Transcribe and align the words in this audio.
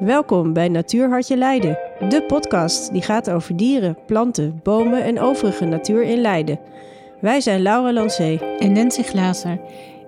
Welkom 0.00 0.52
bij 0.52 0.68
Natuurhartje 0.68 1.36
Leiden, 1.36 1.78
de 2.08 2.24
podcast 2.26 2.92
die 2.92 3.02
gaat 3.02 3.30
over 3.30 3.56
dieren, 3.56 3.98
planten, 4.06 4.60
bomen 4.62 5.04
en 5.04 5.20
overige 5.20 5.64
natuur 5.64 6.02
in 6.02 6.20
Leiden. 6.20 6.58
Wij 7.20 7.40
zijn 7.40 7.62
Laura 7.62 7.92
Lancé 7.92 8.38
en 8.58 8.72
Nancy 8.72 9.02
Glazer. 9.02 9.60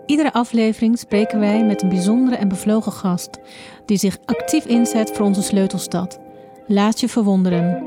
Iedere 0.07 0.33
aflevering 0.33 0.99
spreken 0.99 1.41
wij 1.41 1.65
met 1.65 1.83
een 1.83 1.89
bijzondere 1.89 2.37
en 2.37 2.49
bevlogen 2.49 2.93
gast 2.93 3.39
die 3.85 3.97
zich 3.97 4.19
actief 4.25 4.65
inzet 4.65 5.11
voor 5.11 5.27
onze 5.27 5.43
sleutelstad. 5.43 6.19
Laat 6.67 7.01
je 7.01 7.09
verwonderen. 7.09 7.87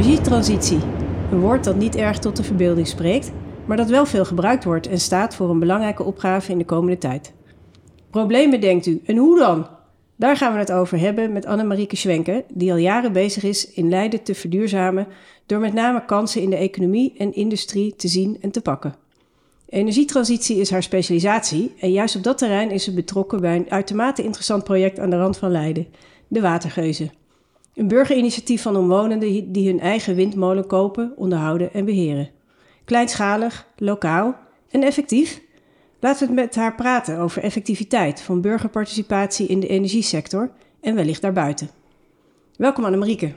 Energietransitie. 0.00 0.78
Een 1.30 1.40
woord 1.40 1.64
dat 1.64 1.76
niet 1.76 1.96
erg 1.96 2.18
tot 2.18 2.36
de 2.36 2.42
verbeelding 2.42 2.86
spreekt, 2.86 3.32
maar 3.66 3.76
dat 3.76 3.88
wel 3.88 4.06
veel 4.06 4.24
gebruikt 4.24 4.64
wordt 4.64 4.86
en 4.86 5.00
staat 5.00 5.34
voor 5.34 5.50
een 5.50 5.58
belangrijke 5.58 6.02
opgave 6.02 6.52
in 6.52 6.58
de 6.58 6.64
komende 6.64 6.98
tijd. 6.98 7.32
Problemen 8.10 8.60
denkt 8.60 8.86
u, 8.86 9.00
en 9.04 9.16
hoe 9.16 9.38
dan? 9.38 9.66
Daar 10.16 10.36
gaan 10.36 10.52
we 10.52 10.58
het 10.58 10.72
over 10.72 10.98
hebben 10.98 11.32
met 11.32 11.46
Annemarieke 11.46 11.96
Schwenke, 11.96 12.44
die 12.52 12.70
al 12.70 12.76
jaren 12.76 13.12
bezig 13.12 13.42
is 13.42 13.72
in 13.72 13.88
Leiden 13.88 14.22
te 14.22 14.34
verduurzamen 14.34 15.06
door 15.46 15.60
met 15.60 15.72
name 15.72 16.04
kansen 16.04 16.42
in 16.42 16.50
de 16.50 16.56
economie 16.56 17.14
en 17.18 17.34
industrie 17.34 17.96
te 17.96 18.08
zien 18.08 18.38
en 18.40 18.50
te 18.50 18.60
pakken. 18.60 18.94
Energietransitie 19.68 20.56
is 20.56 20.70
haar 20.70 20.82
specialisatie 20.82 21.74
en 21.80 21.92
juist 21.92 22.16
op 22.16 22.22
dat 22.22 22.38
terrein 22.38 22.70
is 22.70 22.84
ze 22.84 22.94
betrokken 22.94 23.40
bij 23.40 23.56
een 23.56 23.70
uitermate 23.70 24.22
interessant 24.22 24.64
project 24.64 24.98
aan 24.98 25.10
de 25.10 25.18
rand 25.18 25.36
van 25.36 25.50
Leiden, 25.50 25.86
de 26.28 26.40
Watergeuzen. 26.40 27.19
Een 27.80 27.88
burgerinitiatief 27.88 28.62
van 28.62 28.76
omwonenden 28.76 29.52
die 29.52 29.68
hun 29.68 29.80
eigen 29.80 30.14
windmolen 30.14 30.66
kopen, 30.66 31.12
onderhouden 31.16 31.72
en 31.72 31.84
beheren. 31.84 32.30
Kleinschalig, 32.84 33.66
lokaal 33.76 34.36
en 34.70 34.82
effectief. 34.82 35.40
Laten 36.00 36.28
we 36.28 36.34
met 36.34 36.54
haar 36.54 36.74
praten 36.74 37.18
over 37.18 37.42
effectiviteit 37.42 38.20
van 38.20 38.40
burgerparticipatie 38.40 39.46
in 39.46 39.60
de 39.60 39.66
energiesector 39.66 40.50
en 40.80 40.94
wellicht 40.94 41.22
daarbuiten. 41.22 41.70
Welkom 42.56 42.84
Annemarieke. 42.84 43.32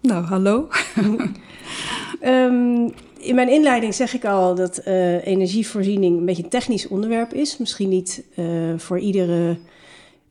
Nou, 0.00 0.24
hallo. 0.24 0.68
um, 2.24 2.92
in 3.30 3.34
mijn 3.34 3.48
inleiding 3.48 3.94
zeg 3.94 4.14
ik 4.14 4.24
al 4.24 4.54
dat 4.54 4.82
uh, 4.86 5.26
energievoorziening 5.26 6.18
een 6.18 6.24
beetje 6.24 6.42
een 6.42 6.48
technisch 6.48 6.88
onderwerp 6.88 7.32
is. 7.32 7.56
Misschien 7.56 7.88
niet 7.88 8.24
uh, 8.36 8.78
voor 8.78 8.98
iedere 8.98 9.58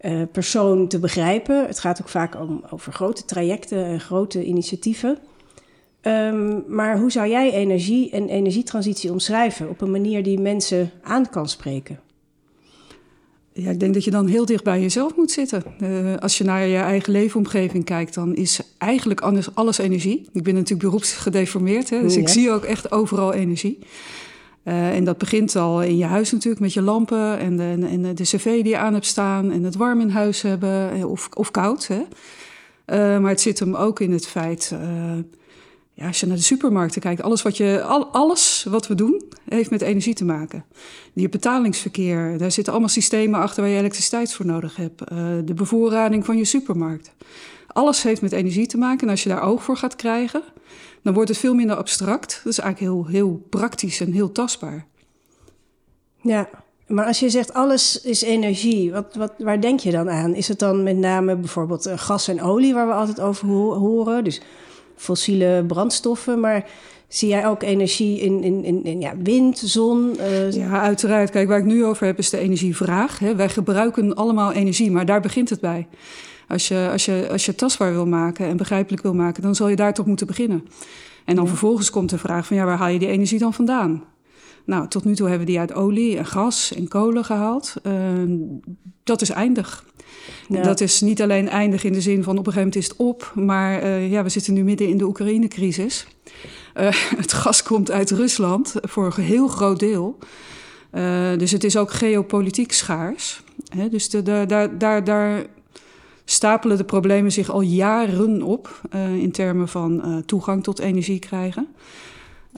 uh, 0.01 0.21
persoon 0.31 0.87
te 0.87 0.99
begrijpen. 0.99 1.67
Het 1.67 1.79
gaat 1.79 2.01
ook 2.01 2.09
vaak 2.09 2.35
om, 2.35 2.63
over 2.69 2.93
grote 2.93 3.25
trajecten 3.25 3.85
en 3.85 3.99
grote 3.99 4.43
initiatieven. 4.43 5.17
Um, 6.01 6.63
maar 6.67 6.99
hoe 6.99 7.11
zou 7.11 7.29
jij 7.29 7.51
energie 7.53 8.11
en 8.11 8.29
energietransitie 8.29 9.11
omschrijven 9.11 9.69
op 9.69 9.81
een 9.81 9.91
manier 9.91 10.23
die 10.23 10.39
mensen 10.39 10.91
aan 11.01 11.29
kan 11.29 11.49
spreken? 11.49 11.99
Ja, 13.53 13.69
ik 13.69 13.79
denk 13.79 13.93
dat 13.93 14.03
je 14.03 14.11
dan 14.11 14.27
heel 14.27 14.45
dicht 14.45 14.63
bij 14.63 14.81
jezelf 14.81 15.15
moet 15.15 15.31
zitten. 15.31 15.63
Uh, 15.83 16.15
als 16.17 16.37
je 16.37 16.43
naar 16.43 16.67
je 16.67 16.77
eigen 16.77 17.11
leefomgeving 17.11 17.83
kijkt, 17.83 18.13
dan 18.13 18.35
is 18.35 18.59
eigenlijk 18.77 19.21
alles, 19.53 19.77
energie. 19.77 20.29
Ik 20.33 20.43
ben 20.43 20.53
natuurlijk 20.53 20.83
beroepsgedeformeerd, 20.83 21.89
hè, 21.89 22.01
dus 22.01 22.13
ja. 22.13 22.19
ik 22.19 22.29
zie 22.29 22.51
ook 22.51 22.63
echt 22.63 22.91
overal 22.91 23.33
energie. 23.33 23.79
Uh, 24.69 24.95
en 24.95 25.03
dat 25.03 25.17
begint 25.17 25.55
al 25.55 25.81
in 25.81 25.97
je 25.97 26.05
huis 26.05 26.31
natuurlijk 26.31 26.61
met 26.61 26.73
je 26.73 26.81
lampen 26.81 27.39
en 27.39 27.57
de, 27.57 27.87
en 27.87 28.15
de 28.15 28.23
cv 28.23 28.43
die 28.43 28.67
je 28.67 28.77
aan 28.77 28.93
hebt 28.93 29.05
staan 29.05 29.51
en 29.51 29.63
het 29.63 29.75
warm 29.75 30.01
in 30.01 30.09
huis 30.09 30.41
hebben 30.41 31.05
of, 31.09 31.29
of 31.33 31.51
koud. 31.51 31.87
Hè. 31.87 31.95
Uh, 31.95 33.21
maar 33.21 33.29
het 33.29 33.41
zit 33.41 33.59
hem 33.59 33.75
ook 33.75 33.99
in 33.99 34.11
het 34.11 34.27
feit, 34.27 34.75
ja, 35.93 36.07
als 36.07 36.19
je 36.19 36.25
naar 36.25 36.35
de 36.35 36.41
supermarkten 36.41 37.01
kijkt, 37.01 37.21
alles 37.21 37.41
wat, 37.41 37.57
je, 37.57 37.83
al, 37.83 38.07
alles 38.07 38.65
wat 38.69 38.87
we 38.87 38.95
doen 38.95 39.23
heeft 39.45 39.69
met 39.69 39.81
energie 39.81 40.13
te 40.13 40.25
maken. 40.25 40.65
Je 41.13 41.29
betalingsverkeer, 41.29 42.37
daar 42.37 42.51
zitten 42.51 42.73
allemaal 42.73 42.91
systemen 42.91 43.39
achter 43.39 43.63
waar 43.63 43.71
je 43.71 43.77
elektriciteit 43.77 44.33
voor 44.33 44.45
nodig 44.45 44.75
hebt. 44.75 44.99
de 45.47 45.53
bevoorrading 45.55 46.25
van 46.25 46.37
je 46.37 46.45
supermarkt. 46.45 47.11
Alles 47.67 48.03
heeft 48.03 48.21
met 48.21 48.31
energie 48.31 48.67
te 48.67 48.77
maken 48.77 49.01
en 49.01 49.09
als 49.09 49.23
je 49.23 49.29
daar 49.29 49.43
oog 49.43 49.63
voor 49.63 49.77
gaat 49.77 49.95
krijgen, 49.95 50.43
dan 51.03 51.13
wordt 51.13 51.29
het 51.29 51.37
veel 51.37 51.53
minder 51.53 51.75
abstract. 51.75 52.41
Dat 52.43 52.53
is 52.53 52.59
eigenlijk 52.59 52.93
heel, 52.93 53.05
heel 53.07 53.45
praktisch 53.49 53.99
en 53.99 54.11
heel 54.11 54.31
tastbaar. 54.31 54.85
Ja, 56.21 56.49
maar 56.87 57.05
als 57.05 57.19
je 57.19 57.29
zegt 57.29 57.53
alles 57.53 58.01
is 58.01 58.21
energie, 58.21 58.91
wat, 58.91 59.15
wat, 59.15 59.33
waar 59.37 59.61
denk 59.61 59.79
je 59.79 59.91
dan 59.91 60.09
aan? 60.09 60.35
Is 60.35 60.47
het 60.47 60.59
dan 60.59 60.83
met 60.83 60.97
name 60.97 61.35
bijvoorbeeld 61.35 61.87
uh, 61.87 61.93
gas 61.95 62.27
en 62.27 62.41
olie 62.41 62.73
waar 62.73 62.87
we 62.87 62.93
altijd 62.93 63.19
over 63.19 63.47
ho 63.47 63.73
horen? 63.73 64.23
Dus 64.23 64.41
fossiele 64.95 65.63
brandstoffen, 65.67 66.39
maar 66.39 66.69
zie 67.07 67.29
jij 67.29 67.47
ook 67.47 67.63
energie 67.63 68.19
in, 68.19 68.43
in, 68.43 68.63
in, 68.63 68.83
in 68.83 68.99
ja, 68.99 69.13
wind, 69.23 69.57
zon? 69.57 70.15
Uh... 70.19 70.51
Ja, 70.51 70.81
uiteraard. 70.81 71.29
Kijk, 71.29 71.47
waar 71.47 71.59
ik 71.59 71.65
nu 71.65 71.85
over 71.85 72.05
heb 72.05 72.17
is 72.17 72.29
de 72.29 72.37
energievraag. 72.37 73.19
Hè. 73.19 73.35
Wij 73.35 73.49
gebruiken 73.49 74.15
allemaal 74.15 74.51
energie, 74.51 74.91
maar 74.91 75.05
daar 75.05 75.21
begint 75.21 75.49
het 75.49 75.59
bij. 75.59 75.87
Als 76.49 76.67
je, 76.67 76.89
als, 76.91 77.05
je, 77.05 77.27
als 77.31 77.45
je 77.45 77.55
tastbaar 77.55 77.91
wil 77.91 78.07
maken 78.07 78.45
en 78.45 78.57
begrijpelijk 78.57 79.01
wil 79.01 79.13
maken, 79.13 79.41
dan 79.41 79.55
zal 79.55 79.67
je 79.67 79.75
daar 79.75 79.93
toch 79.93 80.05
moeten 80.05 80.27
beginnen. 80.27 80.65
En 81.25 81.35
dan 81.35 81.43
ja. 81.43 81.49
vervolgens 81.49 81.89
komt 81.89 82.09
de 82.09 82.17
vraag 82.17 82.45
van 82.45 82.57
ja, 82.57 82.65
waar 82.65 82.77
haal 82.77 82.87
je 82.87 82.99
die 82.99 83.07
energie 83.07 83.39
dan 83.39 83.53
vandaan? 83.53 84.03
Nou, 84.65 84.87
tot 84.87 85.05
nu 85.05 85.15
toe 85.15 85.27
hebben 85.27 85.45
we 85.45 85.51
die 85.51 85.59
uit 85.59 85.73
olie 85.73 86.17
en 86.17 86.25
gas 86.25 86.73
en 86.75 86.87
kolen 86.87 87.25
gehaald. 87.25 87.73
Uh, 87.83 87.93
dat 89.03 89.21
is 89.21 89.29
eindig. 89.29 89.85
Ja. 90.47 90.61
Dat 90.61 90.81
is 90.81 91.01
niet 91.01 91.21
alleen 91.21 91.49
eindig 91.49 91.83
in 91.83 91.93
de 91.93 92.01
zin 92.01 92.23
van 92.23 92.37
op 92.37 92.47
een 92.47 92.53
gegeven 92.53 92.67
moment 92.67 92.75
is 92.75 92.87
het 92.87 92.97
op, 92.97 93.31
maar 93.35 93.83
uh, 93.83 94.11
ja, 94.11 94.23
we 94.23 94.29
zitten 94.29 94.53
nu 94.53 94.63
midden 94.63 94.87
in 94.87 94.97
de 94.97 95.05
Oekraïne-crisis. 95.05 96.07
Uh, 96.75 96.87
het 97.23 97.33
gas 97.33 97.63
komt 97.63 97.91
uit 97.91 98.11
Rusland 98.11 98.73
voor 98.81 99.13
een 99.17 99.23
heel 99.23 99.47
groot 99.47 99.79
deel. 99.79 100.17
Uh, 100.93 101.37
dus 101.37 101.51
het 101.51 101.63
is 101.63 101.77
ook 101.77 101.91
geopolitiek 101.91 102.71
schaars. 102.71 103.43
Hè? 103.75 103.89
Dus 103.89 104.09
de, 104.09 104.21
de, 104.21 104.43
daar, 104.47 104.77
daar, 104.77 105.03
daar 105.03 105.45
stapelen 106.31 106.77
de 106.77 106.83
problemen 106.83 107.31
zich 107.31 107.49
al 107.49 107.61
jaren 107.61 108.41
op 108.41 108.81
uh, 108.95 109.15
in 109.15 109.31
termen 109.31 109.67
van 109.67 110.01
uh, 110.05 110.17
toegang 110.17 110.63
tot 110.63 110.79
energie 110.79 111.19
krijgen. 111.19 111.67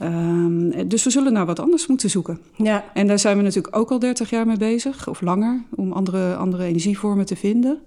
Um, 0.02 0.88
dus 0.88 1.04
we 1.04 1.10
zullen 1.10 1.32
naar 1.32 1.46
wat 1.46 1.60
anders 1.60 1.86
moeten 1.86 2.10
zoeken. 2.10 2.38
Ja. 2.56 2.84
En 2.94 3.06
daar 3.06 3.18
zijn 3.18 3.36
we 3.36 3.42
natuurlijk 3.42 3.76
ook 3.76 3.90
al 3.90 3.98
30 3.98 4.30
jaar 4.30 4.46
mee 4.46 4.56
bezig, 4.56 5.08
of 5.08 5.20
langer, 5.20 5.62
om 5.74 5.92
andere, 5.92 6.34
andere 6.36 6.64
energievormen 6.64 7.26
te 7.26 7.36
vinden. 7.36 7.78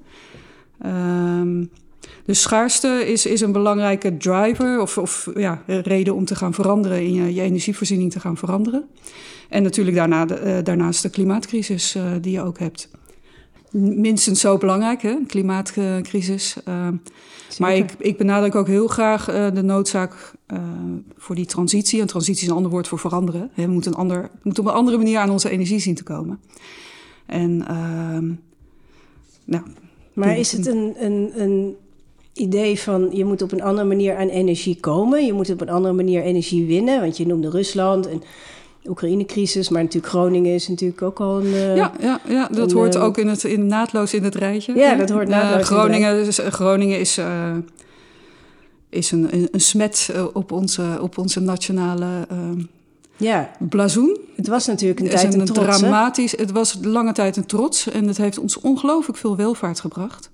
Um, 0.86 1.70
de 2.26 2.34
schaarste 2.34 2.88
is, 2.88 3.26
is 3.26 3.42
een 3.42 3.52
belangrijke 3.52 4.18
driver, 4.18 4.82
of, 4.82 4.98
of 4.98 5.30
ja, 5.36 5.62
reden 5.66 6.16
om 6.16 6.26
te 6.26 6.36
gaan 6.36 6.54
veranderen, 6.54 7.02
in 7.02 7.14
je, 7.14 7.34
je 7.34 7.42
energievoorziening 7.42 8.12
te 8.12 8.20
gaan 8.20 8.38
veranderen. 8.38 8.84
En 9.50 9.64
natuurlijk 9.64 9.96
daarna 9.96 10.26
de, 10.26 10.42
uh, 10.46 10.58
daarnaast 10.64 11.02
de 11.02 11.10
klimaatcrisis 11.10 11.98
die 12.22 12.32
je 12.32 12.42
ook 12.42 12.60
hebt 12.60 12.90
minstens 13.76 14.40
zo 14.40 14.58
belangrijk, 14.58 15.02
hè? 15.02 15.16
klimaatcrisis. 15.28 16.56
Uh, 16.68 16.88
maar 17.60 17.76
ik, 17.76 17.92
ik 17.98 18.18
benadruk 18.18 18.56
ook 18.56 18.68
heel 18.68 18.88
graag 18.88 19.30
uh, 19.30 19.48
de 19.54 19.64
noodzaak 19.64 20.34
uh, 20.54 20.60
voor 21.18 21.36
die 21.36 21.46
transitie. 21.46 22.02
En 22.02 22.08
transitie 22.08 22.44
is 22.44 22.50
een 22.50 22.56
ander 22.56 22.72
woord 22.72 22.88
voor 22.88 23.00
veranderen. 23.00 23.52
We 23.54 23.68
moeten, 23.68 23.92
een 23.92 23.98
ander, 23.98 24.22
we 24.22 24.40
moeten 24.44 24.64
op 24.64 24.70
een 24.70 24.76
andere 24.76 24.98
manier 24.98 25.20
aan 25.20 25.30
onze 25.30 25.50
energie 25.50 25.80
zien 25.80 25.96
te 25.96 26.04
komen. 26.04 26.40
En, 27.26 27.66
ehm, 27.68 28.32
nou, 29.46 29.64
maar 30.14 30.38
is 30.38 30.52
het 30.52 30.68
een, 30.68 30.96
een, 31.00 31.32
een 31.36 31.76
idee 32.34 32.80
van 32.80 33.10
je 33.12 33.26
moet 33.26 33.42
op 33.42 33.52
een 33.52 33.62
andere 33.62 33.88
manier 33.88 34.16
aan 34.16 34.28
energie 34.28 34.80
komen? 34.80 35.26
Je 35.26 35.34
moet 35.34 35.50
op 35.50 35.62
een 35.62 35.70
andere 35.70 35.94
manier 35.94 36.22
energie 36.22 36.66
winnen? 36.66 37.02
Want 37.02 37.18
je 37.18 37.26
noemde 37.26 37.50
Rusland 37.50 38.08
en 38.08 38.22
Oekraïne-crisis, 38.90 39.70
maar 39.70 39.82
natuurlijk 39.82 40.14
Groningen 40.14 40.54
is 40.54 40.68
natuurlijk 40.68 41.02
ook 41.02 41.20
al 41.20 41.40
een... 41.40 41.46
Uh, 41.46 41.76
ja, 41.76 41.92
ja, 42.00 42.20
ja, 42.28 42.48
dat 42.52 42.72
een, 42.72 42.78
hoort 42.78 42.98
ook 42.98 43.18
in 43.18 43.28
het, 43.28 43.44
in, 43.44 43.68
naadloos 43.68 44.14
in 44.14 44.24
het 44.24 44.36
rijtje. 44.36 44.76
Ja, 44.76 44.96
dat 44.96 45.10
hoort 45.10 45.28
naadloos 45.28 45.60
uh, 45.60 45.66
Groningen, 45.66 46.20
in 46.20 46.26
het 46.26 46.36
Groningen 46.36 47.00
is, 47.00 47.18
uh, 47.18 47.52
is 48.90 49.12
een, 49.12 49.34
een, 49.34 49.48
een 49.52 49.62
smet 49.62 50.12
op 50.34 50.52
onze, 50.52 50.98
op 51.02 51.18
onze 51.18 51.40
nationale 51.40 52.28
ja. 53.18 53.52
blazoen. 53.60 54.18
Het 54.36 54.48
was 54.48 54.66
natuurlijk 54.66 55.00
een 55.00 55.10
tijd 55.10 55.34
een, 55.34 55.40
een 55.40 55.46
trots, 55.46 55.78
dramatisch. 55.78 56.32
Het 56.32 56.52
was 56.52 56.78
lange 56.82 57.14
tijd 57.14 57.38
een 57.38 57.46
trots 57.46 57.90
en 57.90 58.08
het 58.08 58.18
heeft 58.18 58.38
ons 58.38 58.60
ongelooflijk 58.60 59.18
veel 59.18 59.36
welvaart 59.36 59.80
gebracht. 59.80 60.32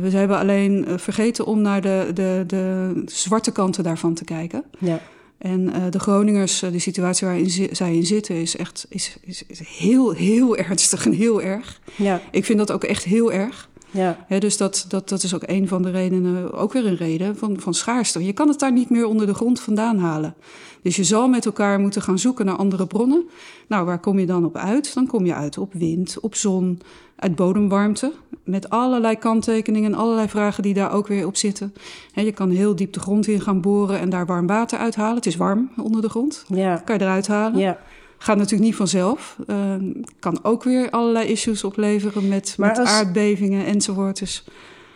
we 0.00 0.10
hebben 0.10 0.38
alleen 0.38 0.86
vergeten 0.96 1.46
om 1.46 1.60
naar 1.60 1.80
de, 1.80 2.10
de, 2.14 2.44
de 2.46 2.92
zwarte 3.06 3.52
kanten 3.52 3.84
daarvan 3.84 4.14
te 4.14 4.24
kijken. 4.24 4.64
Ja. 4.78 5.00
En 5.42 5.60
uh, 5.60 5.84
de 5.90 5.98
Groningers, 5.98 6.62
uh, 6.62 6.72
de 6.72 6.78
situatie 6.78 7.26
waarin 7.26 7.50
zi 7.50 7.68
zij 7.72 7.94
in 7.94 8.06
zitten, 8.06 8.34
is 8.34 8.56
echt 8.56 8.86
is, 8.88 9.16
is, 9.20 9.44
is 9.46 9.60
heel, 9.64 10.12
heel 10.12 10.56
ernstig 10.66 11.06
en 11.06 11.12
heel 11.12 11.42
erg. 11.42 11.80
Ja. 11.96 12.20
Ik 12.30 12.44
vind 12.44 12.58
dat 12.58 12.72
ook 12.72 12.84
echt 12.84 13.04
heel 13.04 13.32
erg. 13.32 13.68
Ja. 13.92 14.38
dus 14.38 14.56
dat, 14.56 14.84
dat, 14.88 15.08
dat 15.08 15.22
is 15.22 15.34
ook 15.34 15.42
een 15.46 15.68
van 15.68 15.82
de 15.82 15.90
redenen, 15.90 16.52
ook 16.52 16.72
weer 16.72 16.86
een 16.86 16.96
reden 16.96 17.36
van, 17.36 17.60
van 17.60 17.74
schaarste. 17.74 18.24
Je 18.24 18.32
kan 18.32 18.48
het 18.48 18.58
daar 18.58 18.72
niet 18.72 18.90
meer 18.90 19.06
onder 19.06 19.26
de 19.26 19.34
grond 19.34 19.60
vandaan 19.60 19.98
halen. 19.98 20.34
Dus 20.82 20.96
je 20.96 21.04
zal 21.04 21.28
met 21.28 21.46
elkaar 21.46 21.80
moeten 21.80 22.02
gaan 22.02 22.18
zoeken 22.18 22.46
naar 22.46 22.56
andere 22.56 22.86
bronnen. 22.86 23.28
Nou, 23.68 23.84
waar 23.84 23.98
kom 23.98 24.18
je 24.18 24.26
dan 24.26 24.44
op 24.44 24.56
uit? 24.56 24.94
Dan 24.94 25.06
kom 25.06 25.26
je 25.26 25.34
uit 25.34 25.58
op 25.58 25.72
wind, 25.72 26.20
op 26.20 26.34
zon, 26.34 26.80
uit 27.16 27.34
bodemwarmte. 27.34 28.12
Met 28.44 28.70
allerlei 28.70 29.16
kanttekeningen 29.16 29.92
en 29.92 29.98
allerlei 29.98 30.28
vragen 30.28 30.62
die 30.62 30.74
daar 30.74 30.92
ook 30.92 31.06
weer 31.06 31.26
op 31.26 31.36
zitten. 31.36 31.74
je 32.14 32.32
kan 32.32 32.50
heel 32.50 32.76
diep 32.76 32.92
de 32.92 33.00
grond 33.00 33.26
in 33.26 33.40
gaan 33.40 33.60
boren 33.60 33.98
en 33.98 34.10
daar 34.10 34.26
warm 34.26 34.46
water 34.46 34.78
uithalen. 34.78 35.16
Het 35.16 35.26
is 35.26 35.36
warm 35.36 35.70
onder 35.76 36.02
de 36.02 36.08
grond. 36.08 36.44
Ja. 36.48 36.76
kan 36.76 36.98
je 36.98 37.02
eruit 37.02 37.26
halen. 37.26 37.60
Ja. 37.60 37.78
Gaat 38.22 38.36
natuurlijk 38.36 38.62
niet 38.62 38.76
vanzelf. 38.76 39.36
Uh, 39.46 39.74
kan 40.18 40.38
ook 40.42 40.62
weer 40.62 40.90
allerlei 40.90 41.28
issues 41.28 41.64
opleveren 41.64 42.28
met, 42.28 42.54
met 42.58 42.78
aardbevingen 42.78 43.66
enzovoort. 43.66 44.18
Dus 44.18 44.44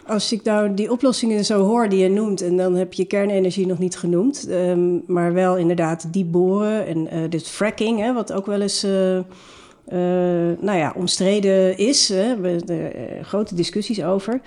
als 0.07 0.33
ik 0.33 0.43
nou 0.43 0.75
die 0.75 0.91
oplossingen 0.91 1.45
zo 1.45 1.63
hoor 1.63 1.89
die 1.89 1.99
je 1.99 2.09
noemt, 2.09 2.41
en 2.41 2.57
dan 2.57 2.75
heb 2.75 2.93
je 2.93 3.05
kernenergie 3.05 3.67
nog 3.67 3.79
niet 3.79 3.97
genoemd, 3.97 4.49
um, 4.51 5.03
maar 5.07 5.33
wel 5.33 5.57
inderdaad 5.57 6.13
diep 6.13 6.33
boren 6.33 6.87
en 6.87 7.15
uh, 7.15 7.31
dit 7.31 7.49
fracking, 7.49 8.01
hè, 8.01 8.13
wat 8.13 8.33
ook 8.33 8.47
wel 8.47 8.61
eens 8.61 8.85
uh, 8.85 9.17
uh, 9.17 9.25
nou 10.61 10.79
ja, 10.79 10.93
omstreden 10.97 11.79
is. 11.79 12.09
Hè, 12.09 12.37
we 12.41 12.63
er 12.67 13.25
grote 13.25 13.55
discussies 13.55 14.03
over. 14.05 14.41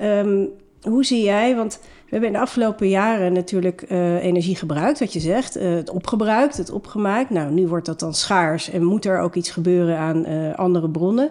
Um, 0.00 0.48
hoe 0.82 1.04
zie 1.04 1.22
jij, 1.22 1.56
want 1.56 1.80
we 2.10 2.16
hebben 2.16 2.28
in 2.28 2.32
de 2.32 2.42
afgelopen 2.42 2.88
jaren 2.88 3.32
natuurlijk 3.32 3.82
energie 4.20 4.56
gebruikt, 4.56 4.98
wat 4.98 5.12
je 5.12 5.20
zegt, 5.20 5.54
het 5.54 5.90
opgebruikt, 5.90 6.56
het 6.56 6.70
opgemaakt. 6.70 7.30
Nou, 7.30 7.52
nu 7.52 7.66
wordt 7.66 7.86
dat 7.86 8.00
dan 8.00 8.14
schaars 8.14 8.70
en 8.70 8.84
moet 8.84 9.04
er 9.04 9.20
ook 9.20 9.34
iets 9.34 9.50
gebeuren 9.50 9.98
aan 9.98 10.56
andere 10.56 10.90
bronnen. 10.90 11.30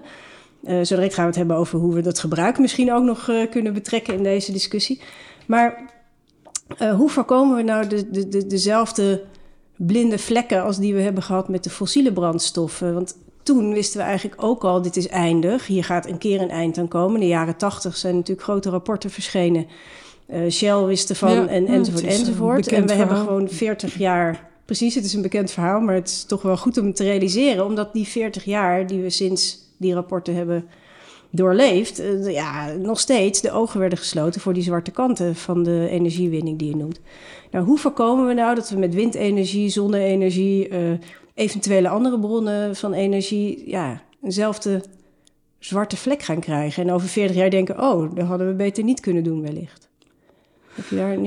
Uh, 0.64 0.84
zo 0.84 0.96
direct 0.96 1.14
gaan 1.14 1.24
we 1.24 1.30
het 1.30 1.40
hebben 1.40 1.56
over 1.56 1.80
hoe 1.80 1.94
we 1.94 2.02
dat 2.02 2.20
gebruik 2.20 2.60
misschien 2.60 2.94
ook 2.94 3.04
nog 3.04 3.30
kunnen 3.50 3.74
betrekken 3.74 4.14
in 4.14 4.24
deze 4.24 4.52
discussie. 4.52 5.02
Maar 5.48 5.92
hoe 6.96 7.10
voorkomen 7.10 7.56
we 7.56 7.64
nou 7.64 7.88
de, 7.88 8.10
de, 8.10 8.28
de, 8.28 8.48
dezelfde 8.48 9.24
blinde 9.78 10.18
vlekken 10.18 10.64
als 10.64 10.78
die 10.78 10.94
we 10.94 11.02
hebben 11.02 11.24
gehad 11.24 11.50
met 11.50 11.64
de 11.64 11.70
fossiele 11.70 12.14
brandstoffen? 12.14 12.94
Want 12.94 13.18
toen 13.44 13.74
wisten 13.74 14.00
we 14.00 14.06
eigenlijk 14.06 14.44
ook 14.44 14.64
al, 14.64 14.82
dit 14.82 14.98
is 14.98 15.08
eindig. 15.08 15.68
Hier 15.68 15.84
gaat 15.84 16.08
een 16.08 16.18
keer 16.18 16.42
een 16.42 16.50
eind 16.50 16.78
aan 16.78 16.88
komen. 16.88 17.14
In 17.14 17.20
de 17.20 17.28
jaren 17.28 17.58
tachtig 17.58 17.98
zijn 17.98 18.16
natuurlijk 18.16 18.48
grote 18.48 18.70
rapporten 18.70 19.10
verschenen. 19.10 19.68
Shell 20.50 20.84
wist 20.84 21.10
ervan 21.10 21.32
ja, 21.32 21.48
en, 21.48 21.68
enzovoort 21.68 22.04
enzovoort. 22.04 22.68
En 22.68 22.82
we 22.82 22.88
verhaal. 22.88 23.08
hebben 23.08 23.26
gewoon 23.26 23.50
40 23.50 23.98
jaar... 23.98 24.48
Precies, 24.66 24.96
het 24.96 25.06
is 25.06 25.14
een 25.14 25.22
bekend 25.22 25.52
verhaal, 25.52 25.80
maar 25.80 25.96
het 25.96 26.08
is 26.08 26.24
toch 26.24 26.42
wel 26.42 26.58
goed 26.58 26.78
om 26.78 26.86
het 26.86 26.96
te 26.96 27.04
realiseren. 27.04 27.66
Omdat 27.66 27.94
die 27.94 28.08
40 28.08 28.44
jaar 28.44 28.88
die 28.88 29.02
we 29.02 29.10
sinds 29.10 29.58
die 29.78 29.94
rapporten 29.94 30.36
hebben 30.36 30.66
doorleefd, 31.30 32.00
uh, 32.00 32.32
ja, 32.32 32.72
nog 32.74 33.00
steeds 33.00 33.42
de 33.42 33.52
ogen 33.52 33.80
werden 33.80 33.98
gesloten 33.98 34.42
voor 34.42 34.54
die 34.54 34.64
zwarte 34.64 34.92
kanten 34.92 35.36
van 35.36 35.64
de 35.64 35.88
energiewinning 35.90 36.60
die 36.60 36.70
je 36.70 36.76
noemt. 36.76 37.00
Nou, 37.52 37.66
hoe 37.66 37.78
voorkomen 37.78 38.28
we 38.28 38.34
nou 38.34 38.56
dat 38.56 38.70
we 38.70 38.78
met 38.78 38.94
windenergie, 38.94 39.70
zonne-energie, 39.70 40.70
uh, 40.70 40.78
eventuele 41.34 41.90
andere 41.90 42.20
bronnen 42.20 42.76
van 42.76 42.94
energie, 42.94 43.70
ja, 43.70 44.02
eenzelfde 44.24 44.84
zwarte 45.60 45.98
vlek 45.98 46.22
gaan 46.22 46.40
krijgen 46.40 46.84
en 46.84 46.92
over 46.92 47.08
40 47.08 47.36
jaar 47.36 47.50
denken, 47.50 47.82
oh, 47.82 48.16
dat 48.16 48.26
hadden 48.26 48.48
we 48.48 48.54
beter 48.54 48.84
niet 48.84 49.00
kunnen 49.00 49.24
doen 49.24 49.42
wellicht. 49.42 49.89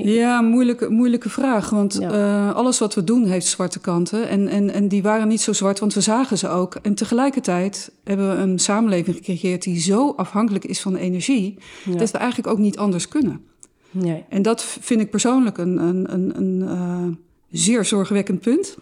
Ja, 0.04 0.40
moeilijke, 0.40 0.90
moeilijke 0.90 1.30
vraag. 1.30 1.70
Want 1.70 2.00
uh, 2.00 2.54
alles 2.54 2.78
wat 2.78 2.94
we 2.94 3.04
doen 3.04 3.24
heeft 3.24 3.46
zwarte 3.46 3.80
kanten. 3.80 4.28
En, 4.28 4.48
en, 4.48 4.70
en 4.70 4.88
die 4.88 5.02
waren 5.02 5.28
niet 5.28 5.40
zo 5.40 5.52
zwart, 5.52 5.78
want 5.78 5.94
we 5.94 6.00
zagen 6.00 6.38
ze 6.38 6.48
ook. 6.48 6.74
En 6.74 6.94
tegelijkertijd 6.94 7.92
hebben 8.04 8.30
we 8.30 8.42
een 8.42 8.58
samenleving 8.58 9.16
gecreëerd 9.16 9.62
die 9.62 9.80
zo 9.80 10.12
afhankelijk 10.16 10.64
is 10.64 10.80
van 10.80 10.96
energie, 10.96 11.58
ja. 11.84 11.96
dat 11.96 12.10
we 12.10 12.18
eigenlijk 12.18 12.50
ook 12.52 12.58
niet 12.58 12.78
anders 12.78 13.08
kunnen. 13.08 13.40
Nee. 13.90 14.24
En 14.28 14.42
dat 14.42 14.62
vind 14.80 15.00
ik 15.00 15.10
persoonlijk 15.10 15.58
een, 15.58 15.78
een, 15.78 16.12
een, 16.12 16.32
een 16.36 16.62
uh, 16.62 17.16
zeer 17.50 17.84
zorgwekkend 17.84 18.40
punt. 18.40 18.76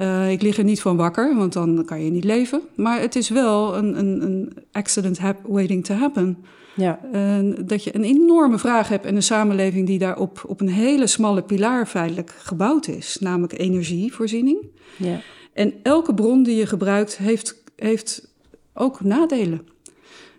Uh, 0.00 0.30
ik 0.30 0.42
lig 0.42 0.58
er 0.58 0.64
niet 0.64 0.80
van 0.80 0.96
wakker, 0.96 1.36
want 1.36 1.52
dan 1.52 1.84
kan 1.84 2.04
je 2.04 2.10
niet 2.10 2.24
leven. 2.24 2.60
Maar 2.74 3.00
het 3.00 3.16
is 3.16 3.28
wel 3.28 3.76
een, 3.76 3.98
een, 3.98 4.22
een 4.22 4.52
accident 4.72 5.20
waiting 5.46 5.84
to 5.84 5.94
happen. 5.94 6.44
Ja. 6.76 7.00
Uh, 7.14 7.54
dat 7.64 7.84
je 7.84 7.94
een 7.94 8.04
enorme 8.04 8.58
vraag 8.58 8.88
hebt 8.88 9.04
en 9.04 9.16
een 9.16 9.22
samenleving 9.22 9.86
die 9.86 9.98
daarop 9.98 10.44
op 10.46 10.60
een 10.60 10.68
hele 10.68 11.06
smalle 11.06 11.42
pilaar 11.42 11.86
feitelijk 11.86 12.34
gebouwd 12.38 12.88
is, 12.88 13.16
namelijk 13.20 13.58
energievoorziening. 13.58 14.58
Ja. 14.96 15.20
En 15.52 15.74
elke 15.82 16.14
bron 16.14 16.42
die 16.42 16.56
je 16.56 16.66
gebruikt 16.66 17.16
heeft, 17.16 17.62
heeft 17.76 18.28
ook 18.74 19.00
nadelen. 19.00 19.68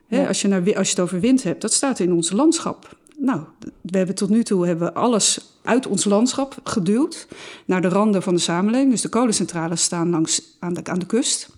Ja. 0.07 0.17
Hè, 0.17 0.27
als, 0.27 0.41
je 0.41 0.47
naar, 0.47 0.77
als 0.77 0.89
je 0.89 0.95
het 0.95 0.99
over 0.99 1.19
wind 1.19 1.43
hebt, 1.43 1.61
dat 1.61 1.73
staat 1.73 1.99
in 1.99 2.13
ons 2.13 2.31
landschap. 2.31 2.97
Nou, 3.17 3.41
we 3.81 3.97
hebben 3.97 4.15
tot 4.15 4.29
nu 4.29 4.43
toe 4.43 4.67
hebben 4.67 4.93
alles 4.93 5.55
uit 5.63 5.87
ons 5.87 6.05
landschap 6.05 6.59
geduwd 6.63 7.27
naar 7.65 7.81
de 7.81 7.87
randen 7.87 8.23
van 8.23 8.35
de 8.35 8.41
samenleving. 8.41 8.91
Dus 8.91 9.01
de 9.01 9.09
kolencentrales 9.09 9.81
staan 9.81 10.09
langs 10.09 10.57
aan 10.59 10.73
de, 10.73 10.81
aan 10.83 10.99
de 10.99 11.05
kust. 11.05 11.49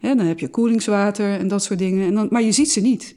Dan 0.00 0.18
heb 0.18 0.38
je 0.38 0.48
koelingswater 0.48 1.38
en 1.38 1.48
dat 1.48 1.62
soort 1.62 1.78
dingen. 1.78 2.06
En 2.06 2.14
dan, 2.14 2.26
maar 2.30 2.42
je 2.42 2.52
ziet 2.52 2.70
ze 2.70 2.80
niet. 2.80 3.16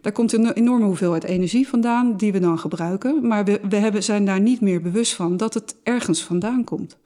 Daar 0.00 0.12
komt 0.12 0.32
een 0.32 0.52
enorme 0.52 0.84
hoeveelheid 0.84 1.24
energie 1.24 1.68
vandaan 1.68 2.16
die 2.16 2.32
we 2.32 2.40
dan 2.40 2.58
gebruiken. 2.58 3.26
Maar 3.26 3.44
we, 3.44 3.60
we 3.68 3.76
hebben, 3.76 4.02
zijn 4.02 4.24
daar 4.24 4.40
niet 4.40 4.60
meer 4.60 4.82
bewust 4.82 5.14
van 5.14 5.36
dat 5.36 5.54
het 5.54 5.76
ergens 5.82 6.22
vandaan 6.22 6.64
komt. 6.64 6.96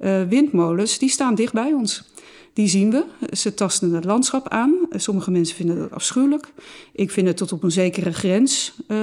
Uh, 0.00 0.22
windmolens, 0.22 0.98
die 0.98 1.08
staan 1.08 1.34
dicht 1.34 1.52
bij 1.52 1.72
ons. 1.72 2.12
Die 2.52 2.68
zien 2.68 2.90
we. 2.90 3.04
Ze 3.36 3.54
tasten 3.54 3.92
het 3.92 4.04
landschap 4.04 4.48
aan. 4.48 4.74
Sommige 4.90 5.30
mensen 5.30 5.56
vinden 5.56 5.78
dat 5.78 5.90
afschuwelijk. 5.90 6.52
Ik 6.92 7.10
vind 7.10 7.26
het 7.26 7.36
tot 7.36 7.52
op 7.52 7.62
een 7.62 7.70
zekere 7.70 8.12
grens. 8.12 8.74
Uh, 8.88 8.98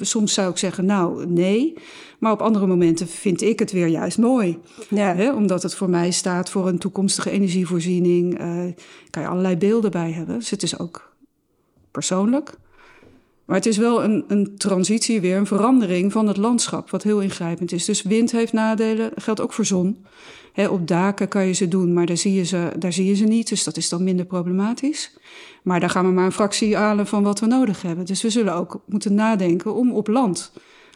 soms 0.00 0.34
zou 0.34 0.50
ik 0.50 0.56
zeggen, 0.56 0.84
nou, 0.84 1.26
nee. 1.26 1.74
Maar 2.18 2.32
op 2.32 2.42
andere 2.42 2.66
momenten 2.66 3.08
vind 3.08 3.42
ik 3.42 3.58
het 3.58 3.72
weer 3.72 3.86
juist 3.86 4.18
mooi. 4.18 4.58
Ja. 4.88 5.14
Hè? 5.14 5.32
Omdat 5.32 5.62
het 5.62 5.74
voor 5.74 5.90
mij 5.90 6.10
staat 6.10 6.50
voor 6.50 6.68
een 6.68 6.78
toekomstige 6.78 7.30
energievoorziening. 7.30 8.40
Uh, 8.40 8.64
kan 9.10 9.22
je 9.22 9.28
allerlei 9.28 9.56
beelden 9.56 9.90
bij 9.90 10.12
hebben. 10.12 10.38
Dus 10.38 10.50
het 10.50 10.62
is 10.62 10.78
ook 10.78 11.11
persoonlijk. 11.92 12.54
Maar 13.44 13.56
het 13.56 13.66
is 13.66 13.76
wel 13.76 14.04
een, 14.04 14.24
een 14.28 14.56
transitie 14.56 15.20
weer, 15.20 15.36
een 15.36 15.46
verandering 15.46 16.12
van 16.12 16.28
het 16.28 16.36
landschap, 16.36 16.90
wat 16.90 17.02
heel 17.02 17.20
ingrijpend 17.20 17.72
is. 17.72 17.84
Dus 17.84 18.02
wind 18.02 18.32
heeft 18.32 18.52
nadelen, 18.52 19.10
geldt 19.14 19.40
ook 19.40 19.52
voor 19.52 19.64
zon. 19.64 20.04
op 20.70 20.88
daken 20.88 21.28
kan 21.28 21.46
je 21.46 21.52
ze 21.52 21.68
doen, 21.68 21.92
maar 21.92 22.06
daar 22.06 22.16
zie, 22.16 22.34
je 22.34 22.44
ze, 22.44 22.70
daar 22.78 22.92
zie 22.92 23.06
je 23.06 23.14
ze 23.14 23.24
niet, 23.24 23.48
dus 23.48 23.64
dat 23.64 23.76
is 23.76 23.88
dan 23.88 24.04
minder 24.04 24.26
problematisch. 24.26 25.16
Maar 25.62 25.80
daar 25.80 25.90
gaan 25.90 26.06
we 26.06 26.12
maar 26.12 26.24
een 26.24 26.32
fractie 26.32 26.76
halen 26.76 27.06
van 27.06 27.22
wat 27.22 27.40
we 27.40 27.46
nodig 27.46 27.82
hebben. 27.82 28.04
Dus 28.04 28.22
we 28.22 28.30
zullen 28.30 28.54
ook 28.54 28.82
moeten 28.86 29.14
nadenken 29.14 29.74
om 29.74 29.92
op 29.92 30.06
land, 30.06 30.52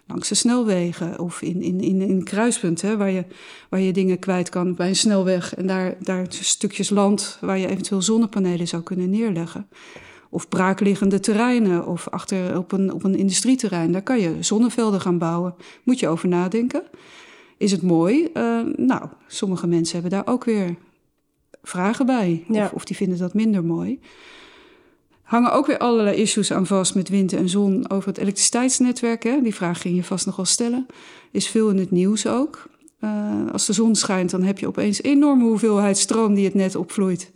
langs 0.06 0.28
de 0.28 0.34
snelwegen 0.34 1.18
of 1.18 1.42
in, 1.42 1.62
in, 1.62 1.80
in, 1.80 2.00
in 2.00 2.24
kruispunten, 2.24 2.98
waar, 2.98 3.10
je, 3.10 3.24
waar 3.68 3.80
je 3.80 3.92
dingen 3.92 4.18
kwijt 4.18 4.48
kan 4.48 4.74
bij 4.74 4.88
een 4.88 4.96
snelweg 4.96 5.54
en 5.54 5.66
daar, 5.66 5.96
daar 6.00 6.26
stukjes 6.30 6.90
land 6.90 7.38
waar 7.40 7.58
je 7.58 7.68
eventueel 7.68 8.02
zonnepanelen 8.02 8.68
zou 8.68 8.82
kunnen 8.82 9.10
neerleggen 9.10 9.68
of 10.36 10.48
braakliggende 10.48 11.20
terreinen 11.20 11.86
of 11.86 12.08
achter 12.08 12.58
op 12.58 12.72
een, 12.72 12.92
op 12.92 13.04
een 13.04 13.14
industrieterrein. 13.14 13.92
Daar 13.92 14.02
kan 14.02 14.20
je 14.20 14.36
zonnevelden 14.40 15.00
gaan 15.00 15.18
bouwen. 15.18 15.54
Moet 15.82 16.00
je 16.00 16.08
over 16.08 16.28
nadenken. 16.28 16.82
Is 17.56 17.70
het 17.70 17.82
mooi? 17.82 18.28
Uh, 18.34 18.60
nou, 18.76 19.08
sommige 19.26 19.66
mensen 19.66 19.92
hebben 19.92 20.10
daar 20.10 20.34
ook 20.34 20.44
weer 20.44 20.76
vragen 21.62 22.06
bij. 22.06 22.44
Ja. 22.48 22.64
Of, 22.64 22.72
of 22.72 22.84
die 22.84 22.96
vinden 22.96 23.18
dat 23.18 23.34
minder 23.34 23.64
mooi. 23.64 24.00
Hangen 25.22 25.52
ook 25.52 25.66
weer 25.66 25.78
allerlei 25.78 26.16
issues 26.16 26.52
aan 26.52 26.66
vast 26.66 26.94
met 26.94 27.08
wind 27.08 27.32
en 27.32 27.48
zon 27.48 27.90
over 27.90 28.08
het 28.08 28.18
elektriciteitsnetwerk. 28.18 29.22
Hè? 29.22 29.42
Die 29.42 29.54
vraag 29.54 29.80
ging 29.80 29.96
je 29.96 30.04
vast 30.04 30.26
nog 30.26 30.36
wel 30.36 30.44
stellen. 30.44 30.86
Is 31.30 31.48
veel 31.48 31.70
in 31.70 31.78
het 31.78 31.90
nieuws 31.90 32.26
ook. 32.26 32.68
Uh, 33.00 33.52
als 33.52 33.66
de 33.66 33.72
zon 33.72 33.94
schijnt, 33.94 34.30
dan 34.30 34.42
heb 34.42 34.58
je 34.58 34.66
opeens 34.66 35.02
enorme 35.02 35.44
hoeveelheid 35.44 35.98
stroom 35.98 36.34
die 36.34 36.44
het 36.44 36.54
net 36.54 36.74
opvloeit. 36.74 37.32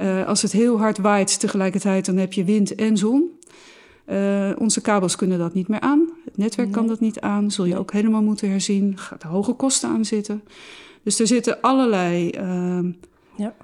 Uh, 0.00 0.26
als 0.26 0.42
het 0.42 0.52
heel 0.52 0.78
hard 0.78 0.98
waait 0.98 1.40
tegelijkertijd, 1.40 2.06
dan 2.06 2.16
heb 2.16 2.32
je 2.32 2.44
wind 2.44 2.74
en 2.74 2.96
zon. 2.96 3.38
Uh, 4.10 4.50
onze 4.58 4.80
kabels 4.80 5.16
kunnen 5.16 5.38
dat 5.38 5.54
niet 5.54 5.68
meer 5.68 5.80
aan. 5.80 6.10
Het 6.24 6.36
netwerk 6.36 6.68
nee. 6.68 6.76
kan 6.76 6.86
dat 6.86 7.00
niet 7.00 7.20
aan. 7.20 7.50
Zul 7.50 7.64
je 7.64 7.78
ook 7.78 7.92
helemaal 7.92 8.22
moeten 8.22 8.50
herzien. 8.50 8.98
Gaat 8.98 9.22
hoge 9.22 9.52
kosten 9.52 9.88
aan 9.88 10.04
zitten. 10.04 10.42
Dus 11.02 11.20
er 11.20 11.26
zitten 11.26 11.60
allerlei 11.60 12.30
ja. 13.36 13.54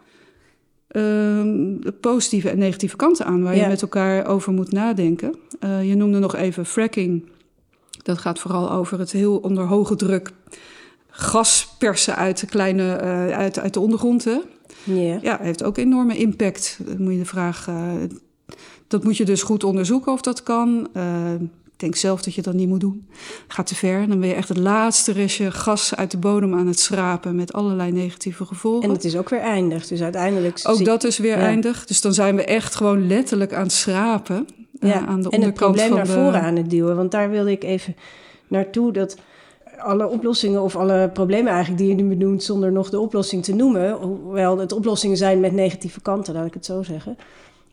positieve 2.01 2.51
en 2.51 2.59
negatieve 2.59 2.97
kanten 2.97 3.27
aan 3.27 3.43
waar 3.43 3.57
ja. 3.57 3.63
je 3.63 3.69
met 3.69 3.83
elkaar 3.83 4.27
over 4.27 4.53
moet 4.53 4.73
nadenken. 4.73 5.37
je 5.83 5.95
noemde 5.97 6.19
nog 6.19 6.37
even 6.37 6.67
fracking. 6.67 7.29
Dat 8.03 8.19
gaat 8.19 8.39
vooral 8.39 8.71
over 8.71 8.99
het 8.99 9.13
heel 9.13 9.37
onder 9.37 9.65
hoge 9.65 9.97
druk 9.97 10.33
gas 11.17 11.75
persen 11.79 12.17
uit 12.17 12.41
de 12.41 12.47
kleine 12.47 13.01
uh, 13.03 13.37
uit, 13.37 13.59
uit 13.59 13.75
de 13.75 13.81
ondergrond. 13.81 14.25
Hè? 14.25 14.39
Yeah. 14.87 15.23
Ja, 15.23 15.39
heeft 15.43 15.63
ook 15.63 15.79
enorme 15.79 16.17
impact. 16.17 16.79
Dan 16.87 17.03
moet 17.03 17.13
je 17.13 17.19
de 17.19 17.25
vraag. 17.25 17.67
Uh, 17.69 17.93
dat 18.89 19.05
moet 19.05 19.17
je 19.17 19.25
dus 19.25 19.43
goed 19.43 19.65
onderzoeken 19.65 20.13
of 20.13 20.21
dat 20.21 20.43
kan. 20.43 20.89
Uh, 20.97 21.33
ik 21.77 21.83
denk 21.83 21.97
zelf 21.97 22.23
dat 22.23 22.35
je 22.35 22.43
dat 22.43 22.55
niet 22.55 22.69
moet 22.69 22.81
doen. 22.81 23.07
Gaat 23.49 23.67
te 23.67 23.75
ver. 23.75 24.09
Dan 24.09 24.21
ben 24.21 24.29
je 24.29 24.35
echt 24.35 24.49
het 24.49 24.59
laatste 24.59 25.13
restje 25.13 25.51
gas 25.51 25.97
uit 25.97 26.11
de 26.11 26.19
bodem 26.19 26.55
aan 26.55 26.67
het 26.67 26.79
schrapen 26.79 27.37
met 27.37 27.53
allerlei 27.53 27.93
negatieve 27.93 28.45
gevolgen. 28.45 28.89
En 28.89 28.95
het 28.95 29.05
is 29.05 29.17
ook 29.17 29.29
weer 29.29 29.41
eindig. 29.41 29.87
Dus 29.87 30.03
uiteindelijk. 30.03 30.61
Ook 30.63 30.85
dat 30.85 31.05
is 31.05 31.19
weer 31.19 31.39
ja. 31.39 31.45
eindig. 31.45 31.87
Dus 31.87 32.01
dan 32.01 32.15
zijn 32.15 32.37
we 32.37 32.45
echt 32.45 32.75
gewoon 32.75 33.07
letterlijk 33.07 33.53
aan 33.53 33.63
het 33.63 33.73
schrapen. 33.73 34.47
Ja, 34.81 35.07
aan 35.07 35.23
de 35.23 35.31
en 35.31 35.43
het 35.43 35.55
probleem 35.55 35.95
naar 35.95 36.07
de... 36.07 36.13
voren 36.13 36.43
aan 36.43 36.57
het 36.57 36.71
duwen. 36.71 36.97
Want 36.97 37.11
daar 37.11 37.31
wilde 37.31 37.51
ik 37.51 37.65
even 37.65 37.97
naartoe 38.49 38.93
dat 38.93 39.17
alle 39.79 40.09
oplossingen 40.09 40.63
of 40.63 40.77
alle 40.77 41.11
problemen 41.13 41.53
eigenlijk 41.53 41.79
die 41.79 41.89
je 41.89 42.03
nu 42.03 42.17
benoemt 42.17 42.43
zonder 42.43 42.73
nog 42.73 42.91
de 42.91 43.01
oplossing 43.01 43.45
te 43.45 43.55
noemen, 43.55 43.93
hoewel 43.93 44.59
het 44.59 44.73
oplossingen 44.73 45.17
zijn 45.17 45.41
met 45.41 45.53
negatieve 45.53 46.01
kanten, 46.01 46.35
laat 46.35 46.47
ik 46.47 46.55
het 46.55 46.65
zo 46.65 46.83
zeggen, 46.83 47.17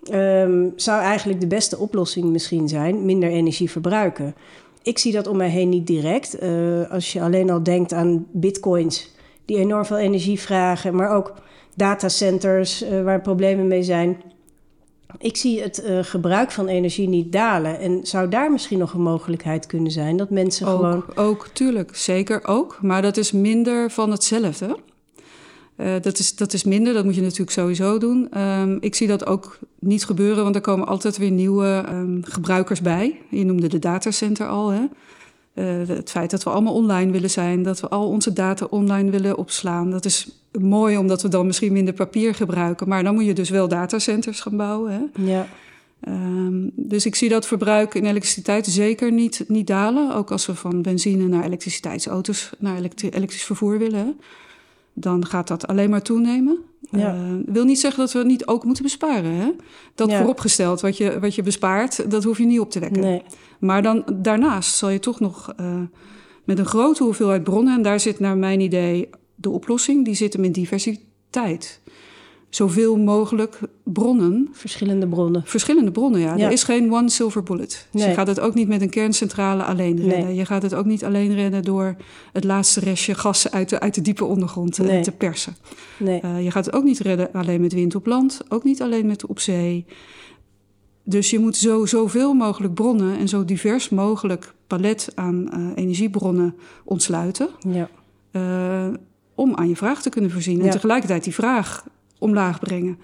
ehm, 0.03 0.69
zou 0.75 1.01
eigenlijk 1.01 1.41
de 1.41 1.47
beste 1.47 1.77
oplossing 1.77 2.25
misschien 2.25 2.67
zijn 2.67 3.05
minder 3.05 3.29
energie 3.29 3.71
verbruiken. 3.71 4.35
Ik 4.81 4.97
zie 4.97 5.11
dat 5.11 5.27
om 5.27 5.37
mij 5.37 5.49
heen 5.49 5.69
niet 5.69 5.87
direct. 5.87 6.37
Eh, 6.37 6.91
als 6.91 7.13
je 7.13 7.21
alleen 7.21 7.49
al 7.49 7.63
denkt 7.63 7.93
aan 7.93 8.25
bitcoins 8.31 9.11
die 9.45 9.57
enorm 9.57 9.85
veel 9.85 9.97
energie 9.97 10.39
vragen, 10.39 10.95
maar 10.95 11.15
ook 11.15 11.33
datacenters 11.75 12.83
uh, 12.83 13.03
waar 13.03 13.21
problemen 13.21 13.67
mee 13.67 13.83
zijn. 13.83 14.21
Ik 15.17 15.37
zie 15.37 15.61
het 15.61 15.83
uh, 15.83 15.99
gebruik 16.01 16.51
van 16.51 16.67
energie 16.67 17.07
niet 17.07 17.31
dalen. 17.31 17.79
En 17.79 17.99
zou 18.05 18.29
daar 18.29 18.51
misschien 18.51 18.79
nog 18.79 18.93
een 18.93 19.01
mogelijkheid 19.01 19.65
kunnen 19.65 19.91
zijn 19.91 20.17
dat 20.17 20.29
mensen 20.29 20.67
ook, 20.67 20.75
gewoon. 20.75 21.03
Ook, 21.15 21.47
tuurlijk, 21.47 21.95
zeker 21.95 22.47
ook. 22.47 22.77
Maar 22.81 23.01
dat 23.01 23.17
is 23.17 23.31
minder 23.31 23.91
van 23.91 24.11
hetzelfde. 24.11 24.77
Uh, 25.77 25.93
dat, 26.01 26.19
is, 26.19 26.35
dat 26.35 26.53
is 26.53 26.63
minder, 26.63 26.93
dat 26.93 27.05
moet 27.05 27.15
je 27.15 27.21
natuurlijk 27.21 27.51
sowieso 27.51 27.97
doen. 27.97 28.39
Um, 28.41 28.77
ik 28.81 28.95
zie 28.95 29.07
dat 29.07 29.25
ook 29.25 29.57
niet 29.79 30.05
gebeuren, 30.05 30.43
want 30.43 30.55
er 30.55 30.61
komen 30.61 30.87
altijd 30.87 31.17
weer 31.17 31.31
nieuwe 31.31 31.85
um, 31.89 32.21
gebruikers 32.23 32.81
bij. 32.81 33.19
Je 33.29 33.45
noemde 33.45 33.67
de 33.67 33.79
datacenter 33.79 34.47
al. 34.47 34.69
Hè? 34.69 34.81
Uh, 35.55 35.87
het 35.87 36.09
feit 36.09 36.31
dat 36.31 36.43
we 36.43 36.49
allemaal 36.49 36.73
online 36.73 37.11
willen 37.11 37.29
zijn, 37.29 37.63
dat 37.63 37.79
we 37.79 37.87
al 37.89 38.07
onze 38.07 38.33
data 38.33 38.65
online 38.69 39.11
willen 39.11 39.37
opslaan. 39.37 39.91
Dat 39.91 40.05
is 40.05 40.27
mooi 40.59 40.97
omdat 40.97 41.21
we 41.21 41.27
dan 41.27 41.45
misschien 41.45 41.73
minder 41.73 41.93
papier 41.93 42.35
gebruiken. 42.35 42.87
Maar 42.87 43.03
dan 43.03 43.13
moet 43.13 43.25
je 43.25 43.33
dus 43.33 43.49
wel 43.49 43.67
datacenters 43.67 44.39
gaan 44.39 44.57
bouwen. 44.57 44.91
Hè? 44.91 45.23
Ja. 45.25 45.47
Um, 46.07 46.71
dus 46.75 47.05
ik 47.05 47.15
zie 47.15 47.29
dat 47.29 47.47
verbruik 47.47 47.93
in 47.93 48.05
elektriciteit 48.05 48.65
zeker 48.65 49.11
niet, 49.11 49.43
niet 49.47 49.67
dalen. 49.67 50.15
Ook 50.15 50.31
als 50.31 50.45
we 50.45 50.55
van 50.55 50.81
benzine 50.81 51.27
naar 51.27 51.43
elektriciteitsauto's, 51.43 52.49
naar 52.59 52.77
elektri 52.77 53.09
elektrisch 53.09 53.43
vervoer 53.43 53.77
willen. 53.77 54.19
Dan 54.93 55.25
gaat 55.25 55.47
dat 55.47 55.67
alleen 55.67 55.89
maar 55.89 56.01
toenemen. 56.01 56.57
Ja. 56.91 57.15
Uh, 57.15 57.21
wil 57.45 57.63
niet 57.63 57.79
zeggen 57.79 57.99
dat 57.99 58.11
we 58.11 58.23
niet 58.23 58.45
ook 58.45 58.63
moeten 58.63 58.83
besparen. 58.83 59.31
Hè? 59.31 59.51
Dat 59.95 60.09
Ja. 60.09 60.17
vooropgesteld, 60.17 60.81
wat 60.81 60.97
je, 60.97 61.19
wat 61.19 61.35
je 61.35 61.43
bespaart, 61.43 62.11
dat 62.11 62.23
hoef 62.23 62.37
je 62.37 62.45
niet 62.45 62.59
op 62.59 62.71
te 62.71 62.79
wekken. 62.79 63.01
Nee. 63.01 63.21
Maar 63.59 63.81
dan 63.81 64.03
daarnaast 64.13 64.75
zal 64.75 64.89
je 64.89 64.99
toch 64.99 65.19
nog 65.19 65.53
uh, 65.59 65.81
met 66.43 66.59
een 66.59 66.65
grote 66.65 67.03
hoeveelheid 67.03 67.43
bronnen, 67.43 67.75
en 67.75 67.81
daar 67.81 67.99
zit 67.99 68.19
naar 68.19 68.37
mijn 68.37 68.59
idee 68.59 69.09
de 69.35 69.49
oplossing, 69.49 70.05
die 70.05 70.15
zit 70.15 70.33
hem 70.33 70.43
in 70.43 70.51
diversiteit. 70.51 71.81
Zoveel 72.55 72.97
mogelijk 72.97 73.59
bronnen, 73.83 74.49
Verschillende 74.51 75.07
bronnen. 75.07 75.41
verschillende 75.45 75.91
bronnen, 75.91 76.19
ja. 76.21 76.35
Ja. 76.35 76.45
Er 76.45 76.51
is 76.51 76.63
geen 76.63 76.93
one 76.93 77.09
silver 77.09 77.43
bullet. 77.43 77.87
Dus 77.91 78.03
je 78.05 78.13
gaat 78.13 78.27
het 78.27 78.39
ook 78.39 78.53
niet 78.53 78.67
met 78.67 78.81
een 78.81 78.89
kerncentrale 78.89 79.63
alleen 79.63 79.97
redden. 80.01 80.25
Nee. 80.25 80.35
Je 80.35 80.45
gaat 80.45 80.61
het 80.61 80.73
ook 80.73 80.85
niet 80.85 81.03
alleen 81.03 81.33
redden 81.33 81.63
door 81.63 81.95
het 82.33 82.43
laatste 82.43 82.79
restje 82.79 83.15
gas 83.15 83.51
uit 83.51 83.69
de, 83.69 83.79
uit 83.79 83.95
de 83.95 84.01
diepe 84.01 84.25
ondergrond 84.25 84.79
eh, 84.79 84.85
Nee. 84.85 85.01
te 85.03 85.11
persen. 85.11 85.55
Nee. 85.99 86.21
Uh, 86.25 86.43
je 86.43 86.51
gaat 86.51 86.65
het 86.65 86.75
ook 86.75 86.83
niet 86.83 86.99
redden 86.99 87.31
alleen 87.33 87.61
met 87.61 87.73
wind 87.73 87.95
op 87.95 88.05
land, 88.05 88.41
ook 88.49 88.63
niet 88.63 88.81
alleen 88.81 89.05
met 89.05 89.25
op 89.25 89.39
zee. 89.39 89.85
Dus 91.03 91.29
je 91.29 91.39
moet 91.39 91.55
zo, 91.57 91.85
zoveel 91.85 92.33
mogelijk 92.33 92.73
bronnen 92.73 93.17
en 93.17 93.27
zo 93.27 93.45
divers 93.45 93.89
mogelijk 93.89 94.53
palet 94.67 95.11
aan 95.15 95.49
uh, 95.53 95.67
energiebronnen 95.75 96.55
ontsluiten. 96.83 97.49
Ja. 97.59 97.89
Uh, 98.31 98.93
om 99.35 99.55
aan 99.55 99.69
je 99.69 99.75
vraag 99.75 100.01
te 100.01 100.09
kunnen 100.09 100.31
voorzien. 100.31 100.61
En 100.61 100.69
tegelijkertijd 100.69 101.23
die 101.23 101.33
vraag 101.33 101.85
omlaag 102.23 102.59
brengen. 102.59 102.97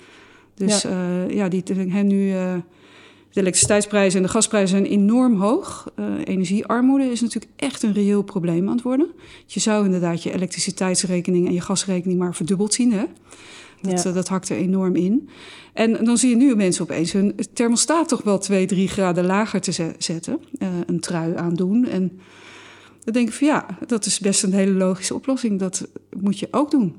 Dus 0.55 0.81
ja, 0.81 0.89
uh, 0.89 1.35
ja 1.35 1.47
die, 1.49 1.63
hè, 1.89 2.01
nu, 2.01 2.27
uh, 2.27 2.53
de 3.31 3.39
elektriciteitsprijzen 3.39 4.19
en 4.19 4.25
de 4.25 4.31
gasprijzen 4.31 4.69
zijn 4.69 4.85
enorm 4.91 5.35
hoog. 5.41 5.91
Uh, 5.99 6.05
energiearmoede 6.23 7.11
is 7.11 7.21
natuurlijk 7.21 7.51
echt 7.55 7.83
een 7.83 7.93
reëel 7.93 8.21
probleem 8.21 8.67
aan 8.67 8.73
het 8.75 8.83
worden. 8.83 9.07
Je 9.45 9.59
zou 9.59 9.85
inderdaad 9.85 10.23
je 10.23 10.33
elektriciteitsrekening 10.33 11.47
en 11.47 11.53
je 11.53 11.61
gasrekening 11.61 12.19
maar 12.19 12.35
verdubbeld 12.35 12.73
zien. 12.73 12.91
Hè? 12.93 13.03
Dat, 13.81 14.03
Ja. 14.03 14.11
dat 14.11 14.27
hakt 14.27 14.49
er 14.49 14.57
enorm 14.57 14.95
in. 14.95 15.29
En 15.73 16.05
dan 16.05 16.17
zie 16.17 16.29
je 16.29 16.35
nu 16.35 16.55
mensen 16.55 16.83
opeens 16.83 17.11
hun 17.11 17.35
thermostaat 17.53 18.07
toch 18.07 18.23
wel 18.23 18.39
2, 18.39 18.65
3 18.65 18.88
graden 18.88 19.25
lager 19.25 19.61
te 19.61 19.71
ze- 19.71 19.95
zetten. 19.97 20.39
Een 20.85 20.99
trui 20.99 21.35
aandoen. 21.35 21.85
En 21.88 22.19
dan 23.03 23.13
denk 23.13 23.27
ik 23.27 23.33
van 23.33 23.47
ja, 23.47 23.65
dat 23.88 24.05
is 24.05 24.19
best 24.19 24.43
een 24.43 24.53
hele 24.53 24.71
logische 24.71 25.13
oplossing. 25.13 25.59
Dat 25.59 25.88
moet 26.19 26.39
je 26.39 26.47
ook 26.51 26.71
doen. 26.71 26.95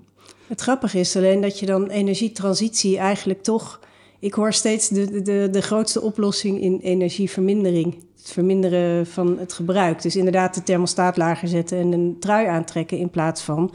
Het 0.50 0.60
grappige 0.60 0.98
is 0.98 1.16
alleen 1.16 1.40
dat 1.40 1.58
je 1.58 1.66
dan 1.66 1.88
energietransitie 1.88 2.98
eigenlijk 2.98 3.42
toch. 3.42 3.80
Ik 4.18 4.34
hoor 4.34 4.52
steeds 4.52 4.88
de, 4.88 5.22
de, 5.22 5.48
de 5.50 5.62
grootste 5.62 6.00
oplossing 6.00 6.60
in 6.60 6.78
energievermindering. 6.82 7.94
Het 8.16 8.32
verminderen 8.32 9.06
van 9.06 9.38
het 9.38 9.52
gebruik. 9.52 10.02
Dus 10.02 10.16
inderdaad 10.16 10.54
de 10.54 10.62
thermostaat 10.62 11.16
lager 11.16 11.48
zetten 11.48 11.78
en 11.78 11.92
een 11.92 12.16
trui 12.20 12.46
aantrekken 12.46 12.98
in 12.98 13.10
plaats 13.10 13.42
van 13.42 13.74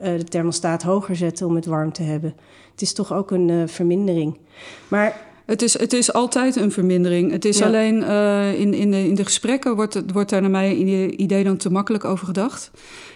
uh, 0.00 0.18
de 0.18 0.24
thermostaat 0.24 0.82
hoger 0.82 1.16
zetten 1.16 1.46
om 1.46 1.54
het 1.54 1.66
warm 1.66 1.92
te 1.92 2.02
hebben. 2.02 2.34
Het 2.70 2.82
is 2.82 2.92
toch 2.92 3.12
ook 3.12 3.30
een 3.30 3.48
uh, 3.48 3.62
vermindering. 3.66 4.38
Maar 4.88 5.33
het 5.46 5.62
is, 5.62 5.78
het 5.78 5.92
is 5.92 6.12
altijd 6.12 6.56
een 6.56 6.72
vermindering. 6.72 7.30
Het 7.30 7.44
is 7.44 7.58
Ja. 7.58 7.66
alleen 7.66 7.96
uh, 7.96 8.60
in, 8.60 8.74
in, 8.74 8.90
de, 8.90 9.06
in 9.08 9.14
de 9.14 9.24
gesprekken 9.24 9.74
wordt, 9.74 9.94
het, 9.94 10.12
wordt 10.12 10.30
daar 10.30 10.40
naar 10.40 10.50
mijn 10.50 11.22
idee 11.22 11.44
dan 11.44 11.56
te 11.56 11.70
makkelijk 11.70 12.04
over 12.04 12.26
gedacht. 12.26 12.70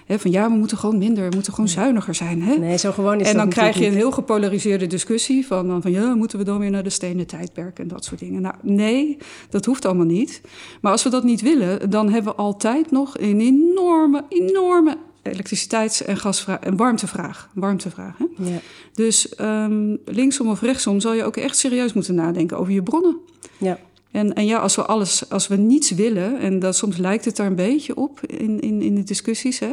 He, 0.06 0.18
van 0.18 0.30
ja, 0.30 0.50
we 0.50 0.56
moeten 0.56 0.78
gewoon 0.78 0.98
minder, 0.98 1.28
we 1.28 1.34
moeten 1.34 1.52
gewoon 1.52 1.68
zuiniger 1.68 2.14
zijn. 2.14 2.42
Hè? 2.42 2.54
nee, 2.54 2.78
zo 2.78 2.92
gewoon 2.92 3.20
is 3.20 3.28
en 3.28 3.36
dan 3.36 3.48
krijg 3.48 3.78
je 3.78 3.86
een 3.86 3.94
heel 3.94 4.10
gepolariseerde 4.10 4.86
discussie 4.86 5.46
van, 5.46 5.82
van 5.82 5.90
ja, 5.90 6.14
moeten 6.14 6.38
we 6.38 6.44
dan 6.44 6.58
weer 6.58 6.70
naar 6.70 6.82
de 6.82 6.90
stenen 6.90 7.26
tijdperk 7.26 7.78
en 7.78 7.88
dat 7.88 8.04
soort 8.04 8.20
dingen. 8.20 8.42
Nou, 8.42 8.54
nee, 8.62 9.16
dat 9.50 9.64
hoeft 9.64 9.84
allemaal 9.84 10.06
niet. 10.06 10.40
Maar 10.80 10.92
als 10.92 11.02
we 11.02 11.10
dat 11.10 11.24
niet 11.24 11.40
willen, 11.40 11.90
dan 11.90 12.12
hebben 12.12 12.32
we 12.32 12.38
altijd 12.38 12.90
nog 12.90 13.18
een 13.18 13.40
enorme, 13.40 14.24
enorme 14.28 14.96
elektriciteits- 15.30 16.04
en 16.04 16.16
gasvraag 16.16 16.60
en 16.60 16.76
warmtevraag. 16.76 17.50
warmtevraag 17.54 18.18
hè? 18.18 18.50
Ja. 18.50 18.58
Dus 18.92 19.32
um, 19.40 19.98
linksom 20.04 20.48
of 20.48 20.60
rechtsom 20.60 21.00
zal 21.00 21.14
je 21.14 21.24
ook 21.24 21.36
echt 21.36 21.56
serieus 21.56 21.92
moeten 21.92 22.14
nadenken 22.14 22.58
over 22.58 22.72
je 22.72 22.82
bronnen. 22.82 23.16
Ja. 23.58 23.78
En, 24.10 24.34
en 24.34 24.46
ja, 24.46 24.58
als 24.58 24.76
we 24.76 24.84
alles, 24.84 25.30
als 25.30 25.48
we 25.48 25.56
niets 25.56 25.90
willen, 25.90 26.38
en 26.38 26.58
dat, 26.58 26.76
soms 26.76 26.96
lijkt 26.96 27.24
het 27.24 27.36
daar 27.36 27.46
een 27.46 27.54
beetje 27.54 27.96
op 27.96 28.20
in, 28.26 28.60
in, 28.60 28.82
in 28.82 28.94
de 28.94 29.02
discussies. 29.02 29.58
Hè? 29.58 29.72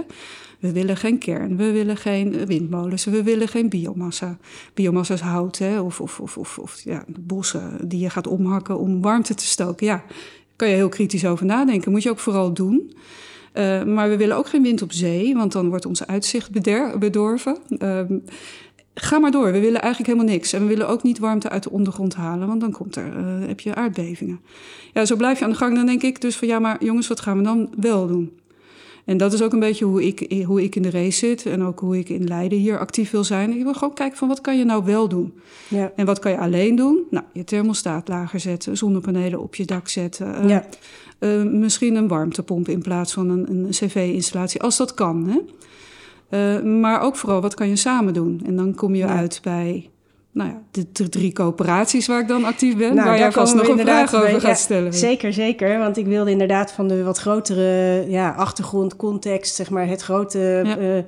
We 0.60 0.72
willen 0.72 0.98
geen 0.98 1.18
kern, 1.18 1.58
we 1.58 1.72
willen 1.72 1.98
geen 1.98 2.46
windmolens, 2.46 3.06
we 3.06 3.24
willen 3.24 3.48
geen 3.48 3.70
biomassa. 3.70 4.38
Biomassa 4.74 5.14
is 5.14 5.20
hout, 5.20 5.58
hè? 5.58 5.80
Of, 5.80 6.02
of, 6.02 6.20
of, 6.20 6.38
of, 6.38 6.58
of 6.58 6.82
ja, 6.84 7.06
bossen 7.20 7.90
die 7.90 8.00
je 8.00 8.10
gaat 8.10 8.28
omhakken 8.28 8.80
om 8.80 9.02
warmte 9.02 9.34
te 9.34 9.46
stoken. 9.46 9.86
Ja, 9.86 10.04
daar 10.08 10.16
kan 10.56 10.70
je 10.70 10.76
heel 10.76 10.90
kritisch 10.90 11.26
over 11.26 11.46
nadenken. 11.46 11.92
Moet 11.92 12.04
je 12.04 12.10
ook 12.10 12.20
vooral 12.20 12.54
doen. 12.54 12.96
Uh, 13.58 13.84
maar 13.84 14.10
we 14.10 14.18
willen 14.18 14.38
ook 14.38 14.48
geen 14.48 14.62
wind 14.62 14.82
op 14.82 14.92
zee, 14.92 15.36
want 15.36 15.52
dan 15.52 15.70
wordt 15.70 15.86
ons 15.86 16.08
uitzicht 16.08 16.52
beder, 16.52 16.98
bedorven. 16.98 17.58
Uh, 17.80 18.00
ga 18.94 19.20
maar 19.20 19.32
door. 19.32 19.52
We 19.52 19.60
willen 19.60 19.82
eigenlijk 19.82 20.14
helemaal 20.14 20.34
niks. 20.34 20.54
En 20.54 20.62
we 20.62 20.68
willen 20.68 20.88
ook 20.88 21.04
niet 21.04 21.20
warmte 21.20 21.50
uit 21.50 21.64
de 21.64 21.72
ondergrond 21.72 22.16
halen, 22.16 22.48
want 22.48 22.62
dan 22.62 22.72
komt 22.72 22.96
er, 22.96 23.14
uh, 23.18 23.48
heb 23.48 23.60
je 23.60 23.76
aardbevingen. 23.76 24.40
Ja, 24.94 25.06
zo 25.06 25.16
blijf 25.16 25.40
je 25.40 25.46
aan 25.46 25.52
de 25.52 25.58
gang. 25.58 25.76
Dan 25.76 25.86
denk 25.86 26.04
ik 26.04 26.22
dus 26.22 26.36
van 26.36 26.48
ja, 26.48 26.60
maar 26.60 26.84
jongens, 26.84 27.08
wat 27.08 27.20
gaan 27.20 27.38
we 27.38 27.44
dan 27.44 27.70
wel 27.80 28.08
doen? 28.08 28.32
En 29.06 29.18
dat 29.18 29.34
is 29.34 29.42
ook 29.42 29.54
een 29.54 29.60
beetje 29.60 29.86
hoe 29.86 30.06
ik, 30.06 30.44
hoe 30.46 30.64
ik 30.64 30.76
in 30.76 30.82
de 30.82 30.90
race 30.90 31.18
zit 31.18 31.46
en 31.46 31.64
ook 31.64 31.80
hoe 31.80 31.98
ik 31.98 32.10
in 32.10 32.28
Leiden 32.28 32.58
hier 32.58 32.80
actief 32.80 33.12
wil 33.12 33.24
zijn. 33.24 33.58
Ik 33.58 33.64
wil 33.64 33.74
gewoon 33.74 33.94
kijken 33.94 34.18
van 34.18 34.28
wat 34.28 34.42
kan 34.42 34.58
je 34.58 34.66
nou 34.66 34.86
wel 34.86 35.08
doen? 35.08 35.34
Ja. 35.68 35.92
En 35.96 36.06
wat 36.06 36.20
kan 36.20 36.32
je 36.32 36.38
alleen 36.38 36.76
doen? 36.76 37.04
Nou, 37.10 37.26
je 37.34 37.44
thermostaat 37.44 38.08
lager 38.08 38.40
zetten, 38.40 38.78
zonnepanelen 38.78 39.42
op 39.42 39.56
je 39.56 39.66
dak 39.66 39.88
zetten. 39.88 40.48
Ja. 40.48 40.66
Uh, 41.20 41.44
misschien 41.44 41.96
een 41.96 42.08
warmtepomp 42.08 42.68
in 42.68 42.82
plaats 42.82 43.14
van 43.14 43.30
een, 43.30 43.50
een 43.50 43.68
cv-installatie, 43.70 44.62
als 44.62 44.78
dat 44.78 44.94
kan. 44.94 45.28
Hè? 45.30 45.40
Uh, 46.30 46.64
maar 46.64 47.02
ook 47.02 47.16
vooral, 47.16 47.42
wat 47.42 47.54
kan 47.54 47.70
je 47.70 47.76
samen 47.76 48.14
doen? 48.14 48.42
En 48.46 48.56
dan 48.56 48.76
kom 48.76 48.96
je 48.96 49.06
Ja. 49.06 49.18
uit 49.18 49.40
bij 49.44 49.90
nou 50.32 50.50
ja, 50.50 50.62
de, 50.72 50.86
de 50.92 51.10
drie 51.10 51.34
coöperaties 51.34 52.08
waar 52.08 52.20
ik 52.20 52.28
dan 52.28 52.44
actief 52.46 52.78
ben. 52.78 52.96
Nou, 52.96 53.08
waar 53.08 53.18
jij 53.18 53.32
vast 53.32 53.56
nog 53.56 53.68
een 53.68 53.80
vraag 53.80 54.14
over 54.14 54.20
bij. 54.26 54.32
gaat 54.34 54.42
Ja, 54.42 54.54
stellen. 54.54 54.94
Zeker, 54.94 55.34
zeker. 55.34 55.78
Want 55.80 55.98
ik 55.98 56.06
wilde 56.06 56.32
inderdaad 56.32 56.72
van 56.72 56.88
de 56.88 57.04
wat 57.04 57.18
grotere 57.18 58.04
ja, 58.08 58.30
achtergrond, 58.32 58.96
context, 58.96 59.56
zeg 59.56 59.70
maar, 59.70 59.88
het 59.88 60.02
grote 60.02 60.62
Ja. 60.64 60.78
eh, 60.78 61.04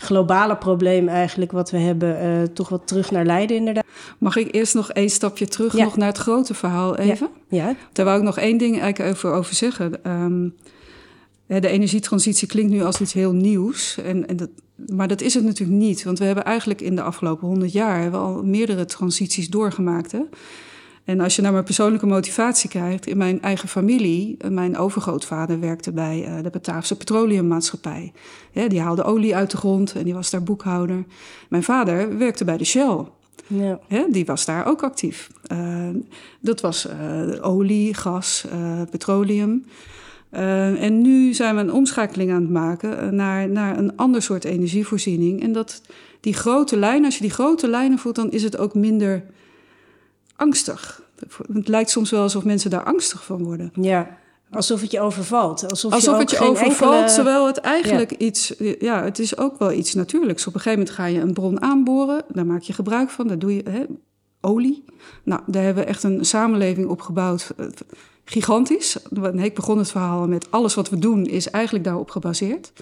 globale 0.00 0.56
probleem 0.56 1.08
eigenlijk 1.08 1.52
wat 1.52 1.70
we 1.70 1.78
hebben, 1.78 2.20
eh, 2.20 2.42
toch 2.42 2.68
wat 2.68 2.86
terug 2.86 3.10
naar 3.10 3.24
Leiden 3.24 3.56
inderdaad. 3.56 3.84
Mag 4.18 4.36
ik 4.36 4.54
eerst 4.54 4.74
nog 4.74 4.90
één 4.92 5.10
stapje 5.10 5.46
terug 5.46 5.76
Ja. 5.76 5.84
nog 5.84 5.96
naar 5.96 6.08
het 6.08 6.18
grote 6.18 6.54
verhaal 6.54 6.96
even? 6.96 7.28
Ja, 7.48 7.74
Daar 7.92 8.04
wou 8.04 8.18
ik 8.18 8.24
nog 8.24 8.38
één 8.38 8.58
ding 8.58 8.80
eigenlijk 8.80 9.14
over, 9.14 9.32
over 9.32 9.54
zeggen. 9.54 10.10
Um, 10.10 10.54
de 11.46 11.68
energietransitie 11.68 12.48
klinkt 12.48 12.72
nu 12.72 12.82
als 12.82 13.00
iets 13.00 13.12
heel 13.12 13.32
nieuws. 13.32 13.98
En, 14.04 14.28
en 14.28 14.36
dat, 14.36 14.48
maar 14.86 15.08
dat 15.08 15.20
is 15.20 15.34
het 15.34 15.44
natuurlijk 15.44 15.78
niet. 15.78 16.04
Want 16.04 16.18
we 16.18 16.24
hebben 16.24 16.44
eigenlijk 16.44 16.80
in 16.80 16.96
de 16.96 17.02
afgelopen 17.02 17.48
honderd 17.48 17.72
jaar 17.72 18.16
al 18.16 18.42
meerdere 18.44 18.84
transities 18.84 19.48
doorgemaakt. 19.48 20.12
Hè? 20.12 20.20
En 21.08 21.20
als 21.20 21.36
je 21.36 21.42
naar 21.42 21.52
mijn 21.52 21.64
persoonlijke 21.64 22.06
motivatie 22.06 22.70
kijkt, 22.70 23.06
in 23.06 23.16
mijn 23.16 23.42
eigen 23.42 23.68
familie, 23.68 24.36
mijn 24.50 24.76
overgrootvader 24.76 25.60
werkte 25.60 25.92
bij 25.92 26.28
uh, 26.28 26.42
de 26.42 26.50
Bataafse 26.50 26.96
Petroleummaatschappij. 26.96 28.12
Ja, 28.52 28.68
die 28.68 28.80
haalde 28.80 29.02
olie 29.02 29.36
uit 29.36 29.50
de 29.50 29.56
grond 29.56 29.94
en 29.94 30.04
die 30.04 30.14
was 30.14 30.30
daar 30.30 30.42
boekhouder. 30.42 31.04
Mijn 31.48 31.62
vader 31.62 32.18
werkte 32.18 32.44
bij 32.44 32.56
de 32.56 32.64
Shell. 32.64 33.04
Ja. 33.46 33.78
Die 34.10 34.24
was 34.24 34.44
daar 34.44 34.66
ook 34.66 34.82
actief. 34.82 35.30
Uh, 35.52 35.88
dat 36.40 36.60
was 36.60 36.86
uh, 36.86 37.46
olie, 37.46 37.94
gas, 37.94 38.44
uh, 38.52 38.82
petroleum. 38.90 39.64
en 40.30 41.00
nu 41.02 41.34
zijn 41.34 41.54
we 41.54 41.60
een 41.60 41.72
omschakeling 41.72 42.32
aan 42.32 42.42
het 42.42 42.50
maken 42.50 43.14
naar, 43.14 43.48
naar 43.48 43.78
een 43.78 43.96
ander 43.96 44.22
soort 44.22 44.44
energievoorziening. 44.44 45.42
En 45.42 45.52
dat 45.52 45.82
die 46.20 46.34
grote 46.34 46.76
lijnen, 46.76 47.04
als 47.04 47.14
je 47.14 47.22
die 47.22 47.30
grote 47.30 47.68
lijnen 47.68 47.98
voelt, 47.98 48.16
dan 48.16 48.30
is 48.30 48.42
het 48.42 48.58
ook 48.58 48.74
minder 48.74 49.24
angstig. 50.36 50.97
Het 51.52 51.68
lijkt 51.68 51.90
soms 51.90 52.10
wel 52.10 52.22
alsof 52.22 52.44
mensen 52.44 52.70
daar 52.70 52.84
angstig 52.84 53.24
van 53.24 53.44
worden. 53.44 53.72
Ja. 53.80 54.18
Alsof 54.50 54.80
het 54.80 54.90
je 54.90 55.00
overvalt. 55.00 55.70
Alsof, 55.70 55.92
Alsof 55.92 56.14
je 56.14 56.20
het 56.20 56.30
je 56.30 56.38
overvalt, 56.38 56.92
enkele... 56.94 57.14
terwijl 57.14 57.46
het 57.46 57.58
eigenlijk 57.58 58.10
iets... 58.10 58.54
Ja, 58.78 59.04
het 59.04 59.18
is 59.18 59.36
ook 59.36 59.58
wel 59.58 59.72
iets 59.72 59.94
natuurlijks. 59.94 60.46
Op 60.46 60.54
een 60.54 60.60
gegeven 60.60 60.78
moment 60.78 60.96
ga 60.96 61.04
je 61.06 61.20
een 61.20 61.32
bron 61.32 61.62
aanboren. 61.62 62.24
Daar 62.28 62.46
maak 62.46 62.62
je 62.62 62.72
gebruik 62.72 63.10
van. 63.10 63.26
Daar 63.26 63.38
doe 63.38 63.54
je 63.54 63.62
hè, 63.70 63.84
olie. 64.40 64.84
Nou, 65.24 65.40
daar 65.46 65.62
hebben 65.62 65.82
we 65.84 65.88
echt 65.88 66.02
een 66.02 66.24
samenleving 66.24 66.88
op 66.88 67.00
gebouwd. 67.00 67.52
eh, 67.56 67.66
Gigantisch. 68.24 68.96
Ik 69.34 69.54
begon 69.54 69.78
het 69.78 69.90
verhaal 69.90 70.26
met 70.26 70.50
alles 70.50 70.74
wat 70.74 70.88
we 70.88 70.98
doen 70.98 71.26
is 71.26 71.50
eigenlijk 71.50 71.84
daarop 71.84 72.10
gebaseerd. 72.10 72.72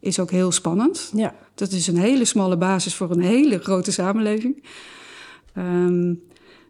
Is 0.00 0.18
ook 0.18 0.30
heel 0.30 0.52
spannend. 0.52 1.10
Ja. 1.14 1.34
Dat 1.54 1.70
is 1.72 1.86
een 1.86 1.96
hele 1.96 2.24
smalle 2.24 2.56
basis 2.56 2.94
voor 2.94 3.10
een 3.10 3.20
hele 3.20 3.58
grote 3.58 3.92
samenleving. 3.92 4.64
Um, 5.58 6.22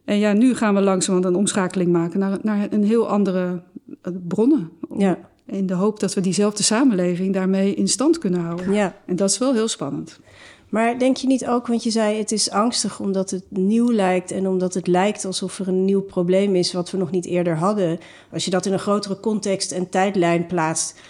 en 0.04 0.18
ja, 0.18 0.32
nu 0.32 0.54
gaan 0.54 0.74
we 0.74 0.80
langzaam 0.80 1.24
een 1.24 1.36
omschakeling 1.36 1.92
maken 1.92 2.18
naar, 2.18 2.38
naar 2.42 2.66
een 2.70 2.84
heel 2.84 3.08
andere 3.08 3.62
uh, 4.02 4.14
bronnen. 4.28 4.70
Ja. 4.96 5.18
In 5.46 5.66
de 5.66 5.74
hoop 5.74 6.00
dat 6.00 6.14
we 6.14 6.20
diezelfde 6.20 6.62
samenleving 6.62 7.34
daarmee 7.34 7.74
in 7.74 7.88
stand 7.88 8.18
kunnen 8.18 8.40
houden. 8.40 8.72
Ja. 8.72 8.96
En 9.06 9.16
dat 9.16 9.30
is 9.30 9.38
wel 9.38 9.52
heel 9.52 9.68
spannend. 9.68 10.20
Maar 10.68 10.98
denk 10.98 11.16
je 11.16 11.26
niet 11.26 11.46
ook, 11.46 11.66
want 11.66 11.82
je 11.82 11.90
zei 11.90 12.18
het 12.18 12.32
is 12.32 12.50
angstig 12.50 13.00
omdat 13.00 13.30
het 13.30 13.44
nieuw 13.48 13.92
lijkt 13.92 14.30
en 14.30 14.46
omdat 14.46 14.74
het 14.74 14.86
lijkt 14.86 15.24
alsof 15.24 15.58
er 15.58 15.68
een 15.68 15.84
nieuw 15.84 16.00
probleem 16.00 16.54
is 16.54 16.72
wat 16.72 16.90
we 16.90 16.96
nog 16.96 17.10
niet 17.10 17.26
eerder 17.26 17.56
hadden. 17.56 17.98
Als 18.32 18.44
je 18.44 18.50
dat 18.50 18.66
in 18.66 18.72
een 18.72 18.78
grotere 18.78 19.20
context 19.20 19.72
en 19.72 19.88
tijdlijn 19.88 20.46
plaatst, 20.46 21.00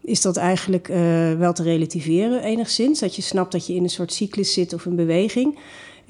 is 0.00 0.20
dat 0.20 0.36
eigenlijk 0.36 0.88
uh, 0.88 0.96
wel 1.32 1.52
te 1.52 1.62
relativeren 1.62 2.42
enigszins. 2.42 3.00
Dat 3.00 3.16
je 3.16 3.22
snapt 3.22 3.52
dat 3.52 3.66
je 3.66 3.74
in 3.74 3.82
een 3.82 3.90
soort 3.90 4.12
cyclus 4.12 4.52
zit 4.52 4.72
of 4.72 4.84
een 4.84 4.96
beweging. 4.96 5.58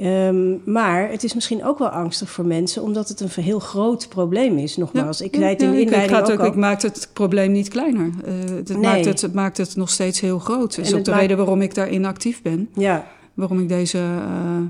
Um, 0.00 0.62
maar 0.64 1.10
het 1.10 1.24
is 1.24 1.34
misschien 1.34 1.64
ook 1.64 1.78
wel 1.78 1.88
angstig 1.88 2.30
voor 2.30 2.46
mensen, 2.46 2.82
omdat 2.82 3.08
het 3.08 3.20
een 3.20 3.42
heel 3.42 3.58
groot 3.58 4.08
probleem 4.08 4.58
is. 4.58 4.76
Nogmaals, 4.76 5.18
ja, 5.18 5.24
ik 5.24 5.34
zei 5.34 5.44
het 5.48 5.62
in 5.62 5.70
de 5.70 5.80
inleiding 5.80 6.18
ook, 6.20 6.30
ook 6.30 6.38
al. 6.40 6.46
Ik 6.46 6.54
maak 6.54 6.82
het 6.82 7.10
probleem 7.12 7.52
niet 7.52 7.68
kleiner. 7.68 8.06
Uh, 8.06 8.32
het, 8.56 8.68
Nee. 8.68 8.78
maakt 8.78 9.04
het, 9.04 9.20
het 9.20 9.34
maakt 9.34 9.56
het 9.56 9.76
nog 9.76 9.90
steeds 9.90 10.20
heel 10.20 10.38
groot. 10.38 10.76
Dat 10.76 10.84
is 10.84 10.92
En 10.92 10.98
ook 10.98 11.04
de 11.04 11.10
maakt- 11.10 11.22
reden 11.22 11.36
waarom 11.36 11.60
ik 11.62 11.74
daarin 11.74 12.04
actief 12.04 12.42
ben. 12.42 12.68
Ja, 12.74 13.06
Waarom 13.34 13.60
ik 13.60 13.68
deze... 13.68 13.98
uh, 13.98 14.66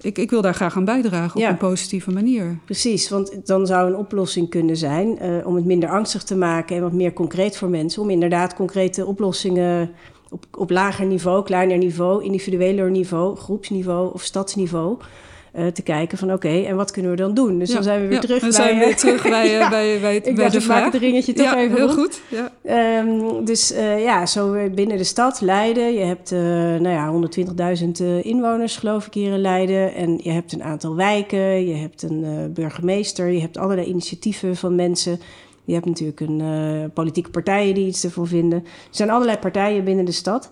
ik, 0.00 0.18
ik 0.18 0.30
wil 0.30 0.42
daar 0.42 0.54
graag 0.54 0.76
aan 0.76 0.84
bijdragen 0.84 1.34
op 1.36 1.42
Ja. 1.42 1.48
een 1.50 1.56
positieve 1.56 2.10
manier. 2.10 2.58
precies. 2.64 3.08
Want 3.08 3.46
dan 3.46 3.66
zou 3.66 3.88
een 3.88 3.96
oplossing 3.96 4.48
kunnen 4.50 4.76
zijn 4.76 5.18
eh, 5.18 5.46
om 5.46 5.54
het 5.54 5.64
minder 5.64 5.88
angstig 5.88 6.22
te 6.22 6.36
maken 6.36 6.76
en 6.76 6.82
wat 6.82 6.92
meer 6.92 7.12
concreet 7.12 7.56
voor 7.56 7.68
mensen. 7.68 8.02
Om 8.02 8.10
inderdaad 8.10 8.54
concrete 8.54 9.06
oplossingen 9.06 9.90
op, 10.32 10.44
op 10.58 10.70
lager 10.70 11.06
niveau, 11.06 11.44
kleiner 11.44 11.78
niveau, 11.78 12.24
individueler 12.24 12.90
niveau, 12.90 13.36
groepsniveau 13.36 14.12
of 14.12 14.22
stadsniveau. 14.22 14.96
eh, 15.52 15.66
te 15.66 15.82
kijken 15.82 16.18
van 16.18 16.32
oké, 16.32 16.48
en 16.48 16.76
wat 16.76 16.90
kunnen 16.90 17.10
we 17.10 17.16
dan 17.16 17.34
doen? 17.34 17.58
Dus 17.58 17.70
dan 17.70 17.82
zijn 17.82 18.00
we 18.00 18.06
weer 18.06 18.14
ja, 18.14 18.20
terug 18.20 18.40
dan 18.40 18.48
bij... 18.50 18.58
zijn 18.58 18.74
we 18.74 18.80
eh, 18.80 18.86
weer 18.86 18.96
terug 18.96 19.22
bij, 19.22 19.44
eh, 19.52 19.58
Ja. 19.58 19.68
bij, 19.68 20.00
bij, 20.00 20.16
Ik 20.16 20.22
bij 20.22 20.34
dacht, 20.34 20.52
de 20.52 20.58
ik 20.58 20.64
vraag. 20.64 20.84
het 20.92 20.94
ringetje 20.94 21.32
toch 21.32 21.54
even 21.54 21.76
heel 21.76 21.86
rond. 21.86 21.98
goed. 21.98 22.20
Ja. 22.28 22.52
Ehm, 22.64 23.44
dus 23.44 23.72
eh, 23.72 24.02
ja, 24.02 24.26
zo 24.26 24.68
binnen 24.74 24.96
de 24.96 25.04
stad 25.04 25.40
Leiden. 25.40 25.92
Je 25.94 26.04
hebt 26.04 26.32
eh, 26.32 26.38
nou 26.40 26.88
ja, 26.88 27.12
120.000 27.84 27.90
eh, 28.00 28.24
inwoners, 28.24 28.76
geloof 28.76 29.06
ik, 29.06 29.14
hier 29.14 29.32
in 29.32 29.40
Leiden. 29.40 29.94
En 29.94 30.20
je 30.22 30.30
hebt 30.30 30.52
een 30.52 30.62
aantal 30.62 30.96
wijken. 30.96 31.66
Je 31.66 31.74
hebt 31.74 32.02
een 32.02 32.24
eh, 32.24 32.30
burgemeester. 32.54 33.28
Je 33.30 33.40
hebt 33.40 33.58
allerlei 33.58 33.86
initiatieven 33.88 34.56
van 34.56 34.74
mensen. 34.74 35.20
Je 35.64 35.72
hebt 35.74 35.86
natuurlijk 35.86 36.20
een 36.20 36.40
eh, 36.40 36.90
politieke 36.94 37.30
partijen 37.30 37.74
die 37.74 37.86
iets 37.86 38.04
ervoor 38.04 38.26
vinden. 38.26 38.58
Er 38.64 38.70
zijn 38.90 39.10
allerlei 39.10 39.38
partijen 39.38 39.84
binnen 39.84 40.04
de 40.04 40.12
stad. 40.12 40.50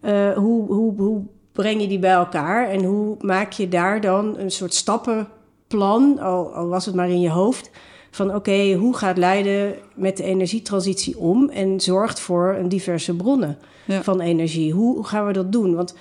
Eh, 0.00 0.32
hoe, 0.32 0.66
hoe, 0.72 0.94
hoe 0.96 1.22
breng 1.52 1.80
je 1.80 1.88
die 1.88 1.98
bij 1.98 2.12
elkaar? 2.12 2.68
En 2.68 2.84
hoe 2.84 3.16
maak 3.20 3.52
je 3.52 3.68
daar 3.68 4.00
dan 4.00 4.38
een 4.38 4.50
soort 4.50 4.74
stappenplan, 4.74 6.18
al, 6.18 6.54
al 6.54 6.68
was 6.68 6.86
het 6.86 6.94
maar 6.94 7.08
in 7.08 7.20
je 7.20 7.30
hoofd, 7.30 7.70
van 8.10 8.34
oké, 8.34 8.72
hoe 8.74 8.96
gaat 8.96 9.18
Leiden 9.18 9.74
met 9.94 10.16
de 10.16 10.22
energietransitie 10.22 11.18
om 11.18 11.48
en 11.48 11.80
zorgt 11.80 12.20
voor 12.20 12.54
een 12.58 12.68
diverse 12.68 13.16
bronnen 13.16 13.58
Ja. 13.84 14.02
van 14.02 14.20
energie? 14.20 14.72
Hoe, 14.72 14.94
hoe 14.94 15.04
gaan 15.06 15.26
we 15.26 15.32
dat 15.32 15.52
doen? 15.52 15.74
Want 15.74 15.94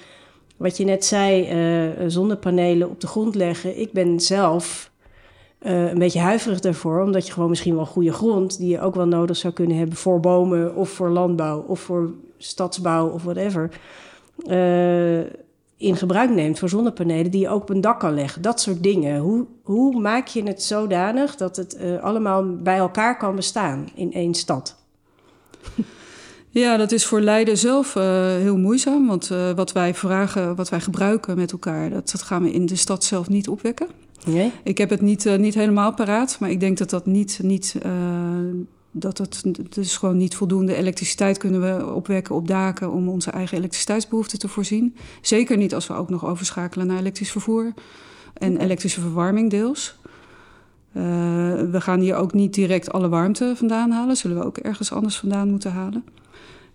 wat 0.57 0.77
je 0.77 0.85
net 0.85 1.05
zei, 1.05 1.43
eh, 1.47 2.05
zonnepanelen 2.07 2.89
op 2.89 3.01
de 3.01 3.07
grond 3.07 3.35
leggen, 3.35 3.79
ik 3.79 3.91
ben 3.91 4.19
zelf 4.19 4.91
eh, 5.67 5.89
een 5.89 5.99
beetje 5.99 6.19
huiverig 6.19 6.59
daarvoor, 6.59 7.01
omdat 7.01 7.27
je 7.27 7.33
gewoon 7.33 7.49
misschien 7.49 7.75
wel 7.75 7.85
goede 7.85 8.13
grond, 8.13 8.57
die 8.57 8.69
je 8.69 8.81
ook 8.81 8.95
wel 8.95 9.07
nodig 9.07 9.37
zou 9.37 9.53
kunnen 9.53 9.77
hebben 9.77 9.97
voor 9.97 10.19
bomen 10.19 10.75
of 10.75 10.89
voor 10.89 11.09
landbouw 11.09 11.59
of 11.67 11.79
voor 11.79 12.11
stadsbouw 12.37 13.09
of 13.09 13.23
whatever, 13.23 13.69
eh, 14.45 15.19
in 15.77 15.95
gebruik 15.95 16.29
neemt 16.29 16.59
voor 16.59 16.69
zonnepanelen 16.69 17.31
die 17.31 17.41
je 17.41 17.49
ook 17.49 17.61
op 17.61 17.69
een 17.69 17.81
dak 17.81 17.99
kan 17.99 18.13
leggen. 18.13 18.41
Dat 18.41 18.61
soort 18.61 18.83
dingen. 18.83 19.19
Hoe, 19.19 19.45
hoe 19.63 19.99
maak 19.99 20.27
je 20.27 20.43
het 20.43 20.63
zodanig 20.63 21.35
dat 21.35 21.55
het 21.55 21.75
eh, 21.75 22.03
allemaal 22.03 22.55
bij 22.55 22.77
elkaar 22.77 23.17
kan 23.17 23.35
bestaan 23.35 23.87
in 23.95 24.13
één 24.13 24.33
stad? 24.33 24.75
Ja, 26.59 26.77
dat 26.77 26.91
is 26.91 27.05
voor 27.05 27.21
Leiden 27.21 27.57
zelf 27.57 27.95
eh, 27.95 28.03
heel 28.25 28.57
moeizaam. 28.57 29.07
Want 29.07 29.31
eh, 29.31 29.51
wat 29.51 29.71
wij 29.71 29.93
vragen, 29.93 30.55
wat 30.55 30.69
wij 30.69 30.79
gebruiken 30.79 31.35
met 31.37 31.51
elkaar, 31.51 31.89
dat, 31.89 32.11
dat 32.11 32.21
gaan 32.21 32.43
we 32.43 32.51
in 32.51 32.65
de 32.65 32.75
stad 32.75 33.03
zelf 33.03 33.29
niet 33.29 33.47
opwekken. 33.47 33.87
Nee? 34.25 34.51
Ik 34.63 34.77
heb 34.77 34.89
het 34.89 35.01
niet, 35.01 35.25
eh, 35.25 35.37
niet 35.37 35.53
helemaal 35.53 35.93
paraat, 35.93 36.37
maar 36.39 36.49
ik 36.49 36.59
denk 36.59 36.77
dat 36.77 36.89
dat 36.89 37.05
niet. 37.05 37.39
niet 37.43 37.75
dat 38.91 39.17
het, 39.17 39.43
het 39.63 39.77
is 39.77 39.97
gewoon 39.97 40.17
niet 40.17 40.35
voldoende 40.35 40.75
elektriciteit 40.75 41.37
kunnen 41.37 41.61
we 41.61 41.93
opwekken 41.93 42.35
op 42.35 42.47
daken 42.47 42.91
om 42.91 43.09
onze 43.09 43.31
eigen 43.31 43.57
elektriciteitsbehoeften 43.57 44.39
te 44.39 44.47
voorzien. 44.47 44.95
Zeker 45.21 45.57
niet 45.57 45.73
als 45.73 45.87
we 45.87 45.93
ook 45.93 46.09
nog 46.09 46.25
overschakelen 46.25 46.87
naar 46.87 46.97
elektrisch 46.99 47.31
vervoer 47.31 47.73
en 48.33 48.57
elektrische 48.57 49.01
verwarming 49.01 49.49
deels. 49.49 49.95
We 51.71 51.77
gaan 51.81 51.99
hier 51.99 52.15
ook 52.15 52.33
niet 52.33 52.53
direct 52.53 52.91
alle 52.91 53.09
warmte 53.09 53.53
vandaan 53.55 53.91
halen. 53.91 54.17
Zullen 54.17 54.37
we 54.37 54.45
ook 54.45 54.57
ergens 54.57 54.91
anders 54.91 55.17
vandaan 55.17 55.49
moeten 55.49 55.71
halen. 55.71 56.03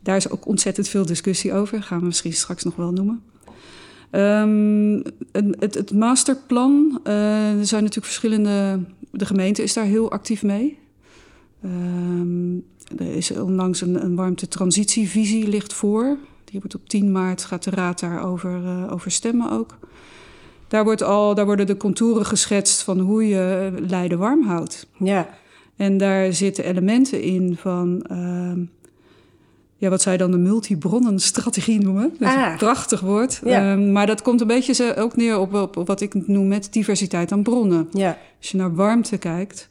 Daar 0.03 0.17
is 0.17 0.31
ook 0.31 0.47
ontzettend 0.47 0.89
veel 0.89 1.07
discussie 1.07 1.53
over. 1.53 1.83
Gaan 1.83 1.99
we 1.99 2.05
misschien 2.05 2.33
straks 2.33 2.63
nog 2.63 2.77
wel 2.77 2.93
noemen. 2.93 3.23
Ehm, 4.11 5.01
het, 5.59 5.75
het, 5.75 5.93
masterplan, 5.93 7.01
eh, 7.05 7.59
er 7.59 7.67
zijn 7.67 7.83
natuurlijk 7.83 8.13
verschillende... 8.13 8.81
De 9.11 9.27
gemeente 9.27 9.63
is 9.63 9.73
daar 9.73 9.85
heel 9.85 10.11
actief 10.11 10.43
mee. 10.43 10.79
Ehm, 11.63 12.55
er 12.99 13.15
is 13.15 13.31
onlangs 13.31 13.81
een, 13.81 14.05
een 14.05 14.15
warmtetransitievisie 14.15 15.49
ligt 15.49 15.73
voor. 15.73 16.17
Die 16.45 16.61
wordt 16.61 16.75
op 16.75 16.89
10 16.89 17.13
maart, 17.13 17.45
gaat 17.45 17.65
de 17.65 17.71
raad 17.71 18.01
daarover 18.01 18.63
uh, 18.63 18.93
over 18.93 19.11
stemmen 19.11 19.51
ook. 19.51 19.79
Daar, 20.69 20.85
wordt 20.85 21.03
al, 21.03 21.35
daar 21.35 21.45
worden 21.45 21.67
de 21.67 21.77
contouren 21.77 22.27
geschetst 22.27 22.83
van 22.83 22.99
hoe 22.99 23.29
je 23.29 23.73
Leiden 23.89 24.19
warm 24.19 24.43
houdt. 24.43 24.87
Ja, 24.99 25.29
En 25.77 25.99
daar 25.99 26.33
zitten 26.33 26.65
elementen 26.65 27.23
in 27.23 27.57
van... 27.57 28.03
ehm, 28.03 28.61
ja, 29.83 29.89
wat 29.89 30.03
zij 30.03 30.17
dan 30.17 30.31
de 30.31 30.37
multibronnenstrategie 30.39 31.81
noemen. 31.81 32.13
Dat 32.19 32.29
is 32.29 32.35
Ah. 32.35 32.51
een 32.51 32.57
prachtig 32.57 33.01
woord. 33.01 33.41
Ja. 33.45 33.71
Ehm, 33.73 33.93
maar 33.93 34.07
dat 34.07 34.23
komt 34.23 34.41
een 34.41 34.47
beetje 34.47 34.73
zo- 34.73 34.93
ook 34.93 35.17
neer 35.17 35.39
op, 35.39 35.55
op, 35.55 35.77
op 35.77 35.87
wat 35.87 36.01
ik 36.01 36.27
noem 36.27 36.49
met 36.49 36.69
diversiteit 36.73 37.33
aan 37.33 37.43
bronnen. 37.43 37.89
ja, 37.93 38.19
Als 38.39 38.51
je 38.51 38.57
naar 38.57 38.75
warmte 38.75 39.17
kijkt, 39.19 39.69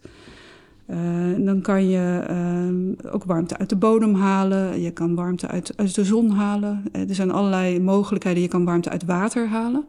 eh, 0.86 0.98
dan 1.38 1.62
kan 1.62 1.90
je 1.90 2.24
ehm, 2.28 3.14
ook 3.14 3.24
warmte 3.24 3.58
uit 3.58 3.70
de 3.70 3.76
bodem 3.76 4.16
halen. 4.16 4.82
Je 4.82 4.92
kan 4.92 5.16
warmte 5.16 5.48
uit, 5.48 5.74
uit 5.76 5.96
de 5.96 6.06
zon 6.06 6.30
halen. 6.30 6.84
Eh, 6.92 7.10
er 7.10 7.16
zijn 7.16 7.32
allerlei 7.32 7.80
mogelijkheden. 7.80 8.42
Je 8.42 8.48
kan 8.48 8.66
warmte 8.66 8.90
uit 8.90 9.06
water 9.06 9.48
halen. 9.48 9.86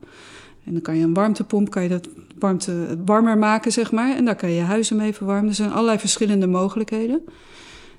En 0.65 0.73
dan 0.73 0.83
kan 0.83 0.97
je 0.97 1.05
een 1.05 1.15
warmtepomp, 1.15 1.71
kan 1.71 1.83
je 1.83 1.89
dat 1.89 2.09
warmte 2.39 2.99
warmer 3.05 3.39
maken, 3.39 3.73
zeg 3.73 3.93
maar. 3.93 4.17
En 4.17 4.25
daar 4.25 4.37
kan 4.37 4.49
je 4.49 4.55
je 4.57 4.63
huizen 4.63 4.97
mee 4.97 5.13
verwarmen. 5.15 5.49
Er 5.49 5.55
zijn 5.55 5.73
allerlei 5.73 5.99
verschillende 5.99 6.47
mogelijkheden 6.47 7.21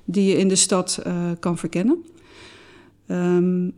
die 0.04 0.28
je 0.30 0.36
in 0.38 0.48
de 0.48 0.56
stad 0.56 1.00
eh, 1.04 1.12
kan 1.40 1.58
verkennen. 1.58 2.04
Ehm, 3.06 3.68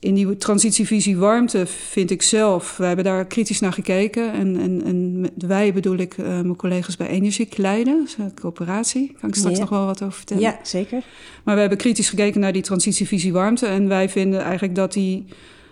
in 0.00 0.14
die 0.14 0.36
transitievisie 0.36 1.16
warmte 1.16 1.66
vind 1.66 2.10
ik 2.10 2.22
zelf, 2.22 2.76
wij 2.76 2.86
hebben 2.86 3.04
daar 3.04 3.26
kritisch 3.26 3.60
naar 3.60 3.72
gekeken. 3.72 4.32
En, 4.32 4.56
en, 4.56 4.82
en 4.84 5.20
met 5.20 5.32
wij 5.36 5.72
bedoel 5.72 5.96
ik 5.96 6.18
eh, 6.18 6.26
mijn 6.26 6.56
collega's 6.56 6.96
bij 6.96 7.08
Energiek 7.08 7.56
Leiden, 7.56 7.96
dat 7.98 8.06
is 8.06 8.16
een 8.18 8.34
coöperatie. 8.34 9.14
Kan 9.20 9.28
ik 9.28 9.34
straks 9.34 9.54
Ja. 9.56 9.60
nog 9.60 9.70
wel 9.70 9.86
wat 9.86 10.02
over 10.02 10.16
vertellen. 10.16 10.42
ja, 10.42 10.58
zeker. 10.62 11.02
Maar 11.44 11.54
we 11.54 11.60
hebben 11.60 11.78
kritisch 11.78 12.08
gekeken 12.08 12.40
naar 12.40 12.52
die 12.52 12.62
transitievisie 12.62 13.32
warmte. 13.32 13.66
En 13.66 13.88
wij 13.88 14.08
vinden 14.08 14.40
eigenlijk 14.40 14.74
dat 14.74 14.92
die 14.92 15.24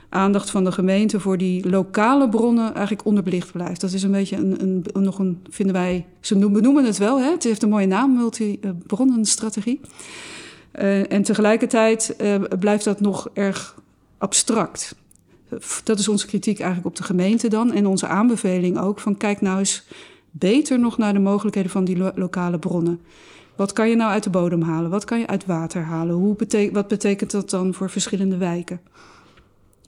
aandacht 0.09 0.51
van 0.51 0.65
de 0.65 0.73
gemeente 0.73 1.21
voor 1.21 1.39
die 1.39 1.69
lokale 1.71 2.29
bronnen 2.29 2.73
eigenlijk 2.75 3.07
onderbelicht 3.07 3.53
blijft. 3.53 3.81
Dat 3.81 3.93
is 3.93 4.03
een 4.03 4.11
beetje 4.11 4.37
een, 4.37 4.63
een, 4.63 4.85
een- 4.93 5.03
nog 5.03 5.19
een, 5.19 5.39
vinden 5.51 5.75
wij, 5.75 6.07
ze 6.21 6.35
noemen- 6.35 6.53
benoemen 6.61 6.85
het 6.85 6.99
wel, 6.99 7.21
hè? 7.21 7.31
het 7.31 7.45
heeft 7.45 7.63
een 7.63 7.69
mooie 7.69 7.87
naam, 7.87 8.17
multi-bronnenstrategie. 8.17 9.81
Eh, 10.75 11.13
en 11.13 11.23
tegelijkertijd 11.23 12.17
eh, 12.17 12.35
blijft 12.59 12.85
dat 12.85 13.01
nog 13.01 13.29
erg 13.33 13.75
abstract. 14.19 14.95
dat 15.85 15.99
is 15.99 16.09
onze 16.09 16.27
kritiek 16.27 16.59
eigenlijk 16.59 16.89
op 16.89 16.97
de 16.97 17.03
gemeente 17.03 17.49
dan. 17.49 17.73
En 17.73 17.87
onze 17.87 18.07
aanbeveling 18.07 18.79
ook 18.79 19.01
van 19.01 19.17
kijk 19.17 19.41
nou 19.41 19.59
eens 19.59 19.85
beter 20.31 20.79
nog 20.79 20.99
naar 20.99 21.13
de 21.13 21.19
mogelijkheden 21.19 21.71
van 21.71 21.85
die 21.85 22.13
lokale 22.15 22.59
bronnen. 22.59 23.01
Wat 23.57 23.73
kan 23.73 23.89
je 23.89 23.97
nou 23.97 24.11
uit 24.11 24.23
de 24.23 24.31
bodem 24.31 24.63
halen? 24.63 24.91
Wat 24.91 25.05
kan 25.05 25.19
je 25.19 25.27
uit 25.27 25.47
water 25.47 25.83
halen? 25.83 26.15
Hoe 26.15 26.37
wat 26.73 26.89
betekent 26.89 27.31
dat 27.31 27.51
dan 27.51 27.75
voor 27.75 27.91
verschillende 27.91 28.37
wijken? 28.37 28.81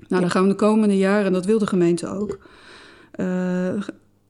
Nou, 0.08 0.20
dan 0.20 0.30
gaan 0.30 0.42
we 0.42 0.48
de 0.48 0.54
komende 0.54 0.96
jaren, 0.96 1.26
en 1.26 1.32
dat 1.32 1.44
wil 1.44 1.58
de 1.58 1.66
gemeente 1.66 2.08
ook, 2.08 2.38
uh, 3.16 3.82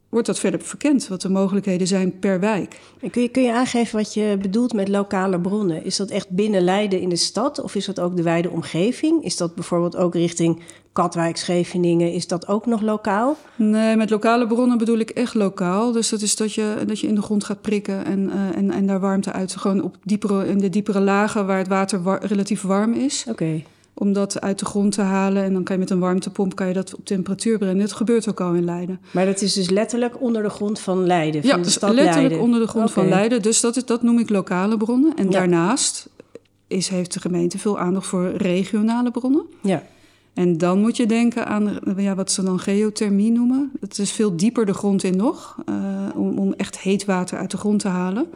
wordt 0.08 0.26
dat 0.26 0.38
verder 0.38 0.60
verkend, 0.60 1.08
wat 1.08 1.20
de 1.20 1.28
mogelijkheden 1.28 1.86
zijn 1.86 2.18
per 2.18 2.40
wijk. 2.40 2.80
En 3.00 3.10
kun, 3.10 3.22
je, 3.22 3.28
kun 3.28 3.42
je 3.42 3.52
aangeven 3.52 3.98
wat 3.98 4.14
je 4.14 4.38
bedoelt 4.40 4.72
met 4.72 4.88
lokale 4.88 5.40
bronnen? 5.40 5.84
Is 5.84 5.96
dat 5.96 6.10
echt 6.10 6.30
binnen 6.30 6.62
Leiden 6.62 7.00
in 7.00 7.08
de 7.08 7.16
stad 7.16 7.60
of 7.60 7.74
is 7.74 7.84
dat 7.86 8.00
ook 8.00 8.16
de 8.16 8.22
wijde 8.22 8.50
omgeving? 8.50 9.24
Is 9.24 9.36
dat 9.36 9.54
bijvoorbeeld 9.54 9.96
ook 9.96 10.14
richting 10.14 10.62
Katwijk, 10.92 11.36
Scheveningen, 11.36 12.12
is 12.12 12.26
dat 12.26 12.48
ook 12.48 12.66
nog 12.66 12.80
lokaal? 12.80 13.36
Nee, 13.56 13.96
met 13.96 14.10
lokale 14.10 14.46
bronnen 14.46 14.78
bedoel 14.78 14.98
ik 14.98 15.10
echt 15.10 15.34
lokaal. 15.34 15.92
Dus 15.92 16.08
dat 16.08 16.20
is 16.20 16.36
dat 16.36 16.54
je, 16.54 16.84
dat 16.86 17.00
je 17.00 17.06
in 17.06 17.14
de 17.14 17.22
grond 17.22 17.44
gaat 17.44 17.60
prikken 17.60 18.04
en, 18.04 18.20
uh, 18.20 18.56
en, 18.56 18.70
en 18.70 18.86
daar 18.86 19.00
warmte 19.00 19.32
uit. 19.32 19.56
Gewoon 19.56 19.82
op 19.82 19.96
diepere, 20.02 20.48
in 20.48 20.58
de 20.58 20.68
diepere 20.68 21.00
lagen 21.00 21.46
waar 21.46 21.58
het 21.58 21.68
water 21.68 22.18
relatief 22.20 22.62
warm 22.62 22.92
is. 22.92 23.24
Oké 23.28 23.62
om 23.98 24.12
dat 24.12 24.40
uit 24.40 24.58
de 24.58 24.64
grond 24.64 24.92
te 24.92 25.00
halen. 25.00 25.42
En 25.42 25.52
dan 25.52 25.62
kan 25.62 25.74
je 25.74 25.80
met 25.80 25.90
een 25.90 25.98
warmtepomp 25.98 26.54
kan 26.54 26.66
je 26.68 26.72
dat 26.72 26.94
op 26.94 27.04
temperatuur 27.04 27.58
brengen. 27.58 27.78
Dat 27.78 27.92
gebeurt 27.92 28.28
ook 28.28 28.40
al 28.40 28.54
in 28.54 28.64
Leiden. 28.64 29.00
Maar 29.10 29.26
dat 29.26 29.40
is 29.40 29.52
dus 29.52 29.70
letterlijk 29.70 30.20
onder 30.20 30.42
de 30.42 30.48
grond 30.48 30.80
van 30.80 31.06
Leiden, 31.06 31.40
van 31.40 31.50
ja, 31.50 31.64
de 31.64 31.70
stad 31.70 31.94
letterlijk 31.94 32.16
Leiden. 32.16 32.40
onder 32.40 32.60
de 32.60 32.66
grond 32.66 32.92
van 32.92 33.08
Leiden. 33.08 33.42
Dus 33.42 33.60
dat, 33.60 33.76
is, 33.76 33.84
dat 33.84 34.02
noem 34.02 34.18
ik 34.18 34.30
lokale 34.30 34.76
bronnen. 34.76 35.16
En 35.16 35.30
daarnaast 35.30 36.08
is, 36.66 36.88
heeft 36.88 37.12
de 37.12 37.20
gemeente 37.20 37.58
veel 37.58 37.78
aandacht 37.78 38.06
voor 38.06 38.30
regionale 38.30 39.10
bronnen. 39.10 39.44
Ja. 39.60 39.82
En 40.34 40.58
dan 40.58 40.80
moet 40.80 40.96
je 40.96 41.06
denken 41.06 41.46
aan 41.46 41.78
ja, 41.96 42.14
wat 42.14 42.30
ze 42.30 42.42
dan 42.42 42.58
geothermie 42.58 43.32
noemen. 43.32 43.72
Het 43.80 43.98
is 43.98 44.12
veel 44.12 44.36
dieper 44.36 44.66
de 44.66 44.74
grond 44.74 45.02
in 45.02 45.16
nog, 45.16 45.56
uh, 45.68 45.76
om, 46.14 46.38
om 46.38 46.52
echt 46.52 46.78
heet 46.78 47.04
water 47.04 47.38
uit 47.38 47.50
de 47.50 47.56
grond 47.56 47.80
te 47.80 47.88
halen. 47.88 48.26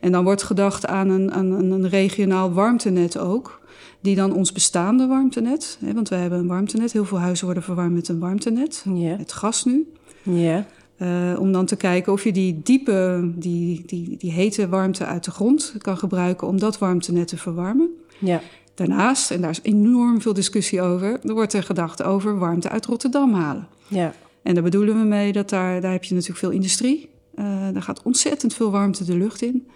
En 0.00 0.12
dan 0.12 0.24
wordt 0.24 0.42
gedacht 0.42 0.86
aan 0.86 1.08
een, 1.08 1.32
aan 1.32 1.50
een 1.50 1.88
regionaal 1.88 2.52
warmtenet 2.52 3.18
ook 3.18 3.60
die 4.04 4.14
dan 4.14 4.32
ons 4.32 4.52
bestaande 4.52 5.06
warmtenet, 5.06 5.78
hè, 5.84 5.92
want 5.94 6.08
wij 6.08 6.18
hebben 6.18 6.38
een 6.38 6.46
warmtenet, 6.46 6.92
heel 6.92 7.04
veel 7.04 7.18
huizen 7.18 7.44
worden 7.44 7.62
verwarmd 7.62 7.94
met 7.94 8.08
een 8.08 8.18
warmtenet, 8.18 8.84
ja. 8.94 9.16
het 9.16 9.32
gas 9.32 9.64
nu. 9.64 9.92
Ja. 10.22 10.66
Uh, 10.98 11.38
om 11.38 11.52
dan 11.52 11.66
te 11.66 11.76
kijken 11.76 12.12
of 12.12 12.24
je 12.24 12.32
die 12.32 12.60
diepe, 12.62 13.30
die, 13.34 13.82
die, 13.86 14.16
die 14.16 14.32
hete 14.32 14.68
warmte 14.68 15.04
uit 15.04 15.24
de 15.24 15.30
grond 15.30 15.74
kan 15.78 15.98
gebruiken 15.98 16.46
om 16.46 16.58
dat 16.58 16.78
warmtenet 16.78 17.28
te 17.28 17.36
verwarmen. 17.36 17.88
Ja. 18.18 18.40
Daarnaast, 18.74 19.30
en 19.30 19.40
daar 19.40 19.50
is 19.50 19.60
enorm 19.62 20.20
veel 20.20 20.32
discussie 20.32 20.82
over, 20.82 21.20
er 21.22 21.34
wordt 21.34 21.52
er 21.52 21.62
gedacht 21.62 22.02
over 22.02 22.38
warmte 22.38 22.68
uit 22.68 22.86
Rotterdam 22.86 23.32
halen. 23.32 23.68
Ja. 23.88 24.14
En 24.42 24.54
daar 24.54 24.62
bedoelen 24.62 24.98
we 24.98 25.04
mee 25.04 25.32
dat 25.32 25.48
daar, 25.48 25.80
daar 25.80 25.92
heb 25.92 26.04
je 26.04 26.14
natuurlijk 26.14 26.40
veel 26.40 26.50
industrie. 26.50 27.08
Uh, 27.34 27.44
daar 27.72 27.82
gaat 27.82 28.02
ontzettend 28.02 28.54
veel 28.54 28.70
warmte 28.70 29.04
de 29.04 29.16
lucht 29.16 29.42
in. 29.42 29.66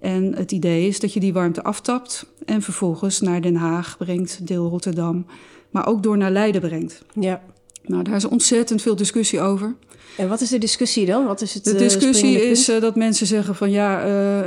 En 0.00 0.34
het 0.36 0.52
idee 0.52 0.86
is 0.86 1.00
dat 1.00 1.12
je 1.12 1.20
die 1.20 1.32
warmte 1.32 1.62
aftapt 1.62 2.26
en 2.44 2.62
vervolgens 2.62 3.20
naar 3.20 3.42
Den 3.42 3.56
Haag 3.56 3.96
brengt, 3.98 4.46
deel 4.46 4.68
Rotterdam, 4.68 5.26
maar 5.70 5.86
ook 5.86 6.02
door 6.02 6.16
naar 6.16 6.30
Leiden 6.30 6.60
brengt. 6.60 7.02
Ja. 7.20 7.42
Nou, 7.86 8.02
daar 8.02 8.16
is 8.16 8.24
ontzettend 8.24 8.82
veel 8.82 8.96
discussie 8.96 9.40
over. 9.40 9.74
En 10.16 10.28
wat 10.28 10.40
is 10.40 10.48
de 10.48 10.58
discussie 10.58 11.06
dan? 11.06 11.24
Wat 11.24 11.40
is 11.40 11.54
het, 11.54 11.64
de 11.64 11.72
uh, 11.72 11.78
discussie 11.78 12.50
is 12.50 12.68
uh, 12.68 12.80
dat 12.80 12.96
mensen 12.96 13.26
zeggen 13.26 13.54
van 13.54 13.70
ja, 13.70 14.06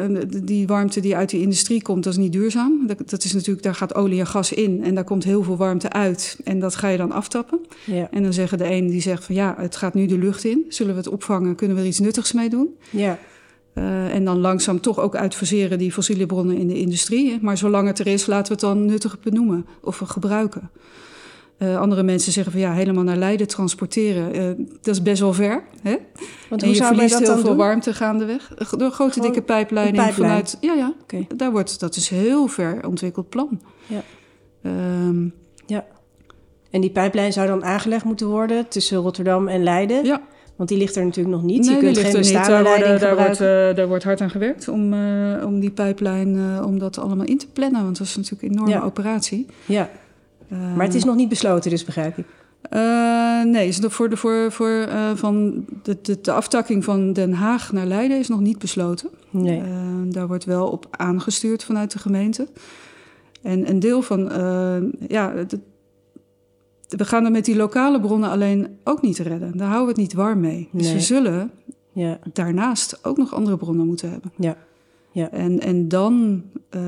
uh, 0.09 0.21
die 0.43 0.67
warmte 0.67 0.99
die 0.99 1.15
uit 1.15 1.29
die 1.29 1.41
industrie 1.41 1.81
komt, 1.81 2.03
dat 2.03 2.13
is 2.13 2.19
niet 2.19 2.31
duurzaam. 2.31 2.87
Dat, 2.87 3.09
dat, 3.09 3.23
is 3.23 3.33
natuurlijk, 3.33 3.63
daar 3.63 3.75
gaat 3.75 3.95
olie 3.95 4.19
en 4.19 4.27
gas 4.27 4.53
in 4.53 4.83
en 4.83 4.95
daar 4.95 5.03
komt 5.03 5.23
heel 5.23 5.43
veel 5.43 5.57
warmte 5.57 5.89
uit. 5.89 6.37
En 6.43 6.59
dat 6.59 6.75
ga 6.75 6.87
je 6.87 6.97
dan 6.97 7.11
aftappen. 7.11 7.59
Ja. 7.83 8.07
En 8.11 8.23
dan 8.23 8.33
zeggen 8.33 8.57
de 8.57 8.71
een 8.71 8.87
die 8.87 9.01
zegt 9.01 9.23
van 9.23 9.35
ja, 9.35 9.55
het 9.57 9.75
gaat 9.75 9.93
nu 9.93 10.05
de 10.05 10.17
lucht 10.17 10.43
in. 10.43 10.65
Zullen 10.69 10.91
we 10.91 10.99
het 10.99 11.09
opvangen? 11.09 11.55
Kunnen 11.55 11.75
we 11.75 11.81
er 11.81 11.87
iets 11.87 11.99
nuttigs 11.99 12.31
mee 12.31 12.49
doen? 12.49 12.75
Ja. 12.89 13.19
Uh, 13.77 14.13
en 14.15 14.25
dan 14.25 14.37
langzaam 14.39 14.81
toch 14.81 14.99
ook 14.99 15.15
uitfaseren 15.15 15.77
die 15.77 15.91
fossiele 15.91 16.25
bronnen 16.25 16.57
in 16.57 16.67
de 16.67 16.79
industrie. 16.79 17.37
Maar 17.41 17.57
zolang 17.57 17.87
het 17.87 17.99
er 17.99 18.07
is, 18.07 18.25
laten 18.25 18.45
we 18.47 18.51
het 18.51 18.59
dan 18.75 18.85
nuttig 18.85 19.19
benoemen 19.19 19.65
of 19.81 19.97
gebruiken. 20.05 20.69
Uh, 21.59 21.77
andere 21.79 22.03
mensen 22.03 22.31
zeggen 22.31 22.51
van 22.51 22.61
ja, 22.61 22.73
helemaal 22.73 23.03
naar 23.03 23.15
Leiden 23.17 23.47
transporteren, 23.47 24.35
uh, 24.35 24.65
dat 24.81 24.95
is 24.95 25.01
best 25.01 25.21
wel 25.21 25.33
ver. 25.33 25.63
Hè? 25.81 25.95
Want 26.49 26.61
en 26.61 26.67
hoe 26.67 26.67
je 26.67 26.75
zou 26.75 26.93
verliest 26.93 27.11
dat 27.13 27.19
heel 27.21 27.29
dan 27.31 27.39
veel 27.39 27.49
doen? 27.49 27.57
warmte 27.57 27.93
gaandeweg. 27.93 28.47
Door 28.77 28.91
grote 28.91 29.13
Gewoon 29.13 29.31
dikke 29.31 29.41
pijpleiding 29.45 29.97
een 29.97 30.03
pijplijn. 30.03 30.29
vanuit. 30.29 30.57
Ja, 30.61 30.73
ja. 30.73 30.93
Oké. 31.01 31.25
Daar 31.35 31.51
wordt, 31.51 31.79
dat 31.79 31.95
is 31.95 32.09
heel 32.09 32.47
ver 32.47 32.87
ontwikkeld 32.87 33.29
plan. 33.29 33.61
Ja. 33.87 34.03
Ehm, 34.63 35.27
Ja. 35.65 35.85
En 36.71 36.81
die 36.81 36.89
pijplijn 36.91 37.33
zou 37.33 37.47
dan 37.47 37.65
aangelegd 37.65 38.03
moeten 38.05 38.27
worden 38.27 38.67
tussen 38.67 38.97
Rotterdam 38.97 39.47
en 39.47 39.63
Leiden? 39.63 40.05
ja. 40.05 40.21
Want 40.57 40.69
die 40.69 40.77
ligt 40.77 40.95
er 40.95 41.05
natuurlijk 41.05 41.35
nog 41.35 41.43
niet. 41.45 41.65
Nee, 41.65 41.75
je 41.75 41.81
die 41.81 41.83
kunt 41.83 41.95
ligt 41.95 42.07
geen 42.07 42.15
er 42.15 42.23
niet. 42.23 42.33
bestaande 42.33 42.63
Daar, 42.63 42.77
worden, 42.77 42.99
daar, 42.99 43.15
wordt, 43.15 43.41
eh, 43.41 43.75
daar 43.75 43.87
wordt 43.87 44.03
hard 44.03 44.21
aan 44.21 44.29
gewerkt 44.29 44.67
om, 44.67 44.93
eh, 44.93 45.45
om 45.45 45.59
die 45.59 45.71
pijplijn, 45.71 46.35
eh, 46.35 46.65
om 46.65 46.79
dat 46.79 46.97
allemaal 46.97 47.25
in 47.25 47.37
te 47.37 47.47
plannen. 47.47 47.83
Want 47.83 47.97
dat 47.97 48.07
is 48.07 48.15
natuurlijk 48.15 48.43
een 48.43 48.51
enorme 48.51 48.71
Ja. 48.71 48.81
operatie. 48.81 49.45
Ja, 49.65 49.89
maar 50.47 50.85
het 50.85 50.95
is 50.95 51.03
nog 51.03 51.15
niet 51.15 51.29
besloten, 51.29 51.69
dus 51.71 51.83
begrijp 51.83 52.17
ik. 52.17 52.25
Nee, 53.45 53.67
is 53.67 53.79
voor 53.81 54.09
de, 54.09 54.17
voor, 54.17 54.51
voor, 54.51 54.87
van 55.15 55.65
de, 55.83 55.97
de, 56.01 56.21
de 56.21 56.31
aftakking 56.31 56.83
van 56.83 57.13
Den 57.13 57.33
Haag 57.33 57.71
naar 57.71 57.85
Leiden 57.85 58.19
is 58.19 58.27
nog 58.27 58.39
niet 58.39 58.59
besloten. 58.59 59.09
Nee. 59.29 59.61
Daar 60.09 60.27
wordt 60.27 60.45
wel 60.45 60.67
op 60.67 60.87
aangestuurd 60.91 61.63
vanuit 61.63 61.91
de 61.91 61.99
gemeente. 61.99 62.47
En 63.41 63.69
een 63.69 63.79
deel 63.79 64.01
van, 64.01 64.31
ja, 65.07 65.33
we 66.87 67.05
gaan 67.05 67.25
er 67.25 67.31
met 67.31 67.45
die 67.45 67.55
lokale 67.55 67.99
bronnen 67.99 68.29
alleen 68.29 68.77
ook 68.83 69.01
niet 69.01 69.17
redden. 69.17 69.57
Daar 69.57 69.67
houden 69.67 69.95
we 69.95 70.01
het 70.01 70.09
niet 70.09 70.13
warm 70.13 70.39
mee. 70.39 70.69
Dus 70.71 70.85
Nee. 70.85 70.93
we 70.93 70.99
zullen 70.99 71.51
Ja, 71.91 72.19
daarnaast 72.33 73.05
ook 73.05 73.17
nog 73.17 73.33
andere 73.33 73.57
bronnen 73.57 73.85
moeten 73.87 74.11
hebben. 74.11 74.31
ja, 74.37 74.57
ja. 75.11 75.31
En, 75.31 75.59
en 75.59 75.87
dan 75.87 76.43
eh, 76.69 76.81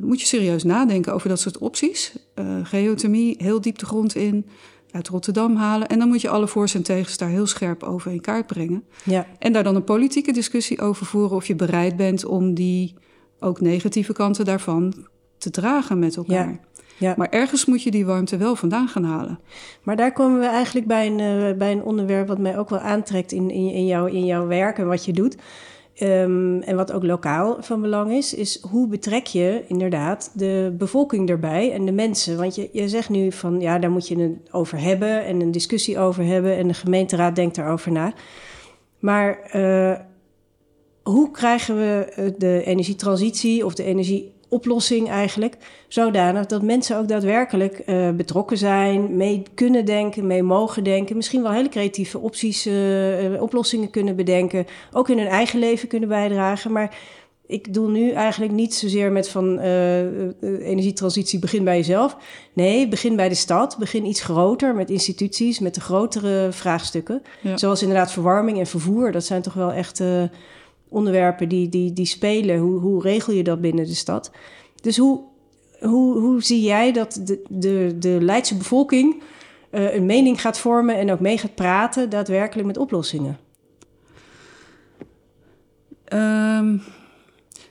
moet 0.00 0.20
je 0.20 0.26
serieus 0.26 0.64
nadenken 0.64 1.14
over 1.14 1.28
dat 1.28 1.40
soort 1.40 1.58
opties. 1.58 2.16
Eh, 2.34 2.44
geothermie, 2.62 3.34
heel 3.38 3.60
diep 3.60 3.78
de 3.78 3.86
grond 3.86 4.14
in, 4.14 4.46
uit 4.90 5.08
Rotterdam 5.08 5.56
halen. 5.56 5.88
En 5.88 5.98
dan 5.98 6.08
moet 6.08 6.20
je 6.20 6.28
alle 6.28 6.48
voor's 6.48 6.74
en 6.74 6.82
tegens 6.82 7.16
daar 7.16 7.28
heel 7.28 7.46
scherp 7.46 7.82
over 7.82 8.12
in 8.12 8.20
kaart 8.20 8.46
brengen. 8.46 8.84
ja. 9.04 9.26
En 9.38 9.52
daar 9.52 9.64
dan 9.64 9.74
een 9.76 9.84
politieke 9.84 10.32
discussie 10.32 10.80
over 10.80 11.06
voeren 11.06 11.36
of 11.36 11.46
je 11.46 11.54
bereid 11.56 11.96
bent 11.96 12.24
om 12.24 12.54
die 12.54 12.94
ook 13.38 13.60
negatieve 13.60 14.12
kanten 14.12 14.44
daarvan 14.44 14.94
te 15.38 15.50
dragen 15.50 15.98
met 15.98 16.16
elkaar. 16.16 16.48
Ja, 16.50 16.60
ja. 17.00 17.14
Maar 17.16 17.28
ergens 17.28 17.64
moet 17.64 17.82
je 17.82 17.90
die 17.90 18.06
warmte 18.06 18.36
wel 18.36 18.56
vandaan 18.56 18.88
gaan 18.88 19.04
halen. 19.04 19.38
Maar 19.82 19.96
daar 19.96 20.12
komen 20.12 20.40
we 20.40 20.46
eigenlijk 20.46 20.86
bij 20.86 21.06
een, 21.06 21.20
eh, 21.20 21.58
bij 21.58 21.72
een 21.72 21.82
onderwerp 21.82 22.28
wat 22.28 22.38
mij 22.38 22.58
ook 22.58 22.70
wel 22.70 22.78
aantrekt 22.78 23.32
in, 23.32 23.50
in, 23.50 23.70
in, 23.72 23.86
jouw, 23.86 24.06
in 24.06 24.24
jouw 24.24 24.46
werk 24.46 24.78
en 24.78 24.86
wat 24.86 25.04
je 25.04 25.12
doet. 25.12 25.36
Ehm, 25.94 26.60
en 26.60 26.76
wat 26.76 26.92
ook 26.92 27.02
lokaal 27.02 27.56
van 27.60 27.80
belang 27.80 28.12
is, 28.12 28.34
is 28.34 28.60
hoe 28.62 28.88
betrek 28.88 29.26
je 29.26 29.64
inderdaad 29.66 30.30
de 30.34 30.74
bevolking 30.78 31.28
erbij 31.28 31.72
en 31.72 31.84
de 31.84 31.92
mensen? 31.92 32.36
Want 32.36 32.54
je, 32.54 32.68
je 32.72 32.88
zegt 32.88 33.08
nu 33.08 33.32
van 33.32 33.60
ja, 33.60 33.78
daar 33.78 33.90
moet 33.90 34.08
je 34.08 34.18
het 34.18 34.52
over 34.52 34.80
hebben 34.80 35.24
en 35.24 35.40
een 35.40 35.50
discussie 35.50 35.98
over 35.98 36.24
hebben 36.24 36.56
en 36.56 36.68
de 36.68 36.74
gemeenteraad 36.74 37.36
denkt 37.36 37.54
daarover 37.54 37.92
na. 37.92 38.12
Maar 38.98 39.40
eh, 39.40 39.98
hoe 41.02 41.30
krijgen 41.30 41.76
we 41.76 42.12
eh, 42.14 42.24
de 42.38 42.62
energietransitie 42.64 43.64
of 43.64 43.74
de 43.74 43.84
energieoplossing 44.50 45.08
eigenlijk 45.08 45.56
zodanig 45.88 46.46
dat 46.46 46.62
mensen 46.62 46.98
ook 46.98 47.08
daadwerkelijk 47.08 47.78
eh, 47.78 48.10
betrokken 48.10 48.58
zijn, 48.58 49.16
mee 49.16 49.42
kunnen 49.54 49.84
denken, 49.84 50.26
mee 50.26 50.42
mogen 50.42 50.84
denken, 50.84 51.16
misschien 51.16 51.42
wel 51.42 51.52
hele 51.52 51.68
creatieve 51.68 52.18
opties, 52.18 52.66
eh, 52.66 53.42
oplossingen 53.42 53.90
kunnen 53.90 54.16
bedenken, 54.16 54.66
ook 54.92 55.08
in 55.08 55.18
hun 55.18 55.26
eigen 55.26 55.58
leven 55.58 55.88
kunnen 55.88 56.08
bijdragen. 56.08 56.72
Maar 56.72 56.96
ik 57.46 57.74
doe 57.74 57.90
nu 57.90 58.10
eigenlijk 58.10 58.52
niet 58.52 58.74
zozeer 58.74 59.12
met 59.12 59.28
van 59.28 59.58
energietransitie 60.40 61.38
begin 61.38 61.64
bij 61.64 61.76
jezelf. 61.76 62.16
Nee, 62.52 62.88
begin 62.88 63.16
bij 63.16 63.28
de 63.28 63.34
stad, 63.34 63.76
begin 63.78 64.04
iets 64.06 64.22
groter 64.22 64.74
met 64.74 64.90
instituties, 64.90 65.58
met 65.58 65.74
de 65.74 65.80
grotere 65.80 66.48
vraagstukken. 66.52 67.22
Ja. 67.40 67.56
Zoals 67.56 67.82
inderdaad 67.82 68.12
verwarming 68.12 68.58
en 68.58 68.66
vervoer. 68.66 69.12
Dat 69.12 69.24
zijn 69.24 69.42
toch 69.42 69.54
wel 69.54 69.72
echt 69.72 70.02
onderwerpen 70.90 71.48
die, 71.48 71.68
die, 71.68 71.92
die 71.92 72.06
spelen. 72.06 72.58
Hoe, 72.58 72.80
hoe 72.80 73.02
regel 73.02 73.32
je 73.32 73.42
dat 73.42 73.60
binnen 73.60 73.84
de 73.84 73.94
stad? 73.94 74.30
Dus 74.82 74.96
hoe, 74.96 75.20
hoe, 75.80 76.18
hoe 76.18 76.42
zie 76.42 76.60
jij 76.60 76.92
dat 76.92 77.20
de, 77.24 77.42
de, 77.48 77.96
de 77.98 78.18
Leidse 78.20 78.56
bevolking 78.56 79.22
eh, 79.70 79.94
een 79.94 80.06
mening 80.06 80.40
gaat 80.40 80.58
vormen 80.58 80.96
en 80.96 81.12
ook 81.12 81.20
mee 81.20 81.38
gaat 81.38 81.54
praten 81.54 82.10
daadwerkelijk 82.10 82.66
met 82.66 82.78
oplossingen? 82.78 83.38
Ehm, 86.04 86.76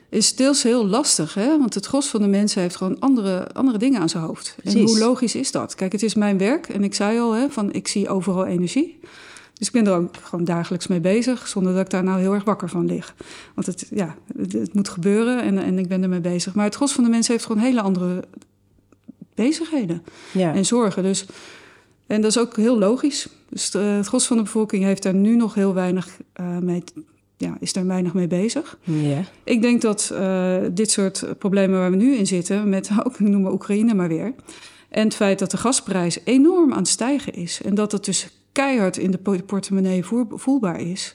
is 0.08 0.36
deels 0.36 0.62
heel 0.62 0.86
lastig, 0.86 1.34
hè? 1.34 1.58
want 1.58 1.74
het 1.74 1.86
gros 1.86 2.06
van 2.06 2.20
de 2.20 2.26
mensen 2.26 2.62
heeft 2.62 2.76
gewoon 2.76 2.98
andere, 2.98 3.52
andere 3.52 3.78
dingen 3.78 4.00
aan 4.00 4.08
zijn 4.08 4.24
hoofd. 4.24 4.56
En 4.64 4.80
hoe 4.80 4.98
logisch 4.98 5.34
is 5.34 5.50
dat? 5.50 5.74
Kijk, 5.74 5.92
het 5.92 6.02
is 6.02 6.14
mijn 6.14 6.38
werk 6.38 6.68
en 6.68 6.84
ik 6.84 6.94
zei 6.94 7.18
al, 7.18 7.32
hè, 7.32 7.50
van, 7.50 7.72
ik 7.72 7.88
zie 7.88 8.08
overal 8.08 8.46
energie. 8.46 9.00
Dus 9.60 9.68
ik 9.68 9.74
ben 9.74 9.86
er 9.92 9.98
ook 9.98 10.16
gewoon 10.22 10.44
dagelijks 10.44 10.86
mee 10.86 11.00
bezig, 11.00 11.48
zonder 11.48 11.72
dat 11.72 11.84
ik 11.84 11.90
daar 11.90 12.04
nou 12.04 12.20
heel 12.20 12.34
erg 12.34 12.44
wakker 12.44 12.68
van 12.68 12.86
lig. 12.86 13.14
Want 13.54 13.66
het, 13.66 13.86
ja, 13.90 14.16
het, 14.36 14.52
het 14.52 14.74
moet 14.74 14.88
gebeuren 14.88 15.42
en, 15.42 15.58
en 15.58 15.78
ik 15.78 15.88
ben 15.88 16.02
ermee 16.02 16.20
bezig. 16.20 16.54
Maar 16.54 16.64
het 16.64 16.74
gros 16.74 16.92
van 16.92 17.04
de 17.04 17.10
mensen 17.10 17.32
heeft 17.32 17.46
gewoon 17.46 17.62
hele 17.62 17.80
andere 17.80 18.24
bezigheden 19.34 20.02
Ja, 20.32 20.54
en 20.54 20.64
zorgen. 20.66 21.02
Dus 21.02 21.26
En 22.06 22.20
dat 22.20 22.30
is 22.30 22.38
ook 22.38 22.56
heel 22.56 22.78
logisch. 22.78 23.28
Dus 23.48 23.70
de- 23.70 23.78
het 23.78 24.06
gros 24.06 24.26
van 24.26 24.36
de 24.36 24.42
bevolking 24.42 24.84
heeft 24.84 25.02
daar 25.02 25.14
nu 25.14 25.36
nog 25.36 25.54
heel 25.54 25.74
weinig 25.74 26.08
eh, 26.32 26.58
mee, 26.58 26.84
ja, 27.36 27.56
is 27.60 27.72
daar 27.72 27.86
weinig 27.86 28.14
mee 28.14 28.26
bezig. 28.26 28.78
Ja. 28.82 29.22
Ik 29.44 29.62
denk 29.62 29.80
dat 29.82 30.10
eh, 30.14 30.56
dit 30.72 30.90
soort 30.90 31.24
problemen 31.38 31.78
waar 31.78 31.90
we 31.90 31.96
nu 31.96 32.14
in 32.14 32.26
zitten, 32.26 32.68
met 32.68 32.90
ook 33.04 33.18
noem 33.20 33.42
maar 33.42 33.52
Oekraïne 33.52 33.94
maar 33.94 34.08
weer, 34.08 34.34
en 34.88 35.04
het 35.04 35.14
feit 35.14 35.38
dat 35.38 35.50
de 35.50 35.56
gasprijs 35.56 36.18
enorm 36.24 36.72
aan 36.72 36.78
het 36.78 36.88
stijgen 36.88 37.32
is 37.32 37.60
en 37.64 37.74
dat 37.74 37.92
het 37.92 38.04
dus 38.04 38.39
keihard 38.60 38.96
in 38.96 39.10
de 39.10 39.18
po- 39.18 39.42
portemonnee 39.46 40.04
voelbaar 40.28 40.80
is, 40.80 41.14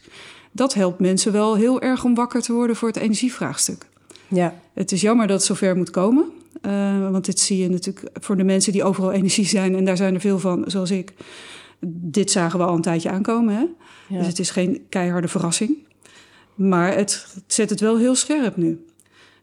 dat 0.51 0.73
helpt 0.73 0.99
mensen 0.99 1.31
wel 1.31 1.55
heel 1.55 1.81
erg 1.81 2.03
om 2.03 2.15
wakker 2.15 2.41
te 2.41 2.53
worden 2.53 2.75
voor 2.75 2.87
het 2.87 2.97
energievraagstuk. 2.97 3.85
Ja. 4.27 4.53
Het 4.73 4.91
is 4.91 5.01
jammer 5.01 5.27
dat 5.27 5.37
het 5.37 5.45
zover 5.45 5.75
moet 5.77 5.89
komen. 5.89 6.25
eh, 6.61 7.09
want 7.11 7.25
dit 7.25 7.39
zie 7.39 7.57
je 7.57 7.69
natuurlijk 7.69 8.09
voor 8.13 8.37
de 8.37 8.43
mensen 8.43 8.71
die 8.71 8.83
overal 8.83 9.11
energie 9.11 9.45
zijn. 9.45 9.75
En 9.75 9.85
daar 9.85 9.97
zijn 9.97 10.13
er 10.13 10.19
veel 10.19 10.39
van, 10.39 10.63
zoals 10.67 10.91
ik. 10.91 11.13
Dit 11.89 12.31
zagen 12.31 12.59
we 12.59 12.65
al 12.65 12.75
een 12.75 12.81
tijdje 12.81 13.09
aankomen. 13.09 13.55
Hè? 13.55 13.65
Ja. 14.07 14.17
Dus 14.17 14.27
het 14.27 14.39
is 14.39 14.49
geen 14.49 14.85
keiharde 14.89 15.27
verrassing. 15.27 15.77
Maar 16.55 16.95
het, 16.95 17.27
het 17.33 17.53
zet 17.53 17.69
het 17.69 17.79
wel 17.79 17.97
heel 17.97 18.15
scherp 18.15 18.55
nu. 18.57 18.85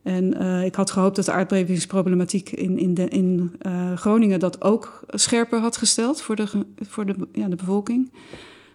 En 0.03 0.39
eh, 0.39 0.65
ik 0.65 0.75
had 0.75 0.91
gehoopt 0.91 1.17
dat 1.17 1.25
de 1.25 1.33
aardbevingsproblematiek 1.33 2.51
in, 2.51 2.79
in, 2.79 2.95
de, 2.95 3.09
in 3.09 3.53
eh, 3.59 3.97
Groningen 3.97 4.41
dat 4.41 4.63
ook 4.63 5.01
scherper 5.09 5.61
had 5.61 5.77
gesteld 5.77 6.23
voor, 6.23 6.37
de, 6.37 6.47
voor 6.89 7.07
de, 7.07 7.15
ja, 7.33 7.49
de 7.49 7.57
bevolking. 7.57 8.13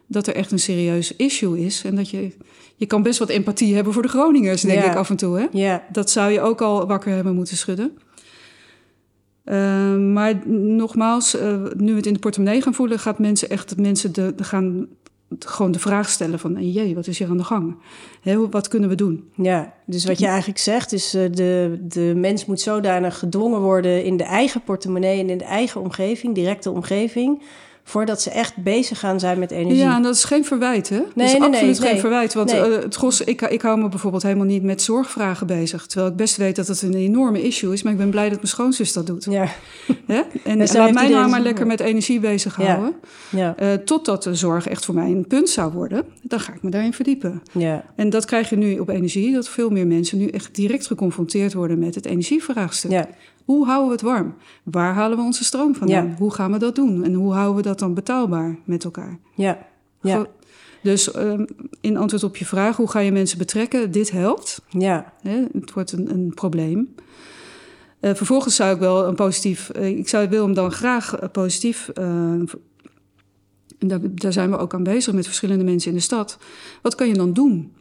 Dat 0.05 0.27
er 0.27 0.35
echt 0.35 0.51
een 0.51 0.59
serieus 0.59 1.15
issue 1.15 1.59
is. 1.59 1.83
En 1.83 1.95
dat 1.95 2.09
je, 2.09 2.31
je 2.75 2.85
kan 2.85 3.03
best 3.03 3.19
wat 3.19 3.29
empathie 3.29 3.75
hebben 3.75 3.93
voor 3.93 4.01
de 4.01 4.07
Groningers, 4.07 4.61
denk 4.61 4.83
ik 4.83 4.95
af 4.95 5.09
en 5.09 5.15
toe. 5.15 5.39
Hè? 5.39 5.79
Dat 5.91 6.09
zou 6.09 6.31
je 6.31 6.41
ook 6.41 6.61
al 6.61 6.87
wakker 6.87 7.13
hebben 7.13 7.35
moeten 7.35 7.57
schudden. 7.57 7.97
Eh, 9.43 9.95
maar 9.95 10.47
nogmaals, 10.47 11.37
nu 11.77 11.91
we 11.91 11.97
het 11.97 12.05
in 12.05 12.13
de 12.13 12.19
portemonnee 12.19 12.61
gaan 12.61 12.73
voelen, 12.73 12.99
gaat 12.99 13.19
mensen 13.19 13.49
echt 13.49 13.77
mensen 13.77 14.13
de, 14.13 14.33
de 14.35 14.43
gaan 14.43 14.87
gewoon 15.39 15.71
de 15.71 15.79
vraag 15.79 16.09
stellen 16.09 16.39
van, 16.39 16.71
jee, 16.71 16.95
wat 16.95 17.07
is 17.07 17.19
hier 17.19 17.29
aan 17.29 17.37
de 17.37 17.43
gang? 17.43 17.75
Wat 18.49 18.67
kunnen 18.67 18.89
we 18.89 18.95
doen? 18.95 19.29
Ja, 19.35 19.73
dus 19.85 20.05
wat 20.05 20.19
je 20.19 20.27
eigenlijk 20.27 20.59
zegt 20.59 20.93
is 20.93 21.15
uh, 21.15 21.31
de, 21.31 21.77
de 21.81 22.13
mens 22.15 22.45
moet 22.45 22.61
zodanig 22.61 23.19
gedwongen 23.19 23.61
worden 23.61 24.03
in 24.03 24.17
de 24.17 24.23
eigen 24.23 24.61
portemonnee 24.61 25.19
en 25.19 25.29
in 25.29 25.37
de 25.37 25.43
eigen 25.43 25.81
omgeving, 25.81 26.35
directe 26.35 26.71
omgeving, 26.71 27.41
voordat 27.87 28.21
ze 28.21 28.29
echt 28.29 28.55
bezig 28.55 28.99
gaan 28.99 29.19
zijn 29.19 29.39
met 29.39 29.51
energie. 29.51 29.77
Ja, 29.83 29.95
en 29.95 30.01
dat 30.01 30.15
is 30.15 30.23
geen 30.23 30.45
verwijt, 30.45 30.89
hè? 30.89 30.97
dat 30.97 31.07
is 31.07 31.13
nee, 31.31 31.39
nee, 31.39 31.49
absoluut 31.49 31.79
geen 31.79 31.91
nee. 31.91 31.99
verwijt. 31.99 32.33
Want 32.33 32.51
Nee. 32.51 32.61
eh, 32.61 32.81
het 32.83 32.95
gros, 32.95 33.21
ik, 33.21 33.41
ik 33.41 33.61
hou 33.61 33.79
me 33.79 33.89
bijvoorbeeld 33.89 34.23
helemaal 34.23 34.45
niet 34.45 34.63
met 34.63 34.81
zorgvragen 34.81 35.47
bezig. 35.47 35.85
Terwijl 35.85 36.11
ik 36.11 36.17
best 36.17 36.37
weet 36.37 36.55
dat 36.55 36.67
het 36.67 36.81
een 36.81 36.93
enorme 36.93 37.41
issue 37.41 37.73
is. 37.73 37.83
Maar 37.83 37.91
ik 37.91 37.97
ben 37.97 38.09
blij 38.09 38.25
dat 38.29 38.35
mijn 38.35 38.47
schoonzus 38.47 38.93
dat 38.93 39.07
doet. 39.07 39.25
Ja, 39.29 39.45
Hè? 40.07 40.21
En 40.43 40.61
En 40.61 40.67
laat 40.77 40.93
mij 40.93 41.09
nou 41.09 41.29
maar 41.29 41.41
lekker 41.41 41.67
met 41.67 41.79
energie 41.79 42.19
bezighouden. 42.19 42.93
ja, 43.29 43.55
Eh, 43.57 43.73
totdat 43.73 44.23
de 44.23 44.35
zorg 44.35 44.67
echt 44.67 44.85
voor 44.85 44.95
mij 44.95 45.09
een 45.11 45.27
punt 45.27 45.49
zou 45.49 45.71
worden. 45.71 46.03
Dan 46.21 46.39
ga 46.39 46.53
ik 46.53 46.61
me 46.63 46.69
daarin 46.69 46.93
verdiepen. 46.93 47.41
ja, 47.53 47.83
En 47.95 48.09
dat 48.09 48.25
krijg 48.25 48.49
je 48.49 48.55
nu 48.57 48.79
op 48.79 48.89
energie. 48.89 49.33
Dat 49.33 49.49
veel 49.49 49.69
meer 49.69 49.87
mensen 49.87 50.17
nu 50.17 50.27
echt 50.27 50.55
direct 50.55 50.87
geconfronteerd 50.87 51.53
worden 51.53 51.79
met 51.79 51.95
het 51.95 52.05
energievraagstuk. 52.05 52.91
ja, 52.91 53.07
Hoe 53.47 53.65
houden 53.65 53.87
we 53.87 53.93
het 53.93 54.01
warm? 54.01 54.35
Waar 54.63 54.93
halen 54.93 55.17
we 55.17 55.23
onze 55.23 55.43
stroom 55.43 55.75
vandaan? 55.75 56.07
Ja. 56.07 56.15
Hoe 56.17 56.33
gaan 56.33 56.51
we 56.51 56.57
dat 56.57 56.75
doen? 56.75 57.03
En 57.03 57.13
hoe 57.13 57.33
houden 57.33 57.55
we 57.55 57.61
dat 57.61 57.79
dan 57.79 57.93
betaalbaar 57.93 58.57
met 58.65 58.83
elkaar? 58.83 59.19
ja, 59.35 59.67
ja, 60.01 60.25
Dus 60.83 61.11
ehm, 61.11 61.45
in 61.81 61.97
antwoord 61.97 62.23
op 62.23 62.37
je 62.37 62.45
vraag, 62.45 62.75
hoe 62.77 62.89
ga 62.89 62.99
je 62.99 63.11
mensen 63.11 63.37
betrekken? 63.37 63.91
Dit 63.91 64.11
helpt. 64.11 64.61
ja? 64.69 65.13
Het 65.51 65.73
wordt 65.73 65.91
een, 65.91 66.11
een 66.11 66.31
probleem. 66.35 66.95
Eh, 67.99 68.13
vervolgens 68.15 68.55
zou 68.55 68.73
ik 68.73 68.79
wel 68.79 69.07
een 69.07 69.15
positief... 69.15 69.69
eh, 69.69 69.97
ik 69.97 70.07
zou 70.07 70.29
Willem 70.29 70.53
dan 70.53 70.71
graag 70.71 71.15
eh, 71.15 71.29
positief... 71.29 71.89
eh, 71.89 72.05
en 73.79 73.87
daar, 73.87 73.99
daar 74.03 74.33
zijn 74.33 74.49
we 74.51 74.57
ook 74.57 74.73
aan 74.73 74.83
bezig 74.83 75.13
met 75.13 75.25
verschillende 75.25 75.63
mensen 75.63 75.89
in 75.89 75.97
de 75.97 76.03
stad. 76.03 76.37
Wat 76.81 76.95
kan 76.95 77.07
je 77.07 77.13
dan 77.13 77.33
doen? 77.33 77.73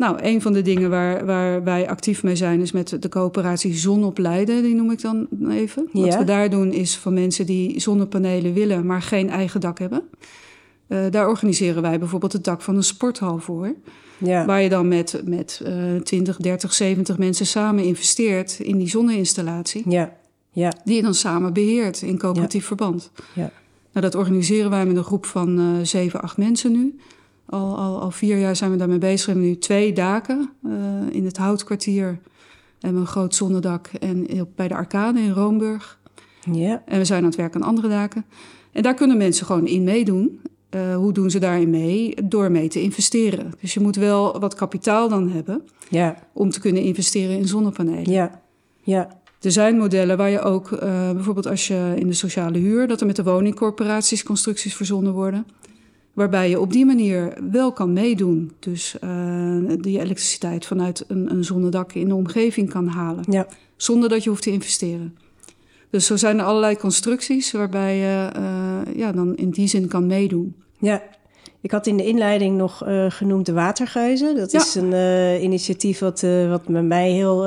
Nou, 0.00 0.18
een 0.22 0.42
van 0.42 0.52
de 0.52 0.62
dingen 0.62 0.90
waar, 0.90 1.26
waar 1.26 1.64
wij 1.64 1.88
actief 1.88 2.22
mee 2.22 2.36
zijn... 2.36 2.60
is 2.60 2.72
met 2.72 2.96
de 3.02 3.08
coöperatie 3.08 3.74
Zon 3.74 4.04
op 4.04 4.18
Leiden, 4.18 4.62
die 4.62 4.74
noem 4.74 4.90
ik 4.90 5.00
dan 5.00 5.28
even. 5.50 5.88
Wat 5.92 6.04
Ja. 6.04 6.18
we 6.18 6.24
daar 6.24 6.50
doen 6.50 6.72
is 6.72 6.96
voor 6.96 7.12
mensen 7.12 7.46
die 7.46 7.80
zonnepanelen 7.80 8.52
willen... 8.54 8.86
maar 8.86 9.02
geen 9.02 9.30
eigen 9.30 9.60
dak 9.60 9.78
hebben. 9.78 10.02
Eh, 10.86 10.98
daar 11.10 11.28
organiseren 11.28 11.82
wij 11.82 11.98
bijvoorbeeld 11.98 12.32
het 12.32 12.44
dak 12.44 12.62
van 12.62 12.76
een 12.76 12.82
sporthal 12.82 13.38
voor... 13.38 13.74
ja, 14.18 14.44
Waar 14.46 14.62
je 14.62 14.68
dan 14.68 14.88
met, 14.88 15.22
met 15.24 15.60
eh 15.64 15.96
20, 16.02 16.36
30, 16.36 16.72
70 16.72 17.18
mensen 17.18 17.46
samen 17.46 17.84
investeert 17.84 18.58
in 18.58 18.78
die 18.78 18.88
zonneinstallatie. 18.88 19.82
ja, 19.90 20.16
ja, 20.50 20.72
Die 20.84 20.96
je 20.96 21.02
dan 21.02 21.14
samen 21.14 21.52
beheert 21.52 22.02
in 22.02 22.18
coöperatief 22.18 22.66
verband. 22.66 23.10
ja, 23.34 23.50
Nou, 23.92 24.06
dat 24.06 24.14
organiseren 24.14 24.70
wij 24.70 24.86
met 24.86 24.96
een 24.96 25.04
groep 25.04 25.26
van 25.26 25.58
eh 25.58 25.86
7, 25.86 26.20
8 26.20 26.36
mensen 26.36 26.72
nu. 26.72 26.98
Al, 27.50 27.76
al, 27.76 28.00
al 28.00 28.10
vier 28.10 28.38
jaar 28.38 28.56
zijn 28.56 28.70
we 28.70 28.76
daarmee 28.76 28.98
bezig. 28.98 29.26
We 29.26 29.32
hebben 29.32 29.48
nu 29.50 29.58
twee 29.58 29.92
daken 29.92 30.50
eh, 30.64 30.70
in 31.10 31.24
het 31.24 31.36
Houtkwartier. 31.36 32.18
En 32.80 32.94
een 32.96 33.06
groot 33.06 33.34
zonnedak 33.34 33.86
en 33.86 34.26
bij 34.54 34.68
de 34.68 34.74
Arcade 34.74 35.20
in 35.20 35.30
Roomburg. 35.32 35.98
ja, 36.52 36.82
En 36.86 36.98
we 36.98 37.04
zijn 37.04 37.18
aan 37.22 37.28
het 37.28 37.36
werk 37.36 37.54
aan 37.54 37.62
andere 37.62 37.88
daken. 37.88 38.24
En 38.72 38.82
daar 38.82 38.94
kunnen 38.94 39.16
mensen 39.16 39.46
gewoon 39.46 39.66
in 39.66 39.84
meedoen. 39.84 40.40
Eh, 40.70 40.96
hoe 40.96 41.12
doen 41.12 41.30
ze 41.30 41.38
daarin 41.38 41.70
mee? 41.70 42.14
Door 42.24 42.50
mee 42.50 42.68
te 42.68 42.82
investeren. 42.82 43.52
Dus 43.60 43.74
je 43.74 43.80
moet 43.80 43.96
wel 43.96 44.40
wat 44.40 44.54
kapitaal 44.54 45.08
dan 45.08 45.28
hebben 45.28 45.62
ja, 45.88 46.16
om 46.32 46.50
te 46.50 46.60
kunnen 46.60 46.82
investeren 46.82 47.36
in 47.36 47.48
zonnepanelen. 47.48 48.10
ja, 48.10 48.42
ja, 48.82 49.08
Er 49.40 49.52
zijn 49.52 49.76
modellen 49.76 50.16
waar 50.16 50.30
je 50.30 50.40
ook, 50.40 50.72
eh, 50.72 51.10
bijvoorbeeld 51.10 51.46
als 51.46 51.66
je 51.68 51.94
in 51.96 52.06
de 52.06 52.12
sociale 52.12 52.58
huur, 52.58 52.88
dat 52.88 53.00
er 53.00 53.06
met 53.06 53.16
de 53.16 53.22
woningcorporaties 53.22 54.22
constructies 54.22 54.74
verzonnen 54.76 55.12
worden. 55.12 55.46
Waarbij 56.20 56.48
je 56.50 56.60
op 56.60 56.72
die 56.72 56.86
manier 56.86 57.32
wel 57.50 57.72
kan 57.72 57.92
meedoen. 57.92 58.52
Dus 58.58 58.98
eh, 58.98 59.56
die 59.80 60.00
elektriciteit 60.00 60.66
vanuit 60.66 61.04
een, 61.08 61.30
een 61.30 61.44
zonnedak 61.44 61.92
in 61.92 62.08
de 62.08 62.14
omgeving 62.14 62.70
kan 62.70 62.86
halen. 62.86 63.24
ja, 63.30 63.46
Zonder 63.76 64.08
dat 64.08 64.22
je 64.24 64.28
hoeft 64.30 64.42
te 64.42 64.50
investeren. 64.50 65.16
Dus 65.90 66.06
zo 66.06 66.16
zijn 66.16 66.38
er 66.38 66.44
allerlei 66.44 66.76
constructies 66.76 67.52
waarbij 67.52 67.96
je 67.96 68.28
eh, 68.34 68.96
ja, 68.96 69.12
dan 69.12 69.36
in 69.36 69.50
die 69.50 69.66
zin 69.68 69.88
kan 69.88 70.06
meedoen. 70.06 70.54
ja. 70.78 71.02
Ik 71.62 71.70
had 71.70 71.86
in 71.86 71.96
de 71.96 72.06
inleiding 72.06 72.56
nog 72.56 72.84
eh, 72.84 73.06
genoemd 73.08 73.46
de 73.46 73.52
Watergeuzen. 73.52 74.36
Dat 74.36 74.52
Ja. 74.52 74.58
is 74.60 74.74
een 74.74 74.92
initiatief 75.42 75.98
wat, 75.98 76.20
wat 76.48 76.64
bij 76.66 76.82
mij 76.82 77.10
heel 77.10 77.46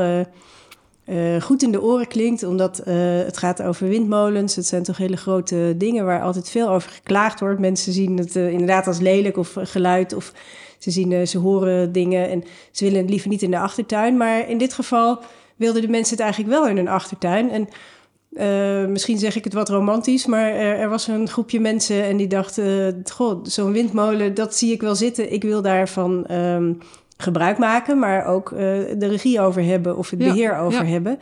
eh, 1.06 1.42
goed 1.42 1.64
in 1.64 1.72
de 1.72 1.82
oren 1.82 2.08
klinkt. 2.08 2.44
Omdat 2.44 2.80
eh, 2.80 2.96
het 3.18 3.38
gaat 3.38 3.62
over 3.62 3.88
windmolens. 3.88 4.56
Het 4.56 4.66
zijn 4.66 4.84
toch 4.84 4.98
hele 4.98 5.18
grote 5.18 5.76
dingen 5.78 6.06
waar 6.06 6.22
altijd 6.22 6.50
veel 6.50 6.70
over 6.70 6.90
geklaagd 6.90 7.40
wordt. 7.40 7.60
Mensen 7.60 7.94
zien 7.94 8.18
het 8.18 8.36
eh, 8.36 8.52
inderdaad 8.52 8.88
als 8.88 9.00
lelijk 9.00 9.38
of 9.38 9.56
geluid. 9.58 10.14
Of 10.14 10.34
ze, 10.78 10.92
zien, 10.92 11.28
ze 11.28 11.38
horen 11.38 11.92
dingen 11.92 12.30
en 12.30 12.44
ze 12.72 12.84
willen 12.84 13.00
het 13.02 13.10
liever 13.10 13.30
niet 13.30 13.42
in 13.42 13.52
de 13.52 13.60
achtertuin. 13.60 14.18
Maar 14.18 14.50
in 14.50 14.58
dit 14.58 14.74
geval 14.74 15.20
wilden 15.56 15.82
de 15.82 15.88
mensen 15.88 16.16
het 16.16 16.24
eigenlijk 16.24 16.54
wel 16.54 16.68
in 16.68 16.76
hun 16.76 16.88
achtertuin. 16.88 17.50
En 17.52 17.68
misschien 18.92 19.18
zeg 19.18 19.36
ik 19.36 19.44
het 19.44 19.54
wat 19.54 19.70
romantisch, 19.70 20.26
maar 20.26 20.52
er, 20.52 20.78
er 20.78 20.90
was 20.90 21.08
een 21.08 21.28
groepje 21.28 21.60
mensen 21.60 22.04
en 22.04 22.18
die 22.18 22.28
dachten: 22.28 23.02
Goh, 23.12 23.46
zo'n 23.46 23.72
windmolen, 23.72 24.34
dat 24.34 24.56
zie 24.56 24.72
ik 24.72 24.82
wel 24.82 24.96
zitten. 24.96 25.34
Ik 25.34 25.44
wil 25.44 25.62
daarvan 25.62 26.26
ehm, 26.26 26.74
gebruik 27.18 27.58
maken, 27.58 28.00
maar 28.00 28.26
ook 28.26 28.52
eh, 28.52 28.58
de 28.98 29.08
regie 29.08 29.40
over 29.42 29.64
hebben 29.64 29.98
of 29.98 30.10
het 30.10 30.20
Ja, 30.20 30.28
beheer 30.34 30.58
over 30.58 30.86
ja. 30.86 30.92
hebben. 30.92 31.20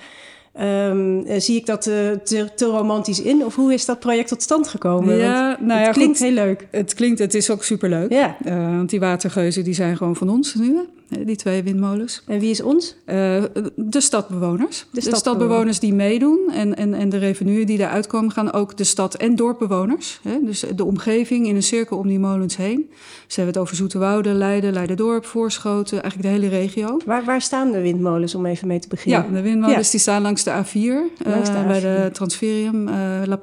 Ehm, 0.53 1.19
eh, 1.19 1.39
zie 1.39 1.55
ik 1.55 1.65
dat 1.65 1.87
eh, 1.87 1.93
te, 2.23 2.49
te 2.55 2.65
romantisch 2.65 3.21
in? 3.21 3.45
Of 3.45 3.55
hoe 3.55 3.73
is 3.73 3.85
dat 3.85 3.99
project 3.99 4.27
tot 4.27 4.41
stand 4.41 4.67
gekomen? 4.67 5.07
Want 5.07 5.19
Ja, 5.19 5.57
nou 5.59 5.79
ja, 5.79 5.85
het 5.85 5.95
klinkt 5.95 6.17
goed. 6.17 6.25
heel 6.27 6.35
leuk. 6.35 6.67
Het 6.71 6.93
klinkt, 6.93 7.19
het 7.19 7.33
is 7.33 7.49
ook 7.49 7.63
superleuk. 7.63 8.11
Ja. 8.11 8.37
Eh, 8.43 8.55
want 8.55 8.89
die 8.89 8.99
watergeuzen 8.99 9.63
die 9.63 9.73
zijn 9.73 9.97
gewoon 9.97 10.15
van 10.15 10.29
ons 10.29 10.55
nu? 10.55 10.79
Die 11.25 11.35
twee 11.35 11.63
windmolens. 11.63 12.21
En 12.27 12.39
wie 12.39 12.49
is 12.49 12.61
ons? 12.61 12.95
Eh, 13.05 13.43
de 13.75 14.01
stadbewoners. 14.01 14.77
De, 14.77 14.85
stadbewoners. 15.01 15.19
stadbewoners 15.19 15.79
die 15.79 15.93
meedoen 15.93 16.39
en, 16.53 16.75
en, 16.75 16.93
en 16.93 17.09
de 17.09 17.17
revenuen 17.17 17.65
die 17.65 17.77
daaruit 17.77 18.07
komen, 18.07 18.31
gaan 18.31 18.53
ook 18.53 18.77
de 18.77 18.83
stad- 18.83 19.15
en 19.15 19.35
dorpbewoners. 19.35 20.19
Hè? 20.23 20.37
Dus 20.43 20.63
de 20.75 20.85
omgeving 20.85 21.47
in 21.47 21.55
een 21.55 21.63
cirkel 21.63 21.97
om 21.97 22.07
die 22.07 22.19
molens 22.19 22.57
heen. 22.57 22.89
Dus 23.25 23.35
hebben 23.35 23.53
het 23.53 23.63
over 23.63 23.75
Zoeterwoude, 23.75 24.29
Leiden, 24.33 24.73
Leiderdorp, 24.73 25.25
Voorschoten, 25.25 26.01
eigenlijk 26.01 26.35
de 26.35 26.41
hele 26.41 26.55
regio. 26.57 26.97
Waar, 27.05 27.23
waar 27.25 27.41
staan 27.41 27.71
de 27.71 27.81
windmolens 27.81 28.35
om 28.35 28.45
even 28.45 28.67
mee 28.67 28.79
te 28.79 28.87
beginnen? 28.87 29.25
Ja, 29.27 29.33
de 29.35 29.41
windmolens 29.41 29.85
Ja. 29.85 29.91
die 29.91 29.99
staan 29.99 30.21
langs 30.21 30.43
de 30.43 30.51
A4, 30.51 31.23
Langs 31.25 31.49
de 31.49 31.55
eh, 31.55 31.67
bij 31.67 31.79
de 31.79 32.07
A4. 32.09 32.11
Transferium 32.11 32.87
eh, 32.87 32.93
La 33.25 33.39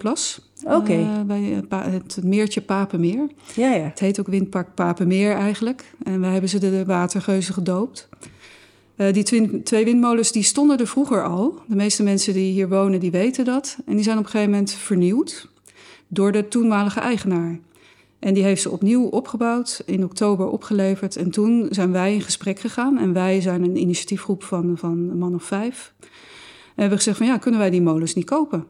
Oké. 0.65 0.93
Eh, 0.93 1.21
bij 1.27 1.43
het, 1.43 1.69
pa- 1.69 1.91
het 1.91 2.19
meertje 2.25 2.61
Papenmeer. 2.61 3.29
Ja, 3.55 3.73
ja. 3.75 3.83
Het 3.85 3.99
heet 3.99 4.21
ook 4.21 4.27
Windpark 4.27 4.75
Papenmeer 4.75 5.33
eigenlijk. 5.33 5.93
En 6.03 6.21
wij 6.21 6.31
hebben 6.33 6.51
ze 6.51 6.59
de, 6.59 6.85
watergeuzen 6.85 7.55
gedoopt. 7.55 8.09
Eh, 8.97 9.13
die 9.13 9.23
twin- 9.23 9.63
twee 9.63 9.85
windmolens 9.85 10.33
die 10.33 10.43
stonden 10.43 10.79
er 10.79 10.87
vroeger 10.87 11.25
al. 11.25 11.55
De 11.67 11.77
meeste 11.77 12.03
mensen 12.03 12.33
die 12.33 12.53
hier 12.53 12.69
wonen, 12.69 13.01
die 13.01 13.11
weten 13.11 13.45
dat. 13.45 13.77
En 13.87 13.95
die 13.95 14.05
zijn 14.05 14.19
op 14.19 14.25
een 14.25 14.31
gegeven 14.31 14.53
moment 14.53 14.73
vernieuwd 14.73 15.49
door 16.09 16.33
de 16.33 16.49
toenmalige 16.49 17.01
eigenaar. 17.01 17.59
En 18.19 18.35
die 18.35 18.43
heeft 18.43 18.63
ze 18.63 18.71
opnieuw 18.71 19.05
opgebouwd, 19.05 19.83
in 19.87 20.05
oktober 20.05 20.47
opgeleverd. 20.47 21.17
En 21.17 21.31
toen 21.31 21.67
zijn 21.71 21.93
wij 21.93 22.15
in 22.15 22.21
gesprek 22.23 22.59
gegaan. 22.61 22.99
En 22.99 23.13
wij 23.13 23.41
zijn 23.41 23.63
een 23.63 23.77
initiatiefgroep 23.77 24.43
van, 24.43 24.73
van 24.79 24.91
een 25.11 25.19
man 25.19 25.35
of 25.35 25.43
vijf. 25.43 25.93
En 26.01 26.09
hebben 26.85 26.99
gezegd 26.99 27.17
van 27.17 27.27
ja, 27.27 27.39
kunnen 27.39 27.61
wij 27.61 27.71
die 27.71 27.83
molens 27.83 28.15
niet 28.15 28.25
kopen? 28.25 28.65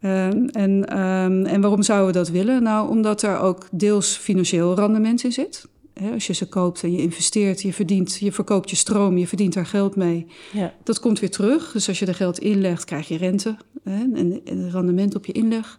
Ehm, 0.00 0.44
en, 0.46 0.88
ehm, 0.88 1.44
en 1.44 1.60
waarom 1.60 1.82
zouden 1.82 2.06
we 2.06 2.12
dat 2.12 2.28
willen? 2.28 2.62
Nou, 2.62 2.88
omdat 2.88 3.22
er 3.22 3.38
ook 3.38 3.68
deels 3.72 4.16
financieel 4.16 4.74
rendement 4.74 5.24
in 5.24 5.32
zit. 5.32 5.68
Als 6.12 6.26
je 6.26 6.32
ze 6.32 6.48
koopt 6.48 6.82
en 6.82 6.92
je 6.92 7.02
investeert, 7.02 7.62
je 7.62 7.72
verdient, 7.72 8.16
je 8.16 8.32
verkoopt 8.32 8.70
je 8.70 8.76
stroom, 8.76 9.18
je 9.18 9.26
verdient 9.26 9.54
daar 9.54 9.66
geld 9.66 9.96
mee. 9.96 10.26
Ja. 10.52 10.74
Dat 10.82 11.00
komt 11.00 11.20
weer 11.20 11.30
terug. 11.30 11.72
Dus 11.72 11.88
als 11.88 11.98
je 11.98 12.06
er 12.06 12.14
geld 12.14 12.38
inlegt, 12.38 12.84
krijg 12.84 13.08
je 13.08 13.16
rente 13.16 13.56
hè, 13.82 14.00
en, 14.14 14.40
en 14.44 14.70
rendement 14.70 15.14
op 15.14 15.26
je 15.26 15.32
inleg. 15.32 15.78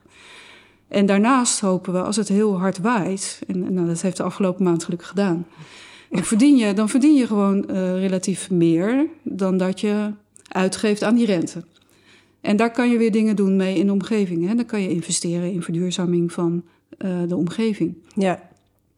En 0.87 1.05
daarnaast 1.05 1.59
hopen 1.59 1.93
we, 1.93 2.01
als 2.01 2.15
het 2.15 2.27
heel 2.27 2.59
hard 2.59 2.77
waait, 2.77 3.41
en, 3.47 3.65
en 3.65 3.73
nou, 3.73 3.87
dat 3.87 4.01
heeft 4.01 4.17
de 4.17 4.23
afgelopen 4.23 4.63
maand 4.63 4.83
gelukkig 4.83 5.07
gedaan, 5.07 5.47
dan 6.09 6.23
verdien 6.23 6.57
je, 6.57 6.73
dan 6.73 6.89
verdien 6.89 7.15
je 7.15 7.27
gewoon 7.27 7.67
eh, 7.67 7.93
relatief 7.99 8.49
meer 8.49 9.07
dan 9.23 9.57
dat 9.57 9.79
je 9.79 10.11
uitgeeft 10.47 11.03
aan 11.03 11.15
die 11.15 11.25
rente. 11.25 11.63
En 12.41 12.55
daar 12.55 12.71
kan 12.71 12.89
je 12.89 12.97
weer 12.97 13.11
dingen 13.11 13.35
doen 13.35 13.55
mee 13.55 13.77
in 13.77 13.85
de 13.85 13.91
omgeving. 13.91 14.47
Hè? 14.47 14.55
Dan 14.55 14.65
kan 14.65 14.81
je 14.81 14.89
investeren 14.89 15.51
in 15.51 15.61
verduurzaming 15.61 16.31
van 16.31 16.63
eh, 16.97 17.09
de 17.27 17.35
omgeving. 17.35 17.95
Ja. 18.15 18.49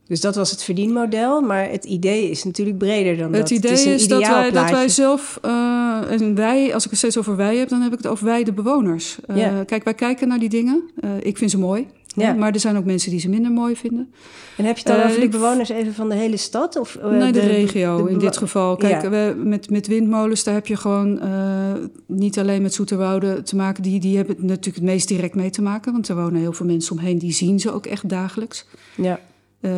Dus 0.07 0.21
dat 0.21 0.35
was 0.35 0.51
het 0.51 0.63
verdienmodel, 0.63 1.41
maar 1.41 1.69
het 1.69 1.85
idee 1.85 2.29
is 2.29 2.43
natuurlijk 2.43 2.77
breder 2.77 3.17
dan 3.17 3.33
Het 3.33 3.41
dat. 3.41 3.49
idee 3.49 3.93
is, 3.93 4.07
dat, 4.07 4.27
wij, 4.27 4.51
dat 4.51 4.69
wij 4.69 4.89
zelf, 4.89 5.39
eh, 5.41 6.11
en 6.11 6.35
wij, 6.35 6.73
als 6.73 6.83
ik 6.83 6.89
het 6.89 6.99
steeds 6.99 7.17
over 7.17 7.35
wij 7.35 7.55
heb, 7.55 7.69
dan 7.69 7.81
heb 7.81 7.91
ik 7.91 7.97
het 7.97 8.07
over 8.07 8.25
wij, 8.25 8.43
de 8.43 8.53
bewoners. 8.53 9.17
Eh. 9.25 9.59
Kijk, 9.65 9.83
wij 9.83 9.93
kijken 9.93 10.27
naar 10.27 10.39
die 10.39 10.49
dingen. 10.49 10.83
Ik 11.19 11.37
vind 11.37 11.51
ze 11.51 11.57
mooi. 11.57 11.87
Ja. 12.13 12.33
Maar 12.33 12.53
er 12.53 12.59
zijn 12.59 12.77
ook 12.77 12.85
mensen 12.85 13.11
die 13.11 13.19
ze 13.19 13.29
minder 13.29 13.51
mooi 13.51 13.75
vinden. 13.75 14.13
En 14.57 14.65
heb 14.65 14.77
je 14.77 14.83
het 14.83 14.91
dan 14.91 15.01
Eh, 15.01 15.09
over 15.09 15.21
de 15.21 15.29
bewoners 15.29 15.69
even 15.69 15.93
van 15.93 16.09
de 16.09 16.15
hele 16.15 16.37
stad? 16.37 16.79
Of, 16.79 16.95
eh, 16.95 17.09
nee, 17.09 17.31
de, 17.31 17.39
regio 17.39 18.05
de 18.05 18.11
in 18.11 18.19
dit 18.19 18.37
geval. 18.37 18.75
Kijk, 18.75 19.01
Ja. 19.01 19.09
we, 19.09 19.35
met, 19.43 19.69
met 19.69 19.87
windmolens, 19.87 20.43
daar 20.43 20.53
heb 20.53 20.67
je 20.67 20.75
gewoon 20.75 21.19
eh, 21.19 21.73
niet 22.07 22.39
alleen 22.39 22.61
met 22.61 22.73
Zoeterwoude 22.73 23.41
te 23.41 23.55
maken. 23.55 23.83
Die, 23.83 23.99
die 23.99 24.17
hebben 24.17 24.35
het 24.35 24.45
natuurlijk 24.45 24.75
het 24.75 24.85
meest 24.85 25.07
direct 25.07 25.35
mee 25.35 25.49
te 25.49 25.61
maken. 25.61 25.91
Want 25.91 26.07
er 26.07 26.15
wonen 26.15 26.41
heel 26.41 26.53
veel 26.53 26.65
mensen 26.65 26.97
omheen, 26.97 27.17
die 27.17 27.31
zien 27.33 27.59
ze 27.59 27.71
ook 27.71 27.85
echt 27.85 28.09
dagelijks. 28.09 28.65
Ja. 28.95 29.19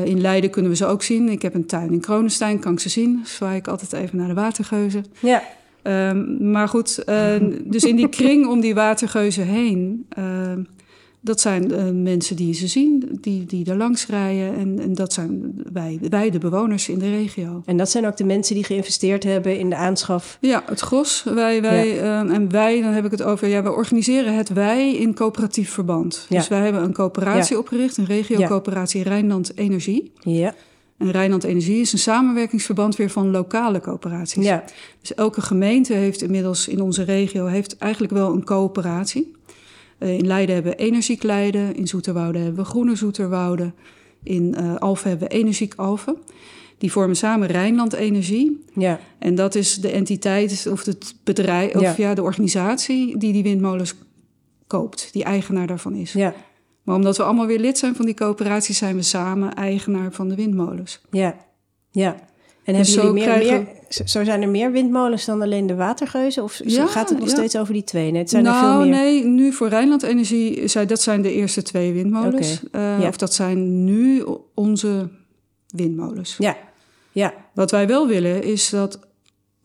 In 0.03 0.21
Leiden 0.21 0.49
kunnen 0.49 0.71
we 0.71 0.77
ze 0.77 0.85
ook 0.85 1.03
zien. 1.03 1.29
Ik 1.29 1.41
heb 1.41 1.53
een 1.53 1.65
tuin 1.65 1.91
in 1.91 1.99
Kronenstein, 1.99 2.59
kan 2.59 2.73
ik 2.73 2.79
ze 2.79 2.89
zien. 2.89 3.21
Zwaai 3.23 3.57
ik 3.57 3.67
altijd 3.67 3.93
even 3.93 4.17
naar 4.17 4.27
de 4.27 4.33
watergeuzen. 4.33 5.05
Ja. 5.19 5.43
Ehm, 5.81 6.51
maar 6.51 6.67
goed, 6.67 7.03
dus 7.63 7.83
in 7.83 7.95
die 7.95 8.09
kring 8.09 8.47
om 8.47 8.59
die 8.59 8.73
watergeuzen 8.73 9.45
heen... 9.45 10.07
dat 11.25 11.41
zijn 11.41 11.71
eh, 11.71 11.83
mensen 11.91 12.35
die 12.35 12.53
ze 12.53 12.67
zien, 12.67 13.17
die, 13.21 13.45
die 13.45 13.69
er 13.69 13.77
langs 13.77 14.07
rijden. 14.07 14.55
En, 14.55 14.79
en 14.79 14.93
dat 14.93 15.13
zijn 15.13 15.53
wij, 15.73 15.99
wij, 16.09 16.29
de 16.29 16.37
bewoners 16.37 16.89
in 16.89 16.99
de 16.99 17.09
regio. 17.09 17.61
En 17.65 17.77
dat 17.77 17.89
zijn 17.89 18.07
ook 18.07 18.17
de 18.17 18.23
mensen 18.23 18.55
die 18.55 18.63
geïnvesteerd 18.63 19.23
hebben 19.23 19.59
in 19.59 19.69
de 19.69 19.75
aanschaf. 19.75 20.37
Ja, 20.41 20.63
het 20.65 20.79
gros. 20.79 21.23
Wij, 21.23 21.61
wij, 21.61 21.99
eh, 21.99 22.19
en 22.19 22.51
wij, 22.51 22.81
dan 22.81 22.91
heb 22.91 23.05
ik 23.05 23.11
het 23.11 23.23
over... 23.23 23.47
Ja, 23.47 23.63
we 23.63 23.71
organiseren 23.71 24.35
het 24.35 24.49
wij 24.49 24.95
in 24.95 25.13
coöperatief 25.13 25.71
verband. 25.71 26.25
Ja. 26.29 26.37
Dus 26.37 26.47
wij 26.47 26.59
hebben 26.59 26.83
een 26.83 26.93
coöperatie 26.93 27.53
Ja. 27.55 27.61
opgericht. 27.61 27.97
Een 27.97 28.05
regio-coöperatie 28.05 29.03
Rijnland 29.03 29.57
Energie. 29.57 30.11
Ja. 30.19 30.53
En 30.97 31.11
Rijnland 31.11 31.43
Energie 31.43 31.81
is 31.81 31.93
een 31.93 31.99
samenwerkingsverband 31.99 32.95
weer 32.95 33.09
van 33.09 33.31
lokale 33.31 33.79
coöperaties. 33.79 34.45
Ja. 34.45 34.63
Dus 35.01 35.13
elke 35.13 35.41
gemeente 35.41 35.93
heeft 35.93 36.21
inmiddels 36.21 36.67
in 36.67 36.81
onze 36.81 37.03
regio 37.03 37.45
heeft 37.45 37.77
eigenlijk 37.77 38.13
wel 38.13 38.33
een 38.33 38.43
coöperatie. 38.43 39.33
Eh, 39.97 40.17
in 40.17 40.27
Leiden 40.27 40.55
hebben 40.55 40.71
we 40.71 40.77
Energiek 40.77 41.23
Leiden, 41.23 41.75
in 41.75 41.87
Zoeterwoude 41.87 42.39
hebben 42.39 42.63
we 42.63 42.69
Groene 42.69 42.95
Zoeterwoude, 42.95 43.73
in 44.23 44.55
eh 44.55 44.75
Alphen 44.75 45.09
hebben 45.09 45.27
we 45.27 45.33
Energiek 45.33 45.73
Alphen. 45.75 46.17
Die 46.77 46.91
vormen 46.91 47.15
samen 47.15 47.47
Rijnland 47.47 47.93
Energie. 47.93 48.63
Ja. 48.73 48.99
En 49.19 49.35
dat 49.35 49.55
is 49.55 49.75
de 49.75 49.89
entiteit 49.91 50.67
of 50.71 50.85
het 50.85 51.15
bedrijf, 51.23 51.75
of 51.75 51.81
Ja. 51.81 51.93
ja. 51.97 52.13
de 52.13 52.21
organisatie 52.21 53.17
die 53.17 53.33
die 53.33 53.43
windmolens 53.43 53.95
koopt, 54.67 55.09
die 55.13 55.23
eigenaar 55.23 55.67
daarvan 55.67 55.95
is. 55.95 56.13
Ja. 56.13 56.33
Maar 56.83 56.95
omdat 56.95 57.17
we 57.17 57.23
allemaal 57.23 57.45
weer 57.45 57.59
lid 57.59 57.77
zijn 57.77 57.95
van 57.95 58.05
die 58.05 58.13
coöperatie, 58.13 58.75
zijn 58.75 58.95
we 58.95 59.01
samen 59.01 59.53
eigenaar 59.53 60.11
van 60.11 60.29
de 60.29 60.35
windmolens. 60.35 61.01
Ja. 61.11 61.35
Ja. 61.91 62.15
En 62.65 62.73
Dus 62.73 62.95
hebben 62.95 63.13
jullie 63.13 63.27
meer, 63.27 63.37
krijgen- 63.39 63.63
meer... 63.63 64.07
Zo 64.07 64.23
zijn 64.23 64.41
er 64.41 64.49
meer 64.49 64.71
windmolens 64.71 65.25
dan 65.25 65.41
alleen 65.41 65.67
de 65.67 65.75
watergeuzen? 65.75 66.43
Of 66.43 66.61
Ja, 66.65 66.85
gaat 66.87 67.09
het 67.09 67.19
nog 67.19 67.27
ja. 67.27 67.33
steeds 67.35 67.57
over 67.57 67.73
die 67.73 67.83
twee? 67.83 68.11
Nee, 68.11 68.21
het 68.21 68.29
zijn 68.29 68.43
nou, 68.43 68.65
er 68.65 68.71
veel 68.71 68.79
meer. 68.89 68.89
nee, 68.99 69.23
nu 69.25 69.53
voor 69.53 69.67
Rijnland 69.67 70.03
Energie, 70.03 70.67
dat 70.87 71.01
zijn 71.01 71.21
de 71.21 71.33
eerste 71.33 71.61
twee 71.61 71.93
windmolens. 71.93 72.61
Eh, 72.71 72.99
ja. 72.99 73.07
Of 73.07 73.17
dat 73.17 73.33
zijn 73.33 73.83
nu 73.85 74.23
onze 74.53 75.09
windmolens. 75.67 76.35
Ja. 76.39 76.57
Ja. 77.11 77.33
Wat 77.53 77.71
wij 77.71 77.87
wel 77.87 78.07
willen 78.07 78.43
is 78.43 78.69
dat. 78.69 78.99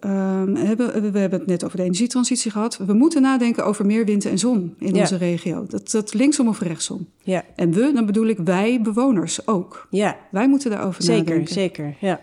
ehm, 0.00 0.54
hebben, 0.54 1.12
we 1.12 1.18
hebben 1.18 1.38
het 1.38 1.48
net 1.48 1.64
over 1.64 1.76
de 1.76 1.82
energietransitie 1.82 2.50
gehad. 2.50 2.76
We 2.76 2.92
moeten 2.92 3.22
nadenken 3.22 3.64
over 3.64 3.86
meer 3.86 4.04
wind 4.04 4.24
en 4.24 4.38
zon 4.38 4.74
in 4.78 4.96
onze 4.96 5.16
regio. 5.16 5.64
Dat, 5.68 5.90
dat 5.90 6.14
linksom 6.14 6.48
of 6.48 6.60
rechtsom. 6.60 7.08
Ja. 7.22 7.44
En 7.56 7.72
we, 7.72 7.90
dan 7.94 8.06
bedoel 8.06 8.26
ik 8.26 8.38
wij 8.44 8.80
bewoners 8.82 9.46
ook. 9.46 9.86
Ja. 9.90 10.16
Wij 10.30 10.48
moeten 10.48 10.70
daarover 10.70 11.02
Zeker. 11.02 11.24
nadenken. 11.24 11.54
Zeker. 11.54 11.94
Ja. 12.00 12.20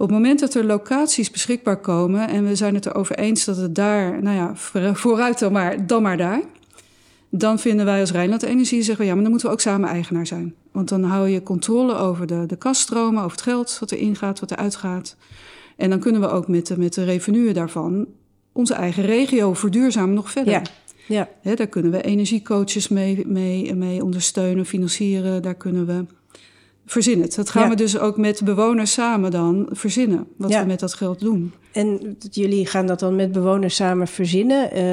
Op 0.00 0.06
het 0.06 0.16
moment 0.16 0.40
dat 0.40 0.54
er 0.54 0.64
locaties 0.64 1.30
beschikbaar 1.30 1.76
komen 1.80 2.28
en 2.28 2.46
we 2.46 2.54
zijn 2.54 2.74
het 2.74 2.86
erover 2.86 3.18
eens 3.18 3.44
dat 3.44 3.56
het 3.56 3.74
daar, 3.74 4.22
nou 4.22 4.36
ja, 4.36 4.54
voor- 4.54 4.96
vooruit 4.96 5.38
dan 5.38 5.52
maar, 5.52 5.86
dan 5.86 6.02
maar 6.02 6.16
daar. 6.16 6.40
Dan 7.28 7.58
vinden 7.58 7.84
wij 7.84 8.00
als 8.00 8.12
Rijnland 8.12 8.42
Energie, 8.42 8.82
zeggen 8.82 8.98
we 8.98 9.04
ja, 9.04 9.12
maar 9.14 9.22
dan 9.22 9.30
moeten 9.30 9.48
we 9.48 9.54
ook 9.54 9.60
samen 9.60 9.88
eigenaar 9.88 10.26
zijn. 10.26 10.54
Want 10.72 10.88
dan 10.88 11.02
hou 11.02 11.28
je 11.28 11.42
controle 11.42 11.94
over 11.94 12.26
de, 12.26 12.46
de 12.46 12.56
kaststromen, 12.56 13.18
over 13.22 13.30
het 13.36 13.46
geld 13.46 13.76
wat 13.80 13.90
er 13.90 13.98
ingaat, 13.98 14.40
wat 14.40 14.50
er 14.50 14.56
uitgaat. 14.56 15.16
En 15.76 15.90
dan 15.90 15.98
kunnen 15.98 16.20
we 16.20 16.28
ook 16.28 16.48
met 16.48 16.66
de, 16.66 16.78
met 16.78 16.94
de 16.94 17.04
revenuen 17.04 17.54
daarvan 17.54 18.06
onze 18.52 18.74
eigen 18.74 19.02
regio 19.02 19.54
verduurzamen 19.54 20.14
nog 20.14 20.30
verder. 20.30 20.52
Ja. 20.52 20.62
Ja. 21.42 21.54
Daar 21.54 21.66
kunnen 21.66 21.90
we 21.90 22.02
energiecoaches 22.02 22.88
mee, 22.88 23.26
mee, 23.26 23.74
mee 23.74 24.04
ondersteunen, 24.04 24.66
financieren. 24.66 25.42
Daar 25.42 25.54
kunnen 25.54 25.86
we 25.86 26.04
verzinnen. 26.90 27.28
Dat 27.36 27.50
gaan 27.50 27.62
Ja. 27.62 27.68
we 27.68 27.74
dus 27.74 27.98
ook 27.98 28.16
met 28.16 28.40
bewoners 28.44 28.92
samen 28.92 29.30
dan 29.30 29.68
verzinnen. 29.70 30.26
Wat 30.36 30.50
Ja. 30.50 30.60
we 30.60 30.66
met 30.66 30.80
dat 30.80 30.94
geld 30.94 31.20
doen. 31.20 31.52
En 31.72 32.16
jullie 32.30 32.66
gaan 32.66 32.86
dat 32.86 33.00
dan 33.00 33.16
met 33.16 33.32
bewoners 33.32 33.74
samen 33.74 34.08
verzinnen. 34.08 34.70
Eh, 34.70 34.84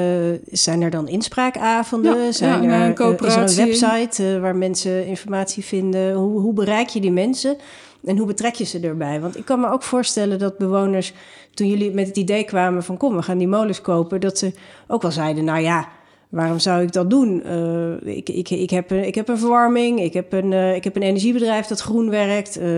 zijn 0.50 0.82
er 0.82 0.90
dan 0.90 1.08
inspraakavonden? 1.08 2.24
Ja, 2.24 2.32
zijn 2.32 2.62
ja, 2.62 2.68
er, 2.68 2.98
een 3.00 3.18
eh, 3.18 3.26
is 3.26 3.34
er 3.36 3.42
een 3.42 3.66
website 3.66 4.34
eh, 4.34 4.40
waar 4.40 4.56
mensen 4.56 5.06
informatie 5.06 5.64
vinden? 5.64 6.14
Hoe, 6.14 6.40
hoe 6.40 6.52
bereik 6.52 6.88
je 6.88 7.00
die 7.00 7.12
mensen? 7.12 7.56
En 8.04 8.16
hoe 8.16 8.26
betrek 8.26 8.54
je 8.54 8.64
ze 8.64 8.80
erbij? 8.80 9.20
Want 9.20 9.36
ik 9.36 9.44
kan 9.44 9.60
me 9.60 9.70
ook 9.70 9.82
voorstellen 9.82 10.38
dat 10.38 10.58
bewoners, 10.58 11.12
toen 11.54 11.68
jullie 11.68 11.90
met 11.94 12.06
het 12.06 12.16
idee 12.16 12.44
kwamen 12.44 12.84
van 12.84 12.96
kom, 12.96 13.16
we 13.16 13.22
gaan 13.22 13.38
die 13.38 13.48
molens 13.48 13.80
kopen, 13.80 14.20
dat 14.20 14.38
ze 14.38 14.52
ook 14.86 15.02
wel 15.02 15.10
zeiden, 15.10 15.44
nou 15.44 15.60
ja, 15.60 15.88
waarom 16.28 16.58
zou 16.58 16.82
ik 16.82 16.92
dat 16.92 17.10
doen? 17.10 17.42
Eh, 17.42 18.16
ik, 18.16 18.28
ik, 18.28 18.50
ik, 18.50 18.70
heb 18.70 18.90
een, 18.90 19.06
ik 19.06 19.14
heb 19.14 19.28
een 19.28 19.38
verwarming, 19.38 20.00
ik 20.00 20.12
heb 20.12 20.32
een, 20.32 20.52
eh, 20.52 20.74
ik 20.74 20.84
heb 20.84 20.96
een 20.96 21.02
energiebedrijf 21.02 21.66
dat 21.66 21.80
groen 21.80 22.10
werkt. 22.10 22.56
eh, 22.56 22.68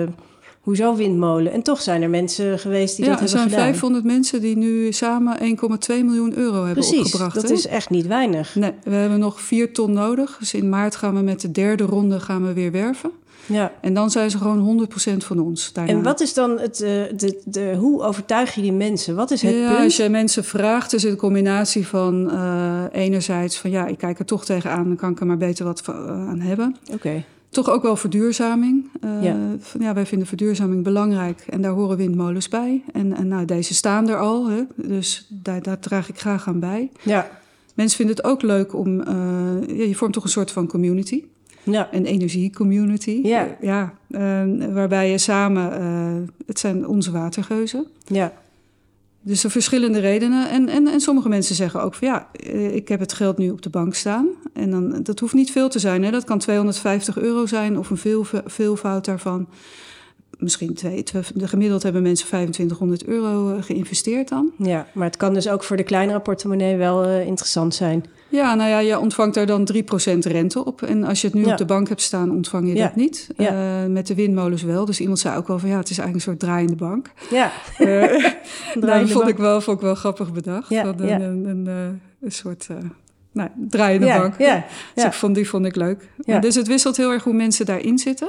hoezo 0.60 0.94
windmolen? 0.96 1.52
En 1.52 1.62
toch 1.62 1.80
zijn 1.80 2.02
er 2.02 2.10
mensen 2.10 2.58
geweest 2.58 2.96
die 2.96 3.04
ja, 3.04 3.10
dat 3.10 3.20
er 3.20 3.26
hebben 3.26 3.48
zijn 3.48 3.50
gedaan. 3.50 3.72
500 3.72 4.04
mensen 4.04 4.40
die 4.40 4.56
nu 4.56 4.92
samen 4.92 5.38
1,2 5.40 6.04
miljoen 6.04 6.36
euro 6.36 6.56
hebben 6.56 6.84
Precies, 6.84 7.04
opgebracht. 7.04 7.34
dat 7.34 7.50
is 7.50 7.66
echt 7.66 7.90
niet 7.90 8.06
weinig. 8.06 8.54
Nee, 8.54 8.72
we 8.84 8.94
hebben 8.94 9.18
nog 9.18 9.40
4 9.40 9.72
ton 9.72 9.92
nodig. 9.92 10.36
Dus 10.38 10.54
in 10.54 10.68
maart 10.68 10.96
gaan 10.96 11.14
we 11.14 11.20
met 11.20 11.40
de 11.40 11.50
derde 11.50 11.84
ronde 11.84 12.20
gaan 12.20 12.46
we 12.46 12.52
weer 12.52 12.72
werven. 12.72 13.10
Ja. 13.50 13.72
En 13.80 13.94
dan 13.94 14.10
zijn 14.10 14.30
ze 14.30 14.38
gewoon 14.38 14.88
100% 14.88 15.16
van 15.16 15.38
ons. 15.38 15.72
Daarna. 15.72 15.92
En 15.92 16.02
wat 16.02 16.20
is 16.20 16.34
dan 16.34 16.58
het, 16.58 16.80
eh, 16.80 16.90
de, 17.16 17.40
de, 17.44 17.74
hoe 17.78 18.02
overtuig 18.02 18.54
je 18.54 18.62
die 18.62 18.72
mensen? 18.72 19.14
Wat 19.14 19.30
is 19.30 19.42
het 19.42 19.54
ja, 19.54 19.68
punt? 19.68 19.84
als 19.84 19.96
je 19.96 20.08
mensen 20.08 20.44
vraagt, 20.44 20.92
is 20.92 21.02
het 21.02 21.12
een 21.12 21.18
combinatie 21.18 21.86
van 21.86 22.30
eh, 22.30 22.84
enerzijds 22.92 23.58
van 23.58 23.70
ja, 23.70 23.86
ik 23.86 23.98
kijk 23.98 24.18
er 24.18 24.24
toch 24.24 24.44
tegenaan, 24.44 24.84
dan 24.84 24.96
kan 24.96 25.10
ik 25.10 25.20
er 25.20 25.26
maar 25.26 25.36
beter 25.36 25.64
wat 25.64 25.82
eh, 25.88 25.94
aan 26.28 26.40
hebben. 26.40 26.76
Oké, 26.92 27.24
Toch 27.48 27.70
ook 27.70 27.82
wel 27.82 27.96
verduurzaming. 27.96 28.88
Ja. 29.20 29.36
van, 29.58 29.80
ja, 29.80 29.94
wij 29.94 30.06
vinden 30.06 30.28
verduurzaming 30.28 30.84
belangrijk 30.84 31.44
en 31.48 31.62
daar 31.62 31.72
horen 31.72 31.96
windmolens 31.96 32.48
bij. 32.48 32.82
En, 32.92 33.16
en 33.16 33.28
nou, 33.28 33.44
deze 33.44 33.74
staan 33.74 34.08
er 34.08 34.18
al, 34.18 34.48
hè, 34.48 34.62
dus 34.76 35.26
daar, 35.28 35.62
daar 35.62 35.78
draag 35.78 36.08
ik 36.08 36.18
graag 36.18 36.48
aan 36.48 36.60
bij. 36.60 36.90
ja. 37.02 37.38
Mensen 37.74 37.96
vinden 37.96 38.16
het 38.16 38.24
ook 38.24 38.42
leuk 38.42 38.74
om, 38.74 38.96
ja, 39.66 39.84
je 39.84 39.94
vormt 39.94 40.14
toch 40.14 40.24
een 40.24 40.30
soort 40.30 40.50
van 40.50 40.66
community. 40.66 41.24
Ja. 41.62 41.88
Een 41.92 42.04
energiecommunity. 42.04 43.20
Ja. 43.22 43.56
Ja 43.60 43.94
eh, 44.10 44.42
waarbij 44.72 45.10
je 45.10 45.18
samen, 45.18 45.80
eh, 45.80 46.28
het 46.46 46.58
zijn 46.58 46.86
onze 46.86 47.10
watergeuzen. 47.10 47.86
ja. 48.06 48.32
Dus 49.22 49.44
er 49.44 49.50
verschillende 49.50 49.98
redenen. 49.98 50.50
En, 50.50 50.68
en, 50.68 50.86
en 50.86 51.00
sommige 51.00 51.28
mensen 51.28 51.54
zeggen 51.54 51.82
ook 51.82 51.94
van 51.94 52.08
ja, 52.08 52.28
eh, 52.32 52.74
ik 52.74 52.88
heb 52.88 53.00
het 53.00 53.12
geld 53.12 53.38
nu 53.38 53.50
op 53.50 53.62
de 53.62 53.70
bank 53.70 53.94
staan. 53.94 54.28
En 54.52 54.70
dan, 54.70 55.02
dat 55.02 55.18
hoeft 55.18 55.34
niet 55.34 55.50
veel 55.50 55.68
te 55.68 55.78
zijn. 55.78 56.04
Hè? 56.04 56.10
Dat 56.10 56.24
kan 56.24 56.38
250 56.38 57.18
euro 57.18 57.46
zijn 57.46 57.78
of 57.78 57.90
een 57.90 57.96
veel, 57.96 58.24
veelvoud 58.44 59.04
daarvan. 59.04 59.48
Misschien 60.38 60.74
twee, 60.74 61.02
twee, 61.02 61.22
de 61.34 61.48
gemiddeld 61.48 61.82
hebben 61.82 62.02
mensen 62.02 62.26
2500 62.26 63.04
euro 63.04 63.54
eh, 63.54 63.62
geïnvesteerd 63.62 64.28
dan. 64.28 64.50
Ja, 64.58 64.86
maar 64.94 65.06
het 65.06 65.16
kan 65.16 65.34
dus 65.34 65.48
ook 65.48 65.64
voor 65.64 65.76
de 65.76 65.82
kleinere 65.82 66.20
portemonnee 66.20 66.76
wel 66.76 67.04
interessant 67.04 67.74
zijn. 67.74 68.04
Ja, 68.30 68.54
nou 68.54 68.70
ja, 68.70 68.78
je 68.78 68.98
ontvangt 68.98 69.34
daar 69.34 69.46
dan 69.46 69.64
3% 69.64 70.18
rente 70.26 70.64
op. 70.64 70.82
En 70.82 71.04
als 71.04 71.20
je 71.20 71.26
het 71.26 71.36
nu 71.36 71.44
Ja. 71.44 71.50
op 71.52 71.58
de 71.58 71.64
bank 71.64 71.88
hebt 71.88 72.00
staan, 72.02 72.30
ontvang 72.30 72.68
je 72.68 72.74
Ja. 72.74 72.82
dat 72.86 72.96
niet. 72.96 73.28
Ja. 73.36 73.82
Eh, 73.82 73.88
met 73.90 74.06
de 74.06 74.14
windmolens 74.14 74.62
wel. 74.62 74.84
Dus 74.84 75.00
iemand 75.00 75.18
zei 75.18 75.36
ook 75.36 75.46
wel 75.48 75.58
van 75.58 75.68
ja, 75.68 75.76
het 75.78 75.90
is 75.90 75.98
eigenlijk 75.98 76.26
een 76.26 76.32
soort 76.32 76.40
draaiende 76.50 76.76
bank. 76.76 77.10
Ja, 77.30 77.50
Draaiende 77.78 78.80
dat 78.80 79.10
vond 79.10 79.28
ik, 79.28 79.36
wel, 79.36 79.60
vond 79.60 79.76
ik 79.76 79.82
wel 79.82 79.94
grappig 79.94 80.32
bedacht. 80.32 80.70
Een, 80.70 81.22
een, 81.22 81.44
een, 81.44 81.66
eh, 81.66 81.74
een 82.20 82.32
soort... 82.32 82.68
nou, 83.32 83.48
draaiende 83.68 84.06
bank. 84.06 84.34
ja, 84.38 84.64
Dus 84.94 85.04
ik 85.04 85.12
vond, 85.12 85.34
die 85.34 85.48
vond 85.48 85.66
ik 85.66 85.76
leuk. 85.76 86.08
Ja. 86.24 86.38
Dus 86.38 86.54
het 86.54 86.66
wisselt 86.66 86.96
heel 86.96 87.10
erg 87.12 87.24
hoe 87.24 87.34
mensen 87.34 87.66
daarin 87.66 87.98
zitten. 87.98 88.28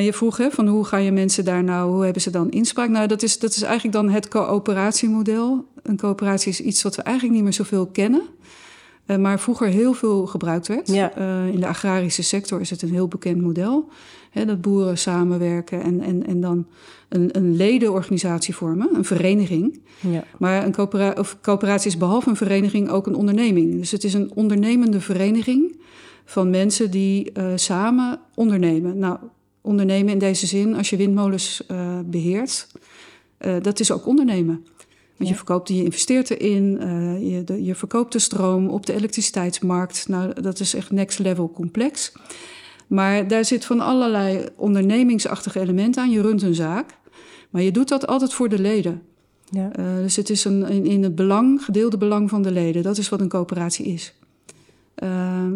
Je 0.00 0.10
vroeg 0.12 0.36
hè, 0.36 0.50
van 0.50 0.66
hoe 0.68 0.84
ga 0.84 0.96
je 0.96 1.12
mensen 1.12 1.44
daar 1.44 1.64
nou, 1.64 1.90
hoe 1.92 2.04
hebben 2.04 2.22
ze 2.22 2.30
dan 2.30 2.50
inspraak? 2.50 2.88
Nou, 2.88 3.06
dat 3.06 3.22
is, 3.22 3.38
dat 3.38 3.50
is 3.50 3.62
eigenlijk 3.62 3.94
dan 3.94 4.10
het 4.10 4.28
coöperatiemodel. 4.28 5.64
Een 5.82 5.96
coöperatie 5.96 6.50
is 6.52 6.60
iets 6.60 6.82
wat 6.82 6.96
we 6.96 7.02
eigenlijk 7.02 7.34
niet 7.34 7.44
meer 7.44 7.52
zoveel 7.52 7.86
kennen. 7.86 8.22
Eh, 9.06 9.16
maar 9.16 9.40
vroeger 9.40 9.68
heel 9.68 9.92
veel 9.92 10.26
gebruikt 10.26 10.68
werd. 10.68 10.88
Ja. 10.88 11.14
Eh, 11.14 11.46
in 11.46 11.60
de 11.60 11.66
agrarische 11.66 12.22
sector 12.22 12.60
is 12.60 12.70
het 12.70 12.82
een 12.82 12.92
heel 12.92 13.08
bekend 13.08 13.40
model. 13.40 13.88
Hè, 14.30 14.44
dat 14.44 14.60
boeren 14.60 14.98
samenwerken 14.98 15.82
en, 15.82 16.00
en, 16.00 16.26
en 16.26 16.40
dan 16.40 16.66
een, 17.08 17.28
een 17.36 17.56
ledenorganisatie 17.56 18.54
vormen, 18.54 18.88
een 18.94 19.04
vereniging. 19.04 19.80
Ja. 20.00 20.24
Maar 20.38 20.64
een 20.64 20.72
coöpera 20.72 21.14
of 21.18 21.36
coöperatie 21.40 21.90
is 21.90 21.96
behalve 21.96 22.28
een 22.28 22.36
vereniging 22.36 22.90
ook 22.90 23.06
een 23.06 23.14
onderneming. 23.14 23.78
Dus 23.78 23.90
het 23.90 24.04
is 24.04 24.14
een 24.14 24.30
ondernemende 24.34 25.00
vereniging 25.00 25.80
van 26.24 26.50
mensen 26.50 26.90
die 26.90 27.32
eh, 27.32 27.46
samen 27.54 28.20
ondernemen. 28.34 28.98
Nou, 28.98 29.18
ondernemen 29.60 30.12
in 30.12 30.18
deze 30.18 30.46
zin, 30.46 30.76
als 30.76 30.90
je 30.90 30.96
windmolens 30.96 31.66
eh, 31.66 31.98
beheert, 32.04 32.66
eh, 33.38 33.54
dat 33.62 33.80
is 33.80 33.90
ook 33.90 34.06
ondernemen. 34.06 34.66
Want 35.16 35.30
je 35.30 35.36
verkoopt, 35.36 35.68
je 35.68 35.84
investeert 35.84 36.30
erin, 36.30 36.78
eh, 36.80 37.32
je, 37.32 37.44
de, 37.44 37.64
je 37.64 37.74
verkoopt 37.74 38.12
de 38.12 38.18
stroom 38.18 38.68
op 38.68 38.86
de 38.86 38.92
elektriciteitsmarkt. 38.94 40.08
Nou, 40.08 40.40
dat 40.42 40.60
is 40.60 40.74
echt 40.74 40.90
next 40.90 41.18
level 41.18 41.50
complex. 41.50 42.12
Maar 42.86 43.28
daar 43.28 43.44
zit 43.44 43.64
van 43.64 43.80
allerlei 43.80 44.48
ondernemingsachtige 44.56 45.60
elementen 45.60 46.02
aan. 46.02 46.10
Je 46.10 46.20
runt 46.22 46.42
een 46.42 46.54
zaak, 46.54 46.90
maar 47.50 47.62
je 47.62 47.70
doet 47.70 47.88
dat 47.88 48.06
altijd 48.06 48.32
voor 48.32 48.48
de 48.48 48.58
leden. 48.58 49.02
Ja. 49.50 49.72
Eh, 49.72 49.84
dus 49.96 50.16
het 50.16 50.30
is 50.30 50.44
een, 50.44 50.68
in, 50.68 50.86
in 50.86 51.02
het 51.02 51.14
belang, 51.14 51.64
gedeelde 51.64 51.96
belang 51.98 52.30
van 52.30 52.42
de 52.42 52.50
leden. 52.50 52.82
Dat 52.82 52.98
is 52.98 53.08
wat 53.08 53.20
een 53.20 53.28
coöperatie 53.28 53.86
is. 53.86 54.14
Ehm, 54.94 55.52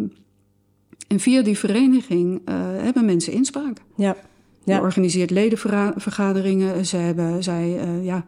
en 1.08 1.20
via 1.20 1.42
die 1.42 1.58
vereniging 1.58 2.40
eh, 2.44 2.54
hebben 2.58 3.04
mensen 3.04 3.32
inspraak. 3.32 3.78
Ja. 3.96 4.16
Je 4.64 4.72
Ja. 4.72 4.80
organiseert 4.80 5.30
ledenvergaderingen. 5.30 6.86
Ze 6.86 6.96
hebben, 6.96 7.42
zij, 7.42 7.80
ja, 8.02 8.26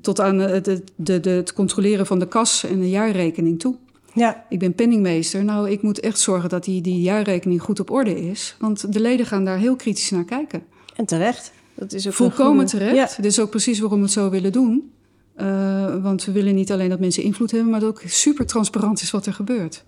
tot 0.00 0.20
aan 0.20 0.38
het, 0.38 0.66
het, 0.66 0.82
de, 0.96 1.20
de, 1.20 1.30
het 1.30 1.52
controleren 1.52 2.06
van 2.06 2.18
de 2.18 2.28
kas 2.28 2.64
en 2.64 2.80
de 2.80 2.90
jaarrekening 2.90 3.58
toe. 3.60 3.74
ja. 4.12 4.44
Ik 4.48 4.58
ben 4.58 4.74
penningmeester. 4.74 5.44
Nou, 5.44 5.70
ik 5.70 5.82
moet 5.82 6.00
echt 6.00 6.18
zorgen 6.18 6.48
dat 6.48 6.64
die, 6.64 6.80
die 6.80 7.00
jaarrekening 7.00 7.62
goed 7.62 7.80
op 7.80 7.90
orde 7.90 8.20
is. 8.30 8.56
Want 8.58 8.92
de 8.92 9.00
leden 9.00 9.26
gaan 9.26 9.44
daar 9.44 9.58
heel 9.58 9.76
kritisch 9.76 10.10
naar 10.10 10.24
kijken. 10.24 10.62
En 10.96 11.04
terecht. 11.04 11.52
Dat 11.74 11.92
is 11.92 12.00
ook 12.00 12.06
een 12.06 12.16
Volkomen 12.16 12.68
goede- 12.68 12.84
terecht. 12.84 13.10
Ja. 13.16 13.22
Dit 13.22 13.30
is 13.32 13.40
ook 13.40 13.50
precies 13.50 13.78
waarom 13.78 13.98
we 13.98 14.04
het 14.04 14.14
zo 14.14 14.30
willen 14.30 14.52
doen. 14.52 14.90
Eh, 15.34 16.02
want 16.02 16.24
we 16.24 16.32
willen 16.32 16.54
niet 16.54 16.72
alleen 16.72 16.88
dat 16.88 17.00
mensen 17.00 17.22
invloed 17.22 17.50
hebben, 17.50 17.70
maar 17.70 17.80
dat 17.80 17.88
ook 17.88 18.02
super 18.06 18.46
transparant 18.46 19.00
is 19.02 19.10
wat 19.10 19.26
er 19.26 19.32
gebeurt. 19.32 19.84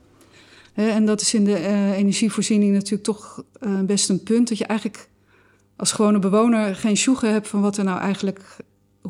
Hè, 0.72 0.88
en 0.88 1.06
dat 1.06 1.20
is 1.20 1.34
in 1.34 1.44
de 1.44 1.54
eh, 1.54 1.90
energievoorziening 1.98 2.72
natuurlijk 2.72 3.02
toch 3.02 3.42
eh, 3.60 3.80
best 3.80 4.08
een 4.08 4.22
punt. 4.22 4.48
Dat 4.48 4.58
je 4.58 4.64
eigenlijk 4.64 5.08
als 5.76 5.92
gewone 5.92 6.18
bewoner 6.18 6.74
geen 6.74 6.96
sjoegen 6.96 7.32
hebt 7.32 7.48
van 7.48 7.60
wat 7.60 7.76
er 7.76 7.84
nou 7.84 8.00
eigenlijk, 8.00 8.56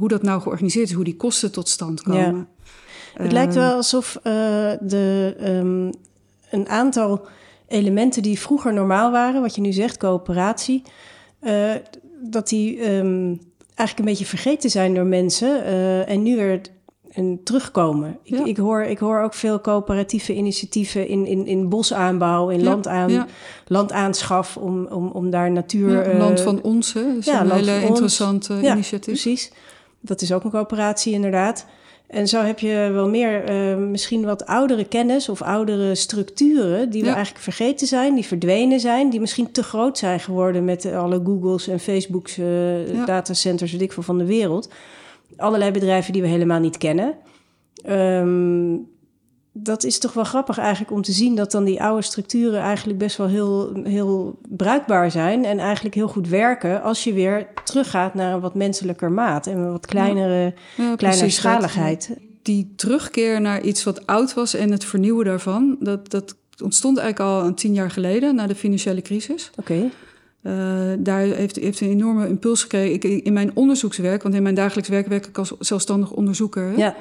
hoe 0.01 0.09
dat 0.09 0.23
nou 0.23 0.41
georganiseerd 0.41 0.89
is, 0.89 0.95
hoe 0.95 1.05
die 1.05 1.17
kosten 1.17 1.53
tot 1.53 1.69
stand 1.69 2.03
komen. 2.03 2.49
Het 3.15 3.33
lijkt 3.33 3.55
Eh, 3.57 3.61
wel 3.63 3.75
alsof 3.75 4.17
eh, 4.23 4.33
de, 4.81 5.35
ehm, 5.41 5.91
een 6.51 6.69
aantal 6.69 7.27
elementen 7.69 8.23
die 8.23 8.39
vroeger 8.41 8.73
normaal 8.73 9.11
waren, 9.11 9.41
wat 9.41 9.55
je 9.55 9.61
nu 9.61 9.73
zegt, 9.73 9.97
coöperatie, 9.97 10.83
eh, 11.41 11.71
dat 12.23 12.49
die 12.49 12.79
ehm, 12.79 13.35
eigenlijk 13.75 13.99
een 13.99 14.05
beetje 14.05 14.27
vergeten 14.27 14.71
zijn 14.71 14.95
door 14.95 15.05
mensen 15.07 15.65
eh, 15.65 16.09
en 16.09 16.23
nu 16.23 16.37
weer 16.37 16.61
en 17.11 17.41
terugkomen. 17.45 18.19
Ik, 18.23 18.35
Ja. 18.39 18.45
ik, 18.45 18.57
hoor, 18.57 18.83
ik 18.83 18.99
hoor 18.99 19.21
ook 19.21 19.35
veel 19.35 19.61
coöperatieve 19.61 20.35
initiatieven 20.35 21.09
in, 21.09 21.27
in, 21.27 21.47
in 21.47 21.69
bosaanbouw, 21.69 22.49
in 22.49 22.59
Ja, 22.59 22.65
landaan, 22.65 23.11
ja. 23.13 23.27
landaanschaf, 23.67 24.57
om, 24.57 24.87
om, 24.87 25.09
om 25.09 25.31
daar 25.31 25.51
natuur... 25.51 26.09
Ja, 26.13 26.19
land 26.19 26.41
van 26.41 26.63
ons, 26.63 26.93
hè? 26.93 27.03
Dat 27.07 27.17
is 27.17 27.25
ja, 27.25 27.41
een 27.41 27.51
hele 27.51 27.83
interessante 27.83 28.55
Ja, 28.55 28.73
initiatief. 28.73 29.23
Precies. 29.23 29.51
Dat 30.01 30.21
is 30.23 30.33
ook 30.33 30.45
een 30.45 30.51
coöperatie, 30.51 31.13
inderdaad. 31.13 31.67
En 32.07 32.29
zo 32.29 32.43
heb 32.43 32.59
je 32.59 32.91
wel 32.93 33.09
meer, 33.09 33.45
eh, 33.45 33.77
misschien 33.77 34.25
wat 34.25 34.47
oudere 34.47 34.85
kennis 34.85 35.29
of 35.29 35.43
oudere 35.43 35.95
structuren 35.95 36.91
die 36.91 37.01
we 37.03 37.09
Ja. 37.09 37.15
eigenlijk 37.15 37.45
vergeten 37.45 37.87
zijn, 37.87 38.15
die 38.15 38.25
verdwenen 38.27 38.81
zijn, 38.81 39.11
die 39.11 39.21
misschien 39.21 39.51
te 39.53 39.63
groot 39.63 39.99
zijn 39.99 40.21
geworden 40.21 40.65
met 40.65 40.87
alle 40.87 41.21
Googles 41.25 41.69
en 41.69 41.81
Facebooks, 41.81 42.39
eh, 42.39 42.95
Ja. 42.95 43.05
datacenters, 43.05 43.73
weet 43.73 43.81
ik 43.81 43.93
veel, 43.93 44.03
van 44.03 44.19
de 44.19 44.25
wereld. 44.27 44.71
Allerlei 45.37 45.71
bedrijven 45.71 46.13
die 46.13 46.23
we 46.23 46.29
helemaal 46.29 46.61
niet 46.61 46.79
kennen. 46.79 47.15
Ehm, 47.85 48.75
dat 49.63 49.85
is 49.85 49.99
toch 49.99 50.13
wel 50.13 50.25
grappig 50.25 50.59
eigenlijk 50.59 50.91
om 50.93 51.03
te 51.03 51.13
zien 51.13 51.35
dat 51.35 51.51
dan 51.51 51.65
die 51.65 51.83
oude 51.83 52.03
structuren 52.03 52.61
eigenlijk 52.61 52.99
best 52.99 53.17
wel 53.17 53.27
heel, 53.29 53.73
heel 53.85 54.39
bruikbaar 54.49 55.11
zijn 55.11 55.45
en 55.45 55.59
eigenlijk 55.59 55.95
heel 55.95 56.09
goed 56.09 56.29
werken 56.29 56.83
als 56.83 57.05
je 57.05 57.13
weer 57.13 57.47
teruggaat 57.65 58.15
naar 58.15 58.33
een 58.35 58.41
wat 58.41 58.55
menselijker 58.55 59.13
maat 59.13 59.47
en 59.47 59.59
een 59.59 59.73
wat 59.73 59.87
kleinere, 59.87 60.55
Ja, 60.77 60.95
kleinere 60.97 61.23
dat. 61.23 61.33
schaligheid. 61.33 62.11
die 62.43 62.73
terugkeer 62.77 63.41
naar 63.41 63.61
iets 63.63 63.85
wat 63.85 64.07
oud 64.07 64.35
was 64.35 64.55
en 64.55 64.71
het 64.71 64.85
vernieuwen 64.85 65.25
daarvan, 65.25 65.77
dat, 65.81 66.11
dat 66.11 66.37
ontstond 66.63 66.99
eigenlijk 66.99 67.31
al 67.31 67.45
een 67.47 67.55
tien 67.55 67.75
jaar 67.75 67.91
geleden 67.91 68.35
na 68.35 68.47
de 68.47 68.55
financiële 68.55 69.03
crisis. 69.03 69.51
Oké, 69.57 69.91
Eh, 70.43 70.53
daar 70.99 71.21
heeft, 71.21 71.57
heeft 71.57 71.81
een 71.81 71.89
enorme 71.91 72.29
impuls 72.29 72.63
gekregen. 72.63 72.95
Ik, 72.95 73.25
in 73.25 73.33
mijn 73.33 73.51
onderzoekswerk, 73.55 74.23
want 74.23 74.35
in 74.35 74.43
mijn 74.43 74.55
dagelijks 74.55 74.89
werk 74.89 75.07
werk 75.07 75.27
ik 75.27 75.39
als 75.39 75.53
zelfstandig 75.59 76.11
onderzoeker. 76.11 76.63
hè. 76.63 76.75
ja, 76.77 76.95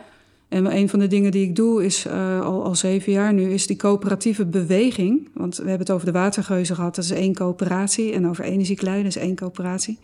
En 0.50 0.76
een 0.76 0.90
van 0.90 1.00
de 1.00 1.08
dingen 1.08 1.32
die 1.32 1.48
ik 1.48 1.56
doe 1.56 1.86
is 1.86 2.06
eh, 2.06 2.42
al, 2.42 2.64
al 2.64 2.76
zeven 2.76 3.12
jaar 3.12 3.34
nu, 3.34 3.54
is 3.54 3.68
die 3.68 3.76
coöperatieve 3.76 4.46
beweging. 4.46 5.30
Want 5.34 5.56
we 5.56 5.62
hebben 5.62 5.80
het 5.80 5.92
over 5.92 6.06
de 6.06 6.12
watergeuzen 6.12 6.76
gehad, 6.76 6.96
dat 6.96 7.04
is 7.04 7.12
één 7.12 7.34
coöperatie. 7.34 8.14
En 8.14 8.28
over 8.28 8.44
energieklei, 8.44 9.04
is 9.04 9.16
één 9.16 9.36
coöperatie. 9.36 10.00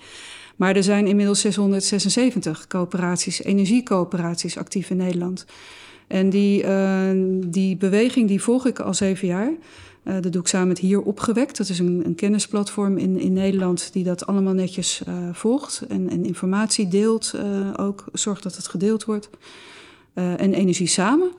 Maar 0.56 0.76
er 0.76 0.84
zijn 0.84 1.08
inmiddels 1.08 1.40
676 1.40 2.68
coöperaties, 2.68 3.44
energiecoöperaties 3.44 4.58
actief 4.58 4.90
in 4.90 4.98
Nederland. 4.98 5.46
En 6.08 6.30
die, 6.30 6.64
eh, 6.64 7.10
die 7.48 7.78
beweging 7.78 8.28
die 8.28 8.42
volg 8.42 8.66
ik 8.66 8.80
al 8.80 8.94
zeven 8.94 9.28
jaar. 9.28 9.54
Eh, 10.04 10.14
dat 10.22 10.32
doe 10.32 10.42
ik 10.42 10.48
samen 10.48 10.68
met 10.68 10.80
Hier 10.80 11.02
Opgewekt. 11.02 11.58
Dat 11.58 11.70
is 11.70 11.80
een, 11.80 12.02
een 12.06 12.16
kennisplatform 12.16 12.98
in, 12.98 13.20
in 13.20 13.34
Nederland 13.34 13.94
die 13.94 14.04
dat 14.04 14.26
allemaal 14.26 14.54
netjes 14.54 15.02
volgt. 15.32 15.84
En, 15.88 16.10
en 16.10 16.26
informatie 16.26 16.88
deelt 16.88 17.34
ook, 17.78 18.06
zorgt 18.14 18.44
dat 18.44 18.56
het 18.56 18.68
gedeeld 18.68 19.06
wordt. 19.06 19.30
Eh, 20.16 20.42
en 20.42 20.54
Energie 20.54 20.88
Samen. 20.88 21.32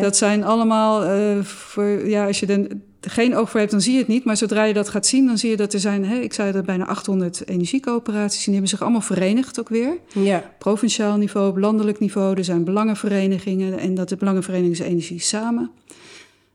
Dat 0.00 0.16
zijn 0.16 0.44
allemaal, 0.44 1.04
eh, 1.04 1.44
voor, 1.44 2.08
ja, 2.08 2.26
als 2.26 2.40
je 2.40 2.46
er 2.46 2.66
geen 3.00 3.36
oog 3.36 3.50
voor 3.50 3.60
hebt, 3.60 3.72
dan 3.72 3.80
zie 3.80 3.92
je 3.92 3.98
het 3.98 4.08
niet. 4.08 4.24
Maar 4.24 4.36
zodra 4.36 4.64
je 4.64 4.74
dat 4.74 4.88
gaat 4.88 5.06
zien, 5.06 5.26
dan 5.26 5.38
zie 5.38 5.50
je 5.50 5.56
dat 5.56 5.72
er 5.72 5.80
zijn, 5.80 6.04
hè, 6.04 6.18
ik 6.18 6.32
zei 6.32 6.52
dat 6.52 6.64
bijna 6.64 6.86
800 6.86 7.48
energiecoöperaties. 7.48 8.38
En 8.38 8.44
die 8.44 8.52
hebben 8.52 8.70
zich 8.70 8.82
allemaal 8.82 9.00
verenigd 9.00 9.60
ook 9.60 9.68
weer. 9.68 9.98
ja, 10.14 10.52
Provinciaal 10.58 11.16
niveau, 11.16 11.48
op 11.48 11.56
landelijk 11.56 11.98
niveau. 11.98 12.36
Er 12.36 12.44
zijn 12.44 12.64
belangenverenigingen. 12.64 13.78
En 13.78 13.94
dat 13.94 14.08
de 14.08 14.16
belangenvereniging 14.16 14.72
is 14.74 14.86
Energie 14.86 15.20
Samen. 15.20 15.70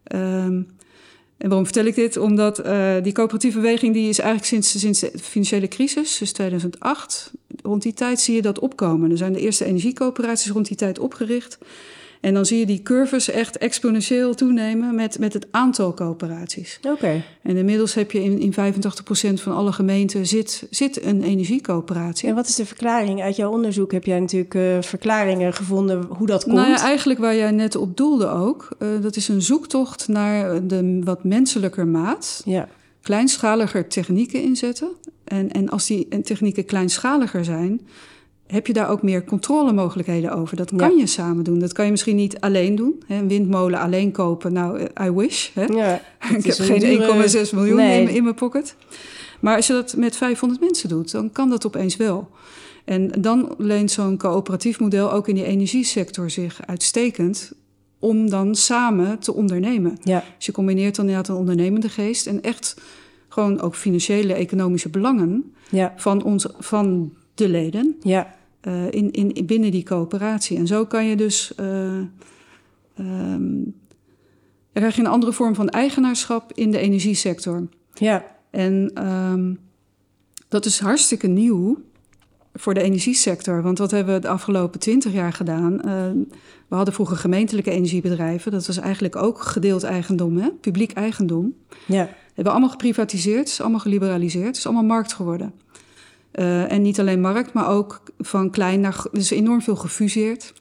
Ehm, 0.03 0.61
en 1.45 1.51
waarom 1.51 1.67
vertel 1.67 1.85
ik 1.85 1.95
dit? 1.95 2.17
Omdat 2.17 2.59
eh, 2.59 2.95
die 3.01 3.13
coöperatieve 3.13 3.59
beweging 3.59 3.93
die 3.93 4.09
is 4.09 4.19
eigenlijk 4.19 4.49
sinds, 4.49 4.79
sinds 4.79 4.99
de 4.99 5.11
financiële 5.21 5.67
crisis, 5.67 6.17
dus 6.17 6.31
2008, 6.31 7.31
rond 7.61 7.81
die 7.81 7.93
tijd 7.93 8.19
zie 8.19 8.35
je 8.35 8.41
dat 8.41 8.59
opkomen. 8.59 9.11
Er 9.11 9.17
zijn 9.17 9.33
de 9.33 9.39
eerste 9.39 9.65
energiecoöperaties 9.65 10.51
rond 10.51 10.67
die 10.67 10.77
tijd 10.77 10.99
opgericht. 10.99 11.57
En 12.25 12.33
dan 12.33 12.45
zie 12.45 12.59
je 12.59 12.65
die 12.65 12.81
curves 12.81 13.29
echt 13.29 13.57
exponentieel 13.57 14.35
toenemen 14.35 14.95
met, 14.95 15.19
met 15.19 15.33
het 15.33 15.47
aantal 15.51 15.93
coöperaties. 15.93 16.79
oké. 16.89 17.23
En 17.41 17.57
inmiddels 17.57 17.93
heb 17.93 18.11
je 18.11 18.23
in, 18.23 18.39
in 18.39 18.53
85% 18.53 19.33
van 19.33 19.55
alle 19.55 19.71
gemeenten 19.71 20.27
zit, 20.27 20.67
zit 20.69 21.05
een 21.05 21.23
energiecoöperatie. 21.23 22.29
En 22.29 22.35
wat 22.35 22.47
is 22.47 22.55
de 22.55 22.65
verklaring? 22.65 23.21
Uit 23.21 23.35
jouw 23.35 23.51
onderzoek 23.51 23.91
heb 23.91 24.03
jij 24.05 24.19
natuurlijk 24.19 24.55
eh, 24.55 24.77
verklaringen 24.81 25.53
gevonden 25.53 26.03
hoe 26.03 26.27
dat 26.27 26.43
komt. 26.43 26.55
Nou 26.55 26.69
ja, 26.69 26.81
eigenlijk 26.81 27.19
waar 27.19 27.35
jij 27.35 27.51
net 27.51 27.75
op 27.75 27.97
doelde 27.97 28.27
ook. 28.27 28.69
eh, 28.79 28.87
dat 29.01 29.15
is 29.15 29.27
een 29.27 29.41
zoektocht 29.41 30.07
naar 30.07 30.67
de 30.67 31.01
wat 31.03 31.23
menselijker 31.23 31.87
maat. 31.87 32.41
ja, 32.45 32.67
Kleinschaliger 33.01 33.87
technieken 33.87 34.41
inzetten. 34.41 34.89
En, 35.23 35.51
en 35.51 35.69
als 35.69 35.87
die 35.87 36.21
technieken 36.21 36.65
kleinschaliger 36.65 37.45
zijn... 37.45 37.81
heb 38.47 38.67
je 38.67 38.73
daar 38.73 38.89
ook 38.89 39.01
meer 39.03 39.23
controlemogelijkheden 39.23 40.31
over. 40.35 40.57
Dat 40.57 40.71
kan 40.75 40.91
Ja. 40.91 40.97
je 40.99 41.05
samen 41.07 41.43
doen. 41.43 41.59
Dat 41.59 41.73
kan 41.73 41.85
je 41.85 41.91
misschien 41.91 42.15
niet 42.15 42.39
alleen 42.39 42.75
doen. 42.75 43.03
Hè, 43.07 43.15
Een 43.17 43.27
windmolen 43.27 43.79
alleen 43.79 44.11
kopen, 44.11 44.53
nou, 44.53 44.79
eh, 44.93 45.05
I 45.05 45.11
wish. 45.11 45.49
Hè? 45.53 45.63
ja. 45.65 45.93
Ik 46.37 46.45
heb 46.45 46.57
een 46.57 46.65
geen 46.65 46.79
dure- 46.79 47.27
1,6 47.45 47.51
miljoen 47.53 47.75
Nee. 47.77 48.01
in, 48.01 48.09
in 48.09 48.23
mijn 48.23 48.35
pocket. 48.35 48.75
Maar 49.39 49.55
als 49.55 49.67
je 49.67 49.73
dat 49.73 49.95
met 49.97 50.15
500 50.15 50.61
mensen 50.61 50.89
doet, 50.89 51.11
dan 51.11 51.31
kan 51.31 51.49
dat 51.49 51.65
opeens 51.65 51.95
wel. 51.95 52.29
En 52.85 53.11
dan 53.21 53.53
leent 53.57 53.91
zo'n 53.91 54.17
coöperatief 54.17 54.79
model 54.79 55.11
ook 55.11 55.27
in 55.27 55.35
die 55.35 55.43
energiesector 55.43 56.29
zich 56.29 56.59
uitstekend 56.65 57.51
om 57.99 58.29
dan 58.29 58.55
samen 58.55 59.19
te 59.19 59.33
ondernemen. 59.33 59.97
Ja, 60.03 60.23
Dus 60.37 60.45
je 60.45 60.51
combineert 60.51 60.95
dan 60.95 61.05
inderdaad 61.05 61.29
een 61.31 61.39
ondernemende 61.41 61.89
geest 61.89 62.27
en 62.27 62.41
echt 62.41 62.75
gewoon 63.29 63.61
ook 63.61 63.75
financiële, 63.75 64.33
economische 64.33 64.89
belangen 64.89 65.53
ja, 65.69 65.93
van, 65.97 66.23
ons, 66.23 66.47
van 66.59 67.13
de 67.35 67.49
leden 67.49 67.95
ja, 68.01 68.35
eh, 68.61 68.91
in, 68.91 69.11
in, 69.11 69.45
binnen 69.45 69.71
die 69.71 69.83
coöperatie. 69.83 70.57
En 70.57 70.67
zo 70.67 70.85
kan 70.85 71.05
je 71.05 71.15
dus 71.15 71.55
eh, 71.55 71.97
ehm, 72.95 73.63
krijg 74.73 74.95
je 74.95 75.01
een 75.01 75.07
andere 75.07 75.33
vorm 75.33 75.55
van 75.55 75.69
eigenaarschap 75.69 76.51
in 76.53 76.71
de 76.71 76.77
energiesector. 76.77 77.67
Ja. 77.93 78.25
En 78.49 78.91
ehm, 78.93 79.53
dat 80.47 80.65
is 80.65 80.79
hartstikke 80.79 81.27
nieuw 81.27 81.83
voor 82.53 82.73
de 82.73 82.81
energiesector. 82.81 83.61
Want 83.61 83.77
wat 83.77 83.91
hebben 83.91 84.13
we 84.13 84.21
de 84.21 84.27
afgelopen 84.27 84.79
twintig 84.79 85.13
jaar 85.13 85.33
gedaan? 85.33 85.73
Uh, 85.73 86.25
we 86.67 86.75
hadden 86.75 86.93
vroeger 86.93 87.17
gemeentelijke 87.17 87.71
energiebedrijven. 87.71 88.51
Dat 88.51 88.67
was 88.67 88.77
eigenlijk 88.77 89.15
ook 89.15 89.41
gedeeld 89.41 89.83
eigendom, 89.83 90.37
hè? 90.37 90.49
publiek 90.49 90.91
eigendom. 90.91 91.53
Ja. 91.85 92.09
Hebben 92.25 92.43
we 92.43 92.49
allemaal 92.49 92.69
geprivatiseerd, 92.69 93.47
is 93.47 93.61
allemaal 93.61 93.79
geliberaliseerd. 93.79 94.45
Het 94.45 94.57
is 94.57 94.65
allemaal 94.65 94.83
markt 94.83 95.13
geworden. 95.13 95.53
Uh, 96.39 96.71
en 96.71 96.81
niet 96.81 96.99
alleen 96.99 97.21
markt, 97.21 97.53
maar 97.53 97.69
ook 97.69 98.03
van 98.17 98.49
klein 98.49 98.79
naar... 98.79 99.05
Dus 99.11 99.29
enorm 99.29 99.61
veel 99.61 99.75
gefuseerd. 99.75 100.53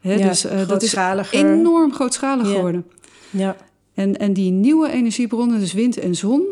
Hè, 0.00 0.14
ja, 0.14 0.28
dus 0.28 0.44
uh, 0.44 0.68
dat 0.68 0.82
is 0.82 0.96
enorm 1.30 1.92
grootschalig 1.94 2.46
ja. 2.46 2.54
geworden. 2.54 2.86
Ja. 3.30 3.56
En, 3.94 4.16
en 4.16 4.32
die 4.32 4.50
nieuwe 4.50 4.90
energiebronnen, 4.90 5.58
dus 5.58 5.72
wind 5.72 5.98
en 5.98 6.14
zon... 6.14 6.42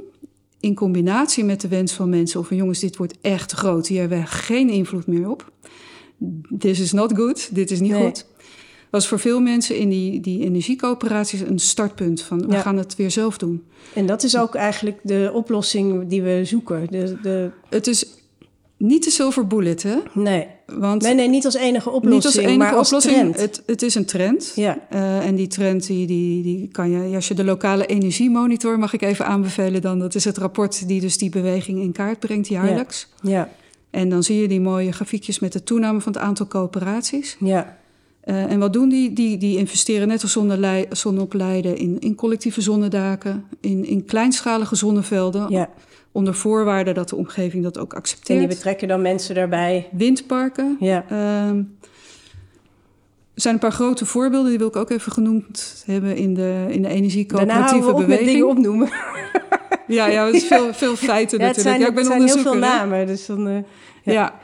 in 0.60 0.74
combinatie 0.74 1.44
met 1.44 1.60
de 1.60 1.68
wens 1.68 1.92
van 1.92 2.08
mensen... 2.08 2.40
of 2.40 2.46
van 2.46 2.56
jongens, 2.56 2.78
dit 2.78 2.96
wordt 2.96 3.14
echt 3.20 3.52
groot. 3.52 3.86
Hier 3.86 4.00
hebben 4.00 4.18
we 4.18 4.26
geen 4.26 4.70
invloed 4.70 5.06
meer 5.06 5.30
op. 5.30 5.52
This 6.58 6.80
is 6.80 6.92
not 6.92 7.16
good, 7.16 7.54
dit 7.54 7.70
is 7.70 7.80
niet 7.80 7.92
Nee. 7.92 8.04
goed. 8.04 8.26
Was 8.90 9.08
voor 9.08 9.18
veel 9.18 9.40
mensen 9.40 9.76
in 9.76 9.88
die, 9.88 10.20
die 10.20 10.44
energiecoöperaties 10.44 11.40
een 11.40 11.58
startpunt 11.58 12.22
van... 12.22 12.46
we 12.46 12.52
Ja. 12.52 12.60
gaan 12.60 12.76
het 12.76 12.96
weer 12.96 13.10
zelf 13.10 13.38
doen. 13.38 13.64
En 13.94 14.06
dat 14.06 14.22
is 14.22 14.38
ook 14.38 14.54
eigenlijk 14.54 14.98
de 15.02 15.30
oplossing 15.34 16.08
die 16.08 16.22
we 16.22 16.40
zoeken. 16.44 16.86
De, 16.90 17.18
de, 17.22 17.50
Het 17.68 17.86
is 17.86 18.06
niet 18.78 19.04
de 19.04 19.10
silver 19.10 19.46
bullet, 19.46 19.82
hè? 19.82 19.96
nee. 20.14 20.46
Want 20.66 21.02
nee, 21.02 21.14
nee, 21.14 21.28
niet 21.28 21.44
als 21.44 21.54
enige 21.54 21.90
oplossing, 21.90 22.14
niet 22.14 22.24
als 22.24 22.36
enige 22.36 22.56
maar 22.58 22.74
als 22.74 22.86
oplossing. 22.86 23.14
trend. 23.14 23.40
Het, 23.40 23.62
het 23.66 23.82
is 23.82 23.94
een 23.94 24.04
trend. 24.04 24.52
Ja, 24.54 24.78
Eh, 24.90 25.26
en 25.26 25.34
die 25.34 25.46
trend 25.46 25.86
die, 25.86 26.06
die, 26.06 26.42
die 26.42 26.68
kan 26.72 26.90
je, 26.90 27.14
als 27.14 27.28
je 27.28 27.34
de 27.34 27.44
lokale 27.44 27.86
energiemonitor 27.86 28.78
mag 28.78 28.92
ik 28.92 29.02
even 29.02 29.26
aanbevelen, 29.26 29.80
dan 29.82 29.98
dat 29.98 30.14
is 30.14 30.24
het 30.24 30.38
rapport 30.38 30.88
die 30.88 31.00
dus 31.00 31.18
die 31.18 31.30
beweging 31.30 31.80
in 31.80 31.92
kaart 31.92 32.18
brengt 32.18 32.48
jaarlijks. 32.48 33.08
ja, 33.22 33.48
En 33.90 34.08
dan 34.08 34.22
zie 34.22 34.40
je 34.40 34.48
die 34.48 34.60
mooie 34.60 34.92
grafiekjes 34.92 35.38
met 35.38 35.52
de 35.52 35.62
toename 35.62 36.00
van 36.00 36.12
het 36.12 36.22
aantal 36.22 36.46
coöperaties. 36.46 37.36
ja, 37.40 37.77
Eh, 38.28 38.50
en 38.52 38.58
wat 38.58 38.72
doen 38.72 38.88
die? 38.88 39.12
Die, 39.12 39.36
die 39.38 39.58
investeren 39.58 40.08
net 40.08 40.22
als 40.22 40.32
zonne- 40.32 40.86
zonneopleiden 40.90 41.76
in, 41.76 41.96
in 42.00 42.14
collectieve 42.14 42.60
zonnedaken, 42.60 43.44
in, 43.60 43.84
in 43.84 44.04
kleinschalige 44.04 44.76
zonnevelden, 44.76 45.50
ja. 45.50 45.68
onder 46.12 46.34
voorwaarde 46.34 46.92
dat 46.92 47.08
de 47.08 47.16
omgeving 47.16 47.62
dat 47.62 47.78
ook 47.78 47.92
En 47.92 47.98
accepteert. 47.98 48.38
die 48.38 48.48
betrekken 48.48 48.88
dan 48.88 49.02
mensen 49.02 49.34
daarbij. 49.34 49.88
Windparken, 49.92 50.76
Ja, 50.80 51.04
Ehm, 51.08 51.56
er 53.34 53.44
zijn 53.44 53.54
een 53.54 53.60
paar 53.60 53.72
grote 53.72 54.06
voorbeelden, 54.06 54.48
die 54.50 54.58
wil 54.58 54.68
ik 54.68 54.76
ook 54.76 54.90
even 54.90 55.12
genoemd 55.12 55.82
hebben 55.86 56.16
in 56.16 56.34
de, 56.34 56.40
in 56.40 56.66
de 56.66 56.72
daarna 56.72 56.88
houden 56.88 56.90
energiecoöperatieve 56.96 57.86
we 57.86 57.92
met 57.92 58.06
beweging. 58.06 58.30
dingen 58.30 58.48
opnoemen. 58.48 58.88
Ja, 59.86 60.06
ja, 60.06 60.26
het 60.26 60.34
is 60.34 60.44
veel, 60.54 60.72
veel 60.74 60.96
feiten 60.96 61.38
Ja, 61.38 61.44
natuurlijk. 61.46 61.76
zijn, 61.76 61.80
ja, 61.80 61.86
ik 61.88 61.94
ben 61.94 62.04
het 62.04 62.12
zijn 62.12 62.22
heel 62.44 62.52
veel 62.52 62.60
namen. 62.60 63.06
Dus 63.06 63.26
dan, 63.26 63.48
eh, 63.48 63.54
Ja. 64.02 64.12
Ja. 64.12 64.34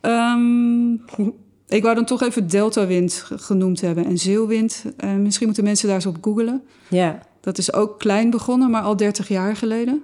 Ehm, 0.00 0.96
ik 1.68 1.82
wou 1.82 1.94
dan 1.94 2.04
toch 2.04 2.22
even 2.22 2.48
deltawind 2.48 3.12
ge- 3.12 3.38
genoemd 3.38 3.80
hebben 3.80 4.04
en 4.04 4.18
zeewind. 4.18 4.84
Eh, 4.96 5.14
misschien 5.14 5.46
moeten 5.46 5.64
mensen 5.64 5.86
daar 5.86 5.96
eens 5.96 6.06
op 6.06 6.16
googelen. 6.20 6.62
ja, 6.88 7.18
Dat 7.40 7.58
is 7.58 7.72
ook 7.72 7.98
klein 7.98 8.30
begonnen, 8.30 8.70
maar 8.70 8.82
al 8.82 8.96
30 8.96 9.28
jaar 9.28 9.56
geleden. 9.56 10.02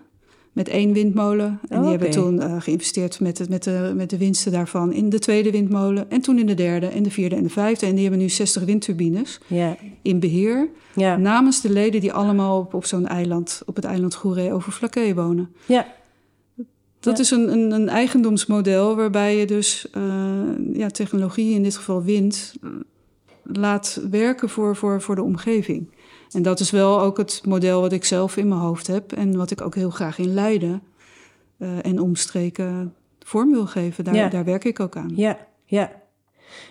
Met 0.52 0.68
één 0.68 0.92
windmolen. 0.92 1.58
En 1.68 1.76
Oh, 1.76 1.82
die 1.82 1.90
hebben 1.90 2.08
oké. 2.08 2.16
toen 2.16 2.40
eh, 2.40 2.56
geïnvesteerd 2.60 3.20
met, 3.20 3.38
het, 3.38 3.48
met, 3.48 3.62
de, 3.64 3.92
met 3.96 4.10
de 4.10 4.16
winsten 4.18 4.52
daarvan 4.52 4.92
in 4.92 5.08
de 5.08 5.18
tweede 5.18 5.50
windmolen. 5.50 6.10
En 6.10 6.20
toen 6.20 6.38
in 6.38 6.46
de 6.46 6.54
derde 6.54 6.86
en 6.86 7.02
de 7.02 7.10
vierde 7.10 7.36
en 7.36 7.42
de 7.42 7.48
vijfde. 7.48 7.86
En 7.86 7.92
die 7.92 8.02
hebben 8.02 8.20
nu 8.20 8.28
60 8.28 8.64
windturbines 8.64 9.40
ja, 9.46 9.76
in 10.02 10.20
beheer. 10.20 10.68
ja, 10.94 11.16
Namens 11.16 11.60
de 11.60 11.70
leden 11.70 12.00
die 12.00 12.12
allemaal 12.12 12.58
op, 12.58 12.74
op 12.74 12.84
zo'n 12.84 13.06
eiland, 13.06 13.62
op 13.66 13.76
het 13.76 13.84
eiland 13.84 14.14
Goeree 14.14 14.52
over 14.52 14.72
Flakkee 14.72 15.14
wonen. 15.14 15.50
ja, 15.66 15.86
Dat 17.02 17.16
Ja. 17.16 17.22
is 17.22 17.30
een, 17.30 17.52
een, 17.52 17.70
een 17.70 17.88
eigendomsmodel 17.88 18.96
waarbij 18.96 19.36
je 19.36 19.46
dus 19.46 19.90
eh, 19.90 20.02
ja, 20.72 20.88
technologie, 20.88 21.54
in 21.54 21.62
dit 21.62 21.76
geval 21.76 22.02
wind, 22.02 22.54
eh, 22.62 22.68
laat 23.42 24.00
werken 24.10 24.48
voor, 24.48 24.76
voor, 24.76 25.00
voor 25.02 25.14
de 25.14 25.22
omgeving. 25.22 25.90
En 26.30 26.42
dat 26.42 26.60
is 26.60 26.70
wel 26.70 27.00
ook 27.00 27.16
het 27.16 27.42
model 27.46 27.80
wat 27.80 27.92
ik 27.92 28.04
zelf 28.04 28.36
in 28.36 28.48
mijn 28.48 28.60
hoofd 28.60 28.86
heb 28.86 29.12
en 29.12 29.36
wat 29.36 29.50
ik 29.50 29.60
ook 29.60 29.74
heel 29.74 29.90
graag 29.90 30.18
in 30.18 30.34
Leiden 30.34 30.82
eh, 31.58 31.84
en 31.86 32.00
omstreken 32.00 32.94
vorm 33.24 33.50
wil 33.50 33.66
geven. 33.66 34.04
Daar, 34.04 34.14
Ja. 34.14 34.28
daar 34.28 34.44
werk 34.44 34.64
ik 34.64 34.80
ook 34.80 34.96
aan. 34.96 35.12
ja, 35.14 35.38
ja. 35.64 35.92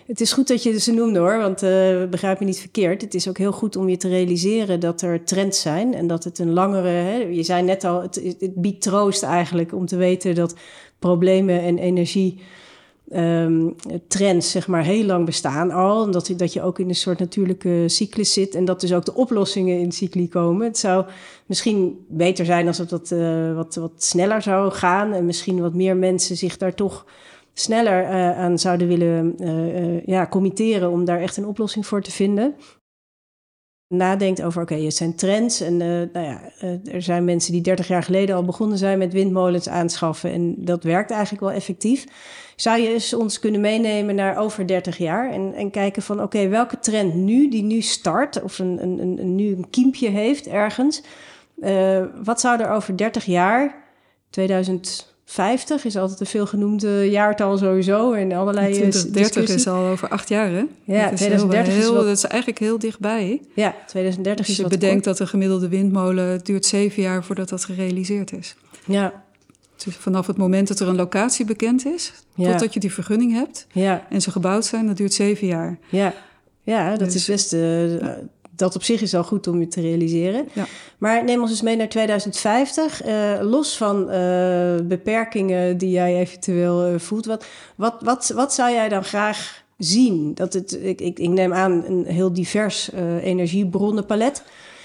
Het 0.07 0.21
is 0.21 0.34
goed 0.34 0.47
dat 0.47 0.63
je 0.63 0.79
ze 0.79 0.91
noemde 0.93 1.19
hoor, 1.19 1.38
want 1.38 1.63
eh 1.63 2.03
begrijp 2.09 2.39
me 2.39 2.45
niet 2.45 2.59
verkeerd. 2.59 3.01
Het 3.01 3.13
is 3.13 3.27
ook 3.29 3.38
heel 3.38 3.51
goed 3.51 3.75
om 3.75 3.89
je 3.89 3.97
te 3.97 4.07
realiseren 4.07 4.79
dat 4.79 5.01
er 5.01 5.23
trends 5.23 5.61
zijn 5.61 5.93
en 5.93 6.07
dat 6.07 6.23
het 6.23 6.39
een 6.39 6.53
langere. 6.53 6.88
Hè, 6.88 7.15
je 7.17 7.43
zei 7.43 7.63
net 7.63 7.84
al, 7.84 8.01
het, 8.01 8.21
biedt 8.55 8.82
troost 8.82 9.23
eigenlijk 9.23 9.73
om 9.73 9.86
te 9.86 9.95
weten 9.95 10.36
dat 10.36 10.55
problemen 10.99 11.61
en 11.61 11.77
energie. 11.77 12.39
ehm, 13.11 13.69
trends, 14.07 14.51
zeg 14.51 14.67
maar, 14.67 14.84
heel 14.84 15.03
lang 15.05 15.25
bestaan 15.25 15.71
al. 15.71 16.03
En 16.05 16.11
dat, 16.11 16.27
je- 16.27 16.36
dat 16.36 16.53
je 16.53 16.61
ook 16.61 16.79
in 16.79 16.89
een 16.89 16.95
soort 16.95 17.19
natuurlijke 17.19 17.84
cyclus 17.88 18.34
zit. 18.34 18.55
En 18.55 18.65
dat 18.65 18.82
dus 18.82 18.93
ook 18.93 19.05
de 19.05 19.13
oplossingen 19.13 19.79
in 19.79 19.91
cycli 19.91 20.29
komen. 20.29 20.67
Het 20.67 20.77
zou 20.77 21.05
misschien 21.45 22.05
beter 22.07 22.45
zijn 22.45 22.67
als 22.67 22.77
het 22.77 22.91
wat, 22.91 23.11
eh, 23.11 23.55
wat, 23.55 23.75
wat 23.75 23.91
sneller 23.97 24.41
zou 24.41 24.71
gaan. 24.71 25.13
En 25.13 25.25
misschien 25.25 25.61
wat 25.61 25.73
meer 25.73 25.95
mensen 25.97 26.38
zich 26.38 26.57
daar 26.57 26.75
toch 26.75 27.05
sneller 27.54 28.04
eh, 28.04 28.38
aan 28.39 28.60
zouden 28.60 28.88
willen 28.88 29.36
eh, 29.39 29.78
eh, 29.95 30.06
ja, 30.06 30.28
committeren 30.28 30.91
om 30.91 31.06
daar 31.06 31.22
echt 31.22 31.38
een 31.38 31.45
oplossing 31.45 31.86
voor 31.86 32.02
te 32.02 32.12
vinden. 32.12 32.56
Nadenkt 33.88 34.41
over, 34.41 34.62
oké, 34.62 34.76
het 34.76 34.95
zijn 34.95 35.16
trends. 35.16 35.62
En 35.62 35.78
nou 35.78 36.20
ja, 36.20 36.41
er 36.91 37.02
zijn 37.02 37.26
mensen 37.26 37.52
die 37.52 37.62
30 37.62 37.88
jaar 37.88 38.04
geleden 38.04 38.36
al 38.36 38.43
begonnen 38.43 38.78
zijn 38.78 38.97
met 38.97 39.14
windmolens 39.14 39.70
aanschaffen. 39.70 40.32
En 40.32 40.56
dat 40.58 40.84
werkt 40.84 41.12
eigenlijk 41.12 41.41
wel 41.43 41.52
effectief. 41.52 42.06
Zou 42.56 42.82
je 42.82 42.88
eens 42.93 43.14
ons 43.14 43.39
kunnen 43.39 43.62
meenemen 43.62 44.16
naar 44.16 44.38
over 44.38 44.68
30 44.68 44.97
jaar 44.97 45.32
en, 45.32 45.54
en 45.54 45.72
kijken 45.72 46.02
van, 46.02 46.22
oké, 46.22 46.47
welke 46.47 46.80
trend 46.80 47.14
nu, 47.16 47.49
die 47.49 47.64
nu 47.64 47.82
start, 47.82 48.41
of 48.43 48.60
een, 48.60 48.84
een, 48.84 48.99
een, 48.99 49.18
een- 49.20 49.36
nu 49.36 49.56
een 49.56 49.70
kiempje 49.70 50.10
heeft 50.10 50.47
ergens. 50.47 51.04
wat 52.24 52.39
zou 52.39 52.62
er 52.62 52.70
over 52.70 52.97
30 52.97 53.26
jaar, 53.26 53.76
2050 55.34 55.86
is 55.86 55.97
altijd 55.97 56.19
een 56.19 56.25
veelgenoemde 56.25 57.09
jaartal 57.09 57.57
sowieso. 57.57 58.11
En 58.13 58.32
allerlei 58.32 58.65
eh, 58.65 58.71
2030 58.73 59.23
discussie. 59.34 59.55
is 59.55 59.67
al 59.67 59.86
over 59.91 60.09
acht 60.09 60.29
jaar, 60.29 60.49
hè? 60.49 60.63
Ja, 60.84 61.03
dat 61.03 61.11
is 61.11 61.17
2030 61.17 61.73
is 61.73 61.79
heel, 61.79 61.93
wel- 61.93 62.03
dat 62.03 62.17
is 62.17 62.23
eigenlijk 62.25 62.59
heel 62.61 62.79
dichtbij. 62.79 63.41
Ja, 63.53 63.75
2030 63.88 64.39
Als 64.39 64.49
is 64.49 64.55
je 64.55 64.61
wat 64.61 64.71
bedenkt 64.71 64.93
kort. 65.03 65.05
dat 65.05 65.19
een 65.19 65.27
gemiddelde 65.27 65.67
windmolen 65.69 66.25
het 66.27 66.45
duurt 66.45 66.65
zeven 66.65 67.01
jaar 67.03 67.23
voordat 67.23 67.49
dat 67.49 67.65
gerealiseerd 67.65 68.32
is. 68.34 68.55
Ja, 68.86 69.23
Dus 69.86 69.95
vanaf 69.95 70.27
het 70.27 70.38
moment 70.38 70.67
dat 70.67 70.79
er 70.79 70.88
een 70.88 70.95
locatie 70.95 71.45
bekend 71.45 71.86
is, 71.86 72.13
Ja. 72.36 72.49
totdat 72.51 72.73
je 72.73 72.79
die 72.79 72.93
vergunning 72.93 73.34
hebt 73.34 73.67
ja, 73.71 74.05
en 74.09 74.21
ze 74.21 74.32
gebouwd 74.32 74.65
zijn, 74.65 74.88
dat 74.88 74.97
duurt 74.97 75.13
zeven 75.13 75.47
jaar. 75.47 75.77
ja. 75.89 76.13
Ja, 76.63 76.89
dat 76.89 76.99
Dus- 77.11 77.15
is 77.15 77.25
best... 77.25 77.53
eh, 77.53 77.93
dat 78.62 78.76
op 78.76 78.84
zich 78.84 79.01
is 79.01 79.16
al 79.16 79.24
goed 79.24 79.47
om 79.47 79.59
je 79.59 79.68
te 79.68 79.82
realiseren. 79.82 80.49
Ja. 80.53 80.66
Maar 80.97 81.24
neem 81.24 81.41
ons 81.41 81.49
eens 81.49 81.62
mee 81.62 81.76
naar 81.76 81.89
2050. 81.89 83.01
eh, 83.01 83.38
los 83.41 83.78
van 83.78 84.09
eh, 84.09 84.76
beperkingen 84.84 85.78
die 85.78 85.89
jij 85.89 86.16
eventueel 86.20 86.86
eh, 86.86 86.99
voelt. 86.99 87.26
Wat, 87.26 87.45
wat, 87.76 87.95
wat, 88.01 88.32
wat 88.36 88.53
zou 88.53 88.72
jij 88.72 88.89
dan 88.89 89.03
graag 89.03 89.64
zien? 89.78 90.34
Dat 90.34 90.53
het, 90.53 90.80
ik, 90.82 91.01
ik, 91.01 91.20
ik 91.20 91.30
neem 91.30 91.53
aan 91.53 91.84
een 91.86 92.05
heel 92.05 92.34
divers 92.34 92.91
energiebronnenpalet. 93.22 94.43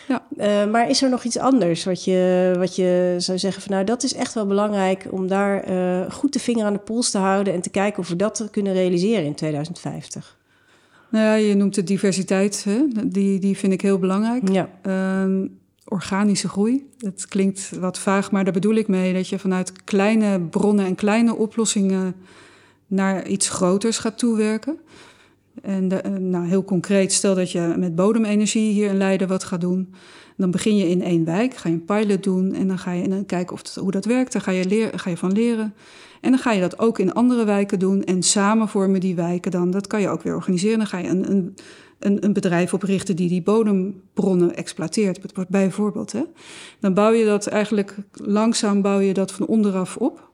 Ja. 0.09 0.67
Maar 0.67 0.89
is 0.91 1.03
er 1.03 1.11
nog 1.11 1.25
iets 1.25 1.39
anders 1.39 1.85
wat 1.85 2.05
je, 2.05 2.53
wat 2.59 2.77
je 2.77 3.15
zou 3.19 3.39
zeggen 3.39 3.63
van 3.63 3.73
nou 3.73 3.85
dat 3.85 4.03
is 4.03 4.15
echt 4.15 4.35
wel 4.35 4.47
belangrijk 4.47 5.07
om 5.11 5.29
daar 5.29 5.65
goed 6.13 6.33
de 6.33 6.39
vinger 6.39 6.65
aan 6.65 6.73
de 6.73 6.79
pols 6.79 7.11
te 7.11 7.19
houden 7.19 7.55
en 7.55 7.61
te 7.61 7.71
kijken 7.71 7.99
of 7.99 8.09
we 8.09 8.17
dat 8.17 8.49
kunnen 8.51 8.73
realiseren 8.73 9.25
in 9.25 9.35
2050? 9.35 10.36
Nou 11.11 11.25
ja, 11.25 11.35
je 11.35 11.55
noemt 11.55 11.75
de 11.75 11.85
diversiteit, 11.85 12.65
hè? 12.65 12.87
Die, 13.07 13.39
die 13.39 13.57
vind 13.57 13.73
ik 13.73 13.81
heel 13.81 13.99
belangrijk. 13.99 14.49
Ja, 14.49 14.69
Ehm, 14.83 15.47
organische 15.85 16.49
groei. 16.49 16.87
Het 16.99 17.27
klinkt 17.29 17.71
wat 17.81 17.99
vaag, 17.99 18.31
maar 18.31 18.45
daar 18.45 18.53
bedoel 18.53 18.75
ik 18.75 18.89
mee 18.89 19.13
dat 19.15 19.29
je 19.29 19.39
vanuit 19.39 19.85
kleine 19.85 20.41
bronnen 20.41 20.87
en 20.87 20.95
kleine 20.95 21.35
oplossingen 21.35 22.15
naar 22.87 23.27
iets 23.27 23.49
groters 23.49 23.99
gaat 23.99 24.19
toewerken. 24.19 24.79
En 25.63 26.03
eh, 26.03 26.11
nou, 26.13 26.47
heel 26.47 26.65
concreet, 26.65 27.13
stel 27.13 27.35
dat 27.35 27.53
je 27.53 27.75
met 27.77 27.95
bodemenergie 27.95 28.73
hier 28.73 28.89
in 28.89 28.97
Leiden 28.97 29.29
wat 29.29 29.45
gaat 29.45 29.61
doen. 29.61 29.95
Dan 30.37 30.51
begin 30.51 30.77
je 30.77 30.89
in 30.89 31.03
één 31.03 31.25
wijk, 31.25 31.57
ga 31.57 31.69
je 31.69 31.75
een 31.75 31.85
pilot 31.85 32.23
doen 32.23 32.55
en 32.55 32.69
dan 32.69 32.79
ga 32.79 32.93
je 32.93 33.03
en 33.03 33.11
dan 33.11 33.27
kijken 33.27 33.55
of 33.55 33.75
hoe 33.75 33.91
dat 33.91 34.05
werkt. 34.05 34.33
Daar 34.33 34.43
ga 34.43 34.51
je, 34.51 34.91
ga 34.95 35.11
je 35.11 35.17
van 35.17 35.33
leren. 35.33 35.75
En 36.21 36.31
dan 36.31 36.41
ga 36.41 36.53
je 36.53 36.61
dat 36.61 36.79
ook 36.79 36.99
in 36.99 37.13
andere 37.13 37.45
wijken 37.45 37.79
doen 37.79 38.05
en 38.05 38.23
samen 38.23 38.69
vormen 38.69 39.01
die 39.01 39.15
wijken 39.15 39.51
dan. 39.51 39.71
Dat 39.71 39.87
kan 39.87 40.01
je 40.01 40.09
ook 40.09 40.23
weer 40.23 40.35
organiseren. 40.35 40.79
Dan 40.79 40.87
ga 40.87 40.99
je 40.99 41.09
een, 41.09 41.31
een, 41.31 41.55
een, 41.99 42.25
een 42.25 42.33
bedrijf 42.33 42.75
oprichten 42.75 43.17
die 43.17 43.29
die 43.29 43.43
bodembronnen 43.43 44.57
exploiteert, 44.57 45.49
bijvoorbeeld. 45.49 46.13
Hè? 46.13 46.23
Dan 46.81 46.95
bouw 46.95 47.13
je 47.13 47.25
dat 47.25 47.47
eigenlijk 47.47 47.97
langzaam 48.13 48.83
bouw 48.83 48.99
je 48.99 49.15
dat 49.15 49.33
van 49.33 49.47
onderaf 49.47 49.97
op. 49.97 50.26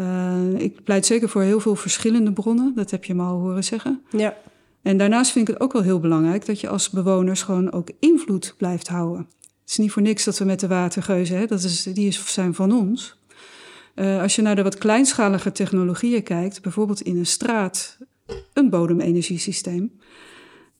Eh, 0.00 0.62
ik 0.62 0.84
pleit 0.84 1.06
zeker 1.06 1.28
voor 1.28 1.42
heel 1.42 1.60
veel 1.60 1.76
verschillende 1.76 2.32
bronnen, 2.32 2.72
dat 2.74 2.90
heb 2.90 3.04
je 3.04 3.14
me 3.14 3.22
al 3.22 3.38
horen 3.38 3.64
zeggen. 3.64 4.02
ja, 4.10 4.36
En 4.82 4.96
daarnaast 4.96 5.30
vind 5.30 5.48
ik 5.48 5.54
het 5.54 5.62
ook 5.62 5.72
wel 5.72 5.82
heel 5.82 6.00
belangrijk 6.00 6.46
dat 6.46 6.60
je 6.60 6.68
als 6.68 6.90
bewoners 6.90 7.42
gewoon 7.42 7.72
ook 7.72 7.88
invloed 7.98 8.54
blijft 8.56 8.88
houden. 8.88 9.26
Het 9.40 9.70
is 9.70 9.76
niet 9.76 9.90
voor 9.92 10.02
niks 10.02 10.24
dat 10.24 10.38
we 10.38 10.44
met 10.44 10.60
de 10.60 10.68
watergeuzen, 10.68 11.38
hè, 11.38 11.46
dat 11.46 11.62
is, 11.62 11.82
die 11.82 12.06
is, 12.06 12.32
zijn 12.32 12.54
van 12.54 12.72
ons. 12.72 13.18
Uh, 13.94 14.22
als 14.22 14.34
je 14.34 14.42
naar 14.42 14.56
de 14.56 14.62
wat 14.62 14.78
kleinschalige 14.78 15.52
technologieën 15.52 16.22
kijkt, 16.22 16.62
bijvoorbeeld 16.62 17.00
in 17.00 17.16
een 17.16 17.26
straat, 17.26 17.98
een 18.52 18.70
bodemenergiesysteem, 18.70 19.92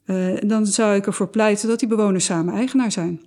uh, 0.07 0.37
dan 0.47 0.66
zou 0.66 0.95
ik 0.95 1.07
ervoor 1.07 1.29
pleiten 1.29 1.68
dat 1.68 1.79
die 1.79 1.89
bewoners 1.89 2.25
samen 2.25 2.55
eigenaar 2.55 2.93
zijn. 2.93 3.21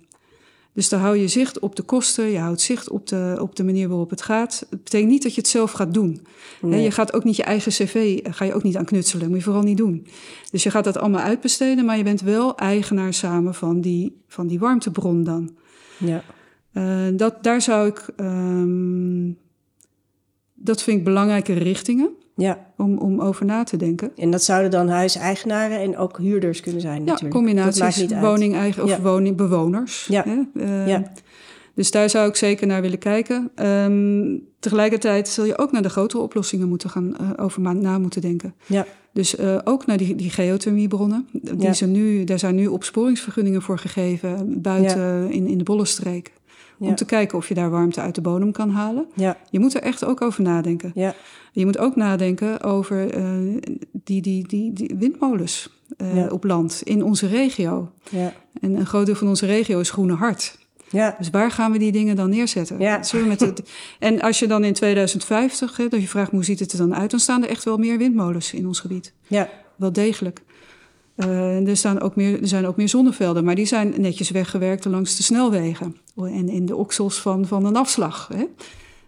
Dus 0.74 0.88
dan 0.88 1.00
hou 1.00 1.16
je 1.16 1.28
zicht 1.28 1.58
op 1.58 1.76
de 1.76 1.82
kosten, 1.82 2.30
je 2.30 2.38
houdt 2.38 2.60
zicht 2.60 2.90
op 2.90 3.06
de, 3.06 3.36
op 3.40 3.56
de 3.56 3.64
manier 3.64 3.88
waarop 3.88 4.10
het 4.10 4.22
gaat. 4.22 4.66
Het 4.70 4.84
betekent 4.84 5.10
niet 5.10 5.22
dat 5.22 5.34
je 5.34 5.40
het 5.40 5.50
zelf 5.50 5.72
gaat 5.72 5.94
doen. 5.94 6.26
Nee. 6.60 6.82
je 6.82 6.90
gaat 6.90 7.12
ook 7.12 7.24
niet 7.24 7.36
je 7.36 7.42
eigen 7.42 7.72
cv, 7.72 8.20
ga 8.22 8.44
je 8.44 8.54
ook 8.54 8.62
niet 8.62 8.76
aan 8.76 8.84
knutselen, 8.84 9.28
moet 9.28 9.36
je 9.36 9.44
vooral 9.44 9.62
niet 9.62 9.76
doen. 9.76 10.06
Dus 10.50 10.62
je 10.62 10.70
gaat 10.70 10.84
dat 10.84 10.96
allemaal 10.96 11.20
uitbesteden, 11.20 11.84
maar 11.84 11.96
je 11.96 12.02
bent 12.02 12.20
wel 12.20 12.56
eigenaar 12.56 13.14
samen 13.14 13.54
van 13.54 13.80
die, 13.80 14.22
van 14.28 14.46
die 14.46 14.58
warmtebron 14.58 15.24
dan. 15.24 15.56
Ja. 15.98 16.22
Uh, 16.72 17.16
dat, 17.16 17.42
daar 17.42 17.62
zou 17.62 17.88
ik, 17.88 18.08
um, 18.16 19.38
dat 20.54 20.82
vind 20.82 20.98
ik 20.98 21.04
belangrijke 21.04 21.52
richtingen. 21.52 22.10
Ja. 22.36 22.66
Om, 22.76 22.98
om 22.98 23.20
over 23.20 23.44
na 23.44 23.64
te 23.64 23.76
denken. 23.76 24.10
En 24.16 24.30
dat 24.30 24.42
zouden 24.42 24.70
dan 24.70 24.88
huiseigenaren 24.88 25.80
en 25.80 25.96
ook 25.96 26.18
huurders 26.18 26.60
kunnen 26.60 26.80
zijn 26.80 27.00
ja, 27.00 27.04
natuurlijk. 27.04 27.34
combinaties 27.34 28.06
woning-eigen 28.20 28.82
of 28.82 28.88
ja. 28.88 29.00
woningbewoners. 29.00 30.06
Ja. 30.06 30.24
Uh, 30.54 30.88
ja. 30.88 31.12
Dus 31.74 31.90
daar 31.90 32.10
zou 32.10 32.28
ik 32.28 32.36
zeker 32.36 32.66
naar 32.66 32.82
willen 32.82 32.98
kijken. 32.98 33.50
Um, 33.62 34.42
tegelijkertijd 34.58 35.28
zul 35.28 35.44
je 35.44 35.58
ook 35.58 35.72
naar 35.72 35.82
de 35.82 35.88
grotere 35.88 36.22
oplossingen 36.22 36.68
moeten 36.68 36.90
gaan, 36.90 37.14
uh, 37.20 37.30
over 37.36 37.60
na 37.60 37.98
moeten 37.98 38.20
denken. 38.20 38.54
Ja. 38.66 38.86
Dus 39.12 39.38
uh, 39.38 39.58
ook 39.64 39.86
naar 39.86 39.96
die, 39.96 40.14
die 40.14 40.30
geothermiebronnen. 40.30 41.28
Die 41.32 41.60
Ja. 41.60 41.72
zijn 41.72 41.90
nu, 41.90 42.24
daar 42.24 42.38
zijn 42.38 42.54
nu 42.54 42.66
opsporingsvergunningen 42.66 43.62
voor 43.62 43.78
gegeven 43.78 44.62
buiten 44.62 45.30
in, 45.30 45.46
in 45.46 45.58
de 45.58 45.64
Bollenstreek. 45.64 46.32
Om 46.88 46.94
te 46.94 47.04
kijken 47.04 47.38
of 47.38 47.48
je 47.48 47.54
daar 47.54 47.70
warmte 47.70 48.00
uit 48.00 48.14
de 48.14 48.20
bodem 48.20 48.52
kan 48.52 48.70
halen. 48.70 49.06
Ja. 49.14 49.36
Je 49.50 49.58
moet 49.58 49.74
er 49.74 49.82
echt 49.82 50.04
ook 50.04 50.20
over 50.20 50.42
nadenken. 50.42 50.92
Ja. 50.94 51.14
Je 51.52 51.64
moet 51.64 51.78
ook 51.78 51.96
nadenken 51.96 52.62
over 52.62 53.10
eh, 53.10 53.24
die, 53.92 54.22
die, 54.22 54.46
die, 54.46 54.72
die 54.72 54.94
windmolens 54.98 55.82
eh, 55.96 56.32
op 56.32 56.44
land 56.44 56.80
in 56.84 57.02
onze 57.02 57.26
regio. 57.26 57.90
Ja. 58.10 58.32
En 58.60 58.74
een 58.74 58.86
groot 58.86 59.06
deel 59.06 59.14
van 59.14 59.28
onze 59.28 59.46
regio 59.46 59.80
is 59.80 59.90
groene 59.90 60.14
hart. 60.14 60.58
Ja. 60.90 61.14
Dus 61.18 61.30
waar 61.30 61.50
gaan 61.50 61.72
we 61.72 61.78
die 61.78 61.92
dingen 61.92 62.16
dan 62.16 62.30
neerzetten? 62.30 62.78
Ja. 62.78 63.02
Zullen 63.02 63.24
we 63.24 63.30
met 63.30 63.40
het, 63.40 63.62
en 63.98 64.20
als 64.20 64.38
je 64.38 64.46
dan 64.46 64.64
in 64.64 64.72
2050, 64.72 65.76
hè, 65.76 65.88
dat 65.88 66.00
je 66.00 66.08
vraagt 66.08 66.30
hoe 66.30 66.44
ziet 66.44 66.58
het 66.60 66.72
er 66.72 66.78
dan 66.78 66.94
uit, 66.94 67.10
dan 67.10 67.20
staan 67.20 67.42
er 67.42 67.48
echt 67.48 67.64
wel 67.64 67.76
meer 67.76 67.98
windmolens 67.98 68.52
in 68.52 68.66
ons 68.66 68.80
gebied. 68.80 69.12
Ja. 69.26 69.48
Wel 69.76 69.92
degelijk. 69.92 70.42
Eh, 71.14 71.68
er, 71.68 71.76
staan 71.76 72.00
ook 72.00 72.16
meer, 72.16 72.40
er 72.40 72.48
zijn 72.48 72.66
ook 72.66 72.76
meer 72.76 72.88
zonnevelden, 72.88 73.44
maar 73.44 73.54
die 73.54 73.66
zijn 73.66 73.94
netjes 73.96 74.30
weggewerkt 74.30 74.84
langs 74.84 75.16
de 75.16 75.22
snelwegen. 75.22 75.96
En 76.16 76.48
in 76.48 76.66
de 76.66 76.76
oksels 76.76 77.20
van, 77.20 77.46
van 77.46 77.64
een 77.64 77.76
afslag. 77.76 78.30
Hè? 78.34 78.44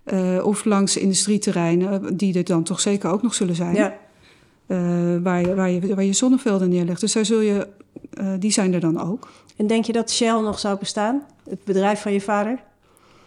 Eh, 0.06 0.46
of 0.46 0.64
langs 0.64 0.96
industrieterreinen, 0.96 2.16
die 2.16 2.34
er 2.34 2.44
dan 2.44 2.62
toch 2.62 2.80
zeker 2.80 3.10
ook 3.10 3.22
nog 3.22 3.34
zullen 3.34 3.54
zijn. 3.54 3.74
Ja. 3.74 3.98
Eh, 4.66 4.78
waar, 5.22 5.40
je, 5.40 5.54
waar, 5.54 5.70
je, 5.70 5.94
waar 5.94 6.04
je 6.04 6.12
zonnevelden 6.12 6.68
neerlegt. 6.68 7.00
Dus 7.00 7.12
daar 7.12 7.24
zul 7.24 7.40
je, 7.40 7.68
eh, 8.10 8.32
die 8.38 8.50
zijn 8.50 8.74
er 8.74 8.80
dan 8.80 9.00
ook. 9.00 9.28
En 9.56 9.66
denk 9.66 9.84
je 9.84 9.92
dat 9.92 10.10
Shell 10.10 10.40
nog 10.40 10.58
zou 10.58 10.78
bestaan? 10.78 11.22
Het 11.48 11.64
bedrijf 11.64 12.00
van 12.00 12.12
je 12.12 12.20
vader? 12.20 12.62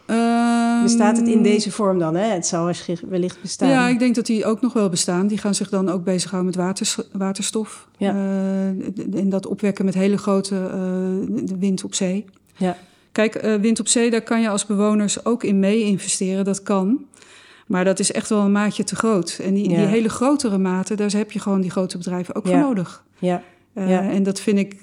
Ehm, 0.09 0.83
Bestaat 0.83 1.17
het 1.17 1.27
in 1.27 1.43
deze 1.43 1.71
vorm 1.71 1.99
dan? 1.99 2.15
Hè? 2.15 2.25
Het 2.25 2.45
zou 2.47 2.63
waarsch- 2.63 3.01
wellicht 3.09 3.41
bestaan. 3.41 3.69
Ja, 3.69 3.87
ik 3.87 3.99
denk 3.99 4.15
dat 4.15 4.25
die 4.25 4.45
ook 4.45 4.61
nog 4.61 4.73
wel 4.73 4.89
bestaan. 4.89 5.27
Die 5.27 5.37
gaan 5.37 5.55
zich 5.55 5.69
dan 5.69 5.89
ook 5.89 6.03
bezighouden 6.03 6.51
met 6.55 6.65
waters, 6.65 6.97
waterstof. 7.11 7.87
Ja. 7.97 8.11
Eh, 8.13 9.19
en 9.19 9.29
dat 9.29 9.45
opwekken 9.47 9.85
met 9.85 9.93
hele 9.93 10.17
grote 10.17 10.69
eh, 10.73 11.55
wind 11.59 11.83
op 11.83 11.93
zee. 11.95 12.25
Ja. 12.57 12.77
Kijk, 13.11 13.35
eh, 13.35 13.55
wind 13.55 13.79
op 13.79 13.87
zee, 13.87 14.09
daar 14.09 14.21
kan 14.21 14.41
je 14.41 14.49
als 14.49 14.65
bewoners 14.65 15.25
ook 15.25 15.43
in 15.43 15.59
mee 15.59 15.83
investeren. 15.83 16.45
Dat 16.45 16.63
kan. 16.63 17.05
Maar 17.67 17.85
dat 17.85 17.99
is 17.99 18.11
echt 18.11 18.29
wel 18.29 18.41
een 18.41 18.51
maatje 18.51 18.83
te 18.83 18.95
groot. 18.95 19.39
En 19.43 19.53
die, 19.53 19.69
Ja. 19.69 19.75
die 19.77 19.85
hele 19.85 20.09
grotere 20.09 20.57
maten, 20.57 20.97
daar 20.97 21.11
heb 21.11 21.31
je 21.31 21.39
gewoon 21.39 21.61
die 21.61 21.71
grote 21.71 21.97
bedrijven 21.97 22.35
ook 22.35 22.45
Ja. 22.47 22.51
voor 22.51 22.59
nodig. 22.59 23.03
Ja. 23.19 23.41
Ja. 23.75 24.09
En 24.09 24.23
dat 24.23 24.39
vind 24.39 24.57
ik. 24.59 24.75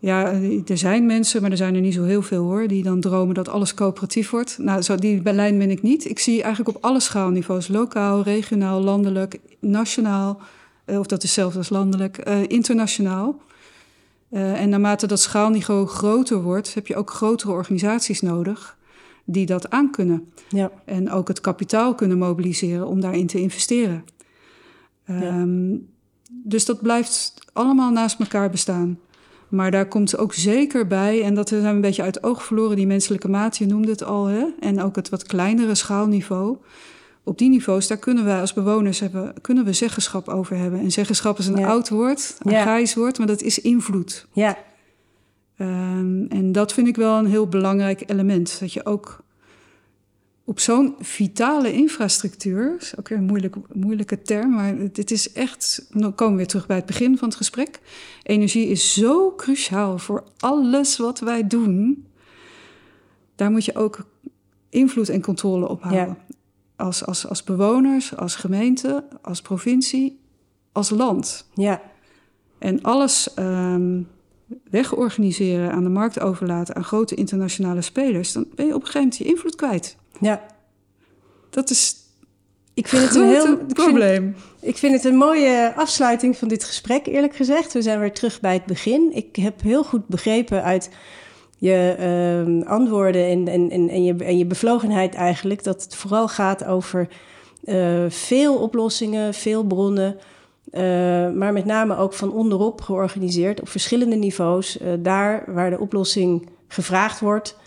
Ja, 0.00 0.32
er 0.66 0.78
zijn 0.78 1.06
mensen, 1.06 1.42
maar 1.42 1.50
er 1.50 1.56
zijn 1.56 1.74
er 1.74 1.80
niet 1.80 1.94
zo 1.94 2.02
heel 2.02 2.22
veel 2.22 2.42
hoor, 2.42 2.68
die 2.68 2.82
dan 2.82 3.00
dromen 3.00 3.34
dat 3.34 3.48
alles 3.48 3.74
coöperatief 3.74 4.30
wordt. 4.30 4.58
Nou, 4.58 4.82
zo, 4.82 4.96
die 4.96 5.22
lijn 5.22 5.58
ben 5.58 5.70
ik 5.70 5.82
niet. 5.82 6.08
Ik 6.08 6.18
zie 6.18 6.42
eigenlijk 6.42 6.76
op 6.76 6.84
alle 6.84 7.00
schaalniveaus, 7.00 7.68
lokaal, 7.68 8.22
regionaal, 8.22 8.80
landelijk, 8.80 9.38
nationaal, 9.58 10.40
eh, 10.84 10.98
of 10.98 11.06
dat 11.06 11.22
is 11.22 11.24
hetzelfde 11.24 11.58
als 11.58 11.68
landelijk, 11.68 12.18
eh, 12.18 12.42
internationaal. 12.48 13.40
Eh, 14.30 14.60
en 14.60 14.68
naarmate 14.68 15.06
dat 15.06 15.20
schaalniveau 15.20 15.86
groter 15.86 16.42
wordt, 16.42 16.74
heb 16.74 16.86
je 16.86 16.96
ook 16.96 17.10
grotere 17.10 17.52
organisaties 17.52 18.20
nodig 18.20 18.78
die 19.24 19.46
dat 19.46 19.70
aankunnen. 19.70 20.32
Ja. 20.48 20.70
En 20.84 21.10
ook 21.10 21.28
het 21.28 21.40
kapitaal 21.40 21.94
kunnen 21.94 22.18
mobiliseren 22.18 22.86
om 22.86 23.00
daarin 23.00 23.26
te 23.26 23.40
investeren. 23.40 24.04
Ehm, 25.04 25.76
Dus 26.42 26.64
dat 26.64 26.82
blijft 26.82 27.34
allemaal 27.52 27.90
naast 27.90 28.20
elkaar 28.20 28.50
bestaan. 28.50 28.98
Maar 29.50 29.70
daar 29.70 29.86
komt 29.88 30.16
ook 30.18 30.34
zeker 30.34 30.86
bij, 30.86 31.22
en 31.22 31.34
dat 31.34 31.48
zijn 31.48 31.62
we 31.62 31.68
een 31.68 31.80
beetje 31.80 32.02
uit 32.02 32.14
het 32.14 32.24
oog 32.24 32.44
verloren, 32.44 32.76
die 32.76 32.86
menselijke 32.86 33.28
maat, 33.28 33.56
je 33.56 33.66
noemde 33.66 33.90
het 33.90 34.04
al, 34.04 34.26
hè? 34.26 34.44
en 34.60 34.82
ook 34.82 34.96
het 34.96 35.08
wat 35.08 35.22
kleinere 35.22 35.74
schaalniveau. 35.74 36.56
Op 37.24 37.38
die 37.38 37.48
niveaus, 37.48 37.86
daar 37.86 37.98
kunnen 37.98 38.24
wij 38.24 38.40
als 38.40 38.52
bewoners 38.52 39.00
hebben, 39.00 39.34
kunnen 39.40 39.64
we 39.64 39.72
zeggenschap 39.72 40.28
over 40.28 40.56
hebben. 40.56 40.80
En 40.80 40.90
zeggenschap 40.90 41.38
is 41.38 41.46
een 41.46 41.56
Ja. 41.56 41.68
oud 41.68 41.88
woord, 41.88 42.36
een 42.38 42.50
Ja. 42.52 42.60
grijs 42.62 42.94
woord, 42.94 43.18
maar 43.18 43.26
dat 43.26 43.42
is 43.42 43.60
invloed. 43.60 44.26
Ja. 44.32 44.56
Ehm, 45.56 46.24
en 46.28 46.52
dat 46.52 46.72
vind 46.72 46.88
ik 46.88 46.96
wel 46.96 47.18
een 47.18 47.26
heel 47.26 47.46
belangrijk 47.48 48.02
element. 48.06 48.56
Dat 48.60 48.72
je 48.72 48.86
ook 48.86 49.22
op 50.50 50.60
zo'n 50.60 50.94
vitale 50.98 51.72
infrastructuur, 51.72 52.76
is 52.78 52.96
ook 52.98 53.08
weer 53.08 53.18
een 53.18 53.24
moeilijk, 53.24 53.56
moeilijke 53.72 54.22
term, 54.22 54.50
maar 54.50 54.92
dit 54.92 55.10
is 55.10 55.32
echt, 55.32 55.86
dan 55.90 56.14
komen 56.14 56.32
we 56.32 56.38
weer 56.38 56.46
terug 56.46 56.66
bij 56.66 56.76
het 56.76 56.86
begin 56.86 57.18
van 57.18 57.28
het 57.28 57.36
gesprek. 57.36 57.80
Energie 58.22 58.66
is 58.68 58.92
zo 58.92 59.34
cruciaal 59.36 59.98
voor 59.98 60.24
alles 60.38 60.96
wat 60.96 61.18
wij 61.18 61.46
doen. 61.46 62.06
Daar 63.34 63.50
moet 63.50 63.64
je 63.64 63.74
ook 63.74 64.06
invloed 64.68 65.08
en 65.08 65.22
controle 65.22 65.68
op 65.68 65.82
houden. 65.82 66.16
Ja. 66.26 66.34
Als, 66.76 67.06
als, 67.06 67.26
als 67.26 67.44
bewoners, 67.44 68.16
als 68.16 68.34
gemeente, 68.34 69.04
als 69.22 69.42
provincie, 69.42 70.20
als 70.72 70.90
land. 70.90 71.48
Ja. 71.54 71.82
En 72.58 72.82
alles 72.82 73.34
ehm, 73.34 74.02
wegorganiseren, 74.70 75.72
aan 75.72 75.82
de 75.82 75.88
markt 75.88 76.20
overlaten 76.20 76.74
aan 76.74 76.84
grote 76.84 77.14
internationale 77.14 77.82
spelers, 77.82 78.32
dan 78.32 78.46
ben 78.54 78.66
je 78.66 78.74
op 78.74 78.80
een 78.80 78.86
gegeven 78.86 79.00
moment 79.00 79.16
je 79.16 79.24
invloed 79.24 79.56
kwijt. 79.56 79.96
Ja. 80.20 80.42
Dat 81.50 81.70
is 81.70 81.94
Ik 82.74 82.88
vind 82.88 83.02
het 83.02 83.14
een 83.14 83.28
heel 83.28 83.44
heel... 83.44 83.52
ik 83.52 83.58
vind- 83.58 83.72
probleem. 83.72 84.36
Ik 84.60 84.76
vind 84.76 84.94
het 84.94 85.04
een 85.04 85.16
mooie 85.16 85.72
afsluiting 85.76 86.36
van 86.36 86.48
dit 86.48 86.64
gesprek, 86.64 87.06
eerlijk 87.06 87.36
gezegd. 87.36 87.72
We 87.72 87.82
zijn 87.82 88.00
weer 88.00 88.12
terug 88.12 88.40
bij 88.40 88.52
het 88.52 88.66
begin. 88.66 89.10
Ik 89.14 89.36
heb 89.36 89.62
heel 89.62 89.84
goed 89.84 90.06
begrepen 90.06 90.62
uit 90.62 90.90
je 91.56 91.94
ehm, 91.98 92.68
antwoorden 92.68 93.26
en, 93.26 93.48
en, 93.48 93.70
en, 93.70 93.88
en, 93.88 94.04
je, 94.04 94.14
en 94.14 94.38
je 94.38 94.46
bevlogenheid 94.46 95.14
eigenlijk... 95.14 95.64
dat 95.64 95.82
het 95.82 95.96
vooral 95.96 96.28
gaat 96.28 96.64
over 96.64 97.08
eh, 97.64 98.04
veel 98.08 98.54
oplossingen, 98.54 99.34
veel 99.34 99.64
bronnen... 99.64 100.16
eh, 100.70 100.82
maar 101.30 101.52
met 101.52 101.64
name 101.64 101.96
ook 101.96 102.12
van 102.12 102.32
onderop 102.32 102.80
georganiseerd 102.80 103.60
op 103.60 103.68
verschillende 103.68 104.16
niveaus. 104.16 104.78
Eh, 104.78 104.92
daar 104.98 105.44
waar 105.46 105.70
de 105.70 105.78
oplossing 105.78 106.48
gevraagd 106.68 107.20
wordt... 107.20 107.58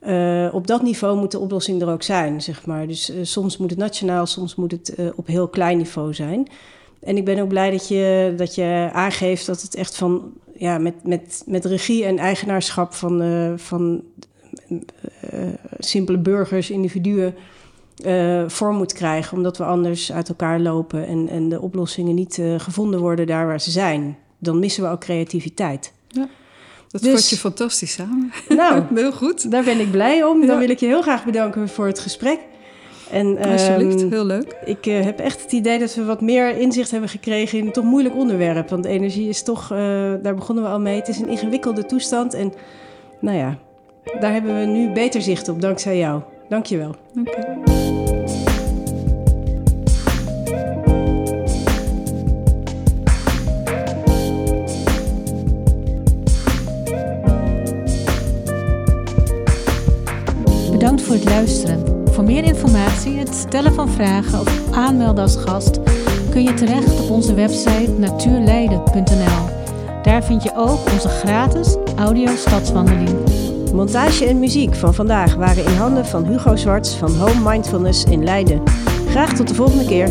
Eh, 0.00 0.48
op 0.52 0.66
dat 0.66 0.82
niveau 0.82 1.16
moet 1.16 1.30
de 1.30 1.38
oplossing 1.38 1.82
er 1.82 1.88
ook 1.88 2.02
zijn, 2.02 2.42
zeg 2.42 2.66
maar. 2.66 2.86
Dus 2.86 3.12
soms 3.22 3.56
moet 3.56 3.70
het 3.70 3.78
nationaal, 3.78 4.26
soms 4.26 4.54
moet 4.54 4.70
het 4.70 4.94
op 5.16 5.26
heel 5.26 5.48
klein 5.48 5.76
niveau 5.76 6.14
zijn. 6.14 6.48
En 7.00 7.16
ik 7.16 7.24
ben 7.24 7.38
ook 7.38 7.48
blij 7.48 7.70
dat 7.70 7.88
je, 7.88 8.34
dat 8.36 8.54
je 8.54 8.88
aangeeft 8.92 9.46
dat 9.46 9.62
het 9.62 9.74
echt 9.74 9.96
van, 9.96 10.32
ja, 10.54 10.78
met, 10.78 10.94
met, 11.04 11.42
met 11.46 11.64
regie 11.64 12.04
en 12.04 12.18
eigenaarschap 12.18 12.94
van, 12.94 13.22
van 13.58 14.02
simpele 15.78 16.18
burgers, 16.18 16.70
individuen, 16.70 17.34
eh, 18.04 18.42
vorm 18.46 18.76
moet 18.76 18.92
krijgen. 18.92 19.36
Omdat 19.36 19.56
we 19.58 19.64
anders 19.64 20.12
uit 20.12 20.28
elkaar 20.28 20.60
lopen 20.60 21.06
en, 21.06 21.28
en 21.28 21.48
de 21.48 21.60
oplossingen 21.60 22.14
niet 22.14 22.38
eh, 22.38 22.54
gevonden 22.58 23.00
worden 23.00 23.26
daar 23.26 23.46
waar 23.46 23.60
ze 23.60 23.70
zijn. 23.70 24.16
Dan 24.38 24.58
missen 24.58 24.82
we 24.82 24.88
ook 24.88 25.00
creativiteit. 25.00 25.92
Dat 26.88 27.02
Dus- 27.02 27.12
vat 27.12 27.28
je 27.30 27.36
fantastisch 27.36 27.92
samen. 27.92 28.32
Nou, 28.48 28.82
Heel 28.94 29.12
goed. 29.12 29.50
daar 29.50 29.64
ben 29.64 29.80
ik 29.80 29.90
blij 29.90 30.24
om. 30.24 30.40
Dan 30.40 30.50
Ja. 30.54 30.58
wil 30.58 30.70
ik 30.70 30.78
je 30.80 30.86
heel 30.86 31.02
graag 31.02 31.24
bedanken 31.24 31.68
voor 31.68 31.86
het 31.86 31.98
gesprek. 31.98 32.38
En, 33.10 33.38
Alsjeblieft, 33.38 34.00
ehm, 34.02 34.10
heel 34.10 34.24
leuk. 34.24 34.56
ik 34.64 34.86
eh, 34.86 35.00
heb 35.04 35.18
echt 35.18 35.42
het 35.42 35.52
idee 35.52 35.78
dat 35.78 35.94
we 35.94 36.04
wat 36.04 36.20
meer 36.20 36.56
inzicht 36.58 36.90
hebben 36.90 37.08
gekregen 37.08 37.58
in 37.58 37.66
een 37.66 37.72
toch 37.72 37.84
moeilijk 37.84 38.14
onderwerp. 38.14 38.68
Want 38.68 38.84
energie 38.84 39.28
is 39.28 39.42
toch, 39.42 39.68
daar 40.22 40.34
begonnen 40.34 40.64
we 40.64 40.70
al 40.70 40.80
mee. 40.80 40.96
Het 40.96 41.08
is 41.08 41.18
een 41.18 41.28
ingewikkelde 41.28 41.86
toestand. 41.86 42.34
En 42.34 42.52
nou 43.20 43.36
ja, 43.36 43.58
daar 44.20 44.32
hebben 44.32 44.58
we 44.60 44.64
nu 44.66 44.92
beter 44.92 45.22
zicht 45.22 45.48
op 45.48 45.60
dankzij 45.60 45.98
jou. 45.98 46.22
Dankjewel. 46.50 46.94
Bedankt 60.70 61.02
voor 61.02 61.14
het 61.14 61.24
luisteren. 61.24 62.08
Voor 62.12 62.24
meer 62.24 62.44
informatie, 62.44 63.18
het 63.18 63.34
stellen 63.34 63.74
van 63.74 63.88
vragen 63.88 64.40
of 64.40 64.72
aanmelden 64.72 65.22
als 65.22 65.36
gast 65.36 65.80
kun 66.30 66.42
je 66.42 66.54
terecht 66.54 67.00
op 67.00 67.10
onze 67.10 67.34
website 67.34 67.92
natuurleiden.nl. 67.98 69.48
Daar 70.02 70.24
vind 70.24 70.42
je 70.42 70.52
ook 70.54 70.92
onze 70.92 71.08
gratis 71.08 71.76
audio 71.96 72.36
stadswandeling. 72.36 73.49
Montage 73.72 74.24
en 74.24 74.38
muziek 74.38 74.74
van 74.74 74.94
vandaag 74.94 75.34
waren 75.34 75.64
in 75.64 75.76
handen 75.76 76.06
van 76.06 76.24
Hugo 76.24 76.56
Zwarts 76.56 76.94
van 76.94 77.16
Home 77.16 77.50
Mindfulness 77.50 78.04
in 78.04 78.24
Leiden. 78.24 78.62
Graag 79.08 79.32
tot 79.32 79.48
de 79.48 79.54
volgende 79.54 79.84
keer. 79.84 80.08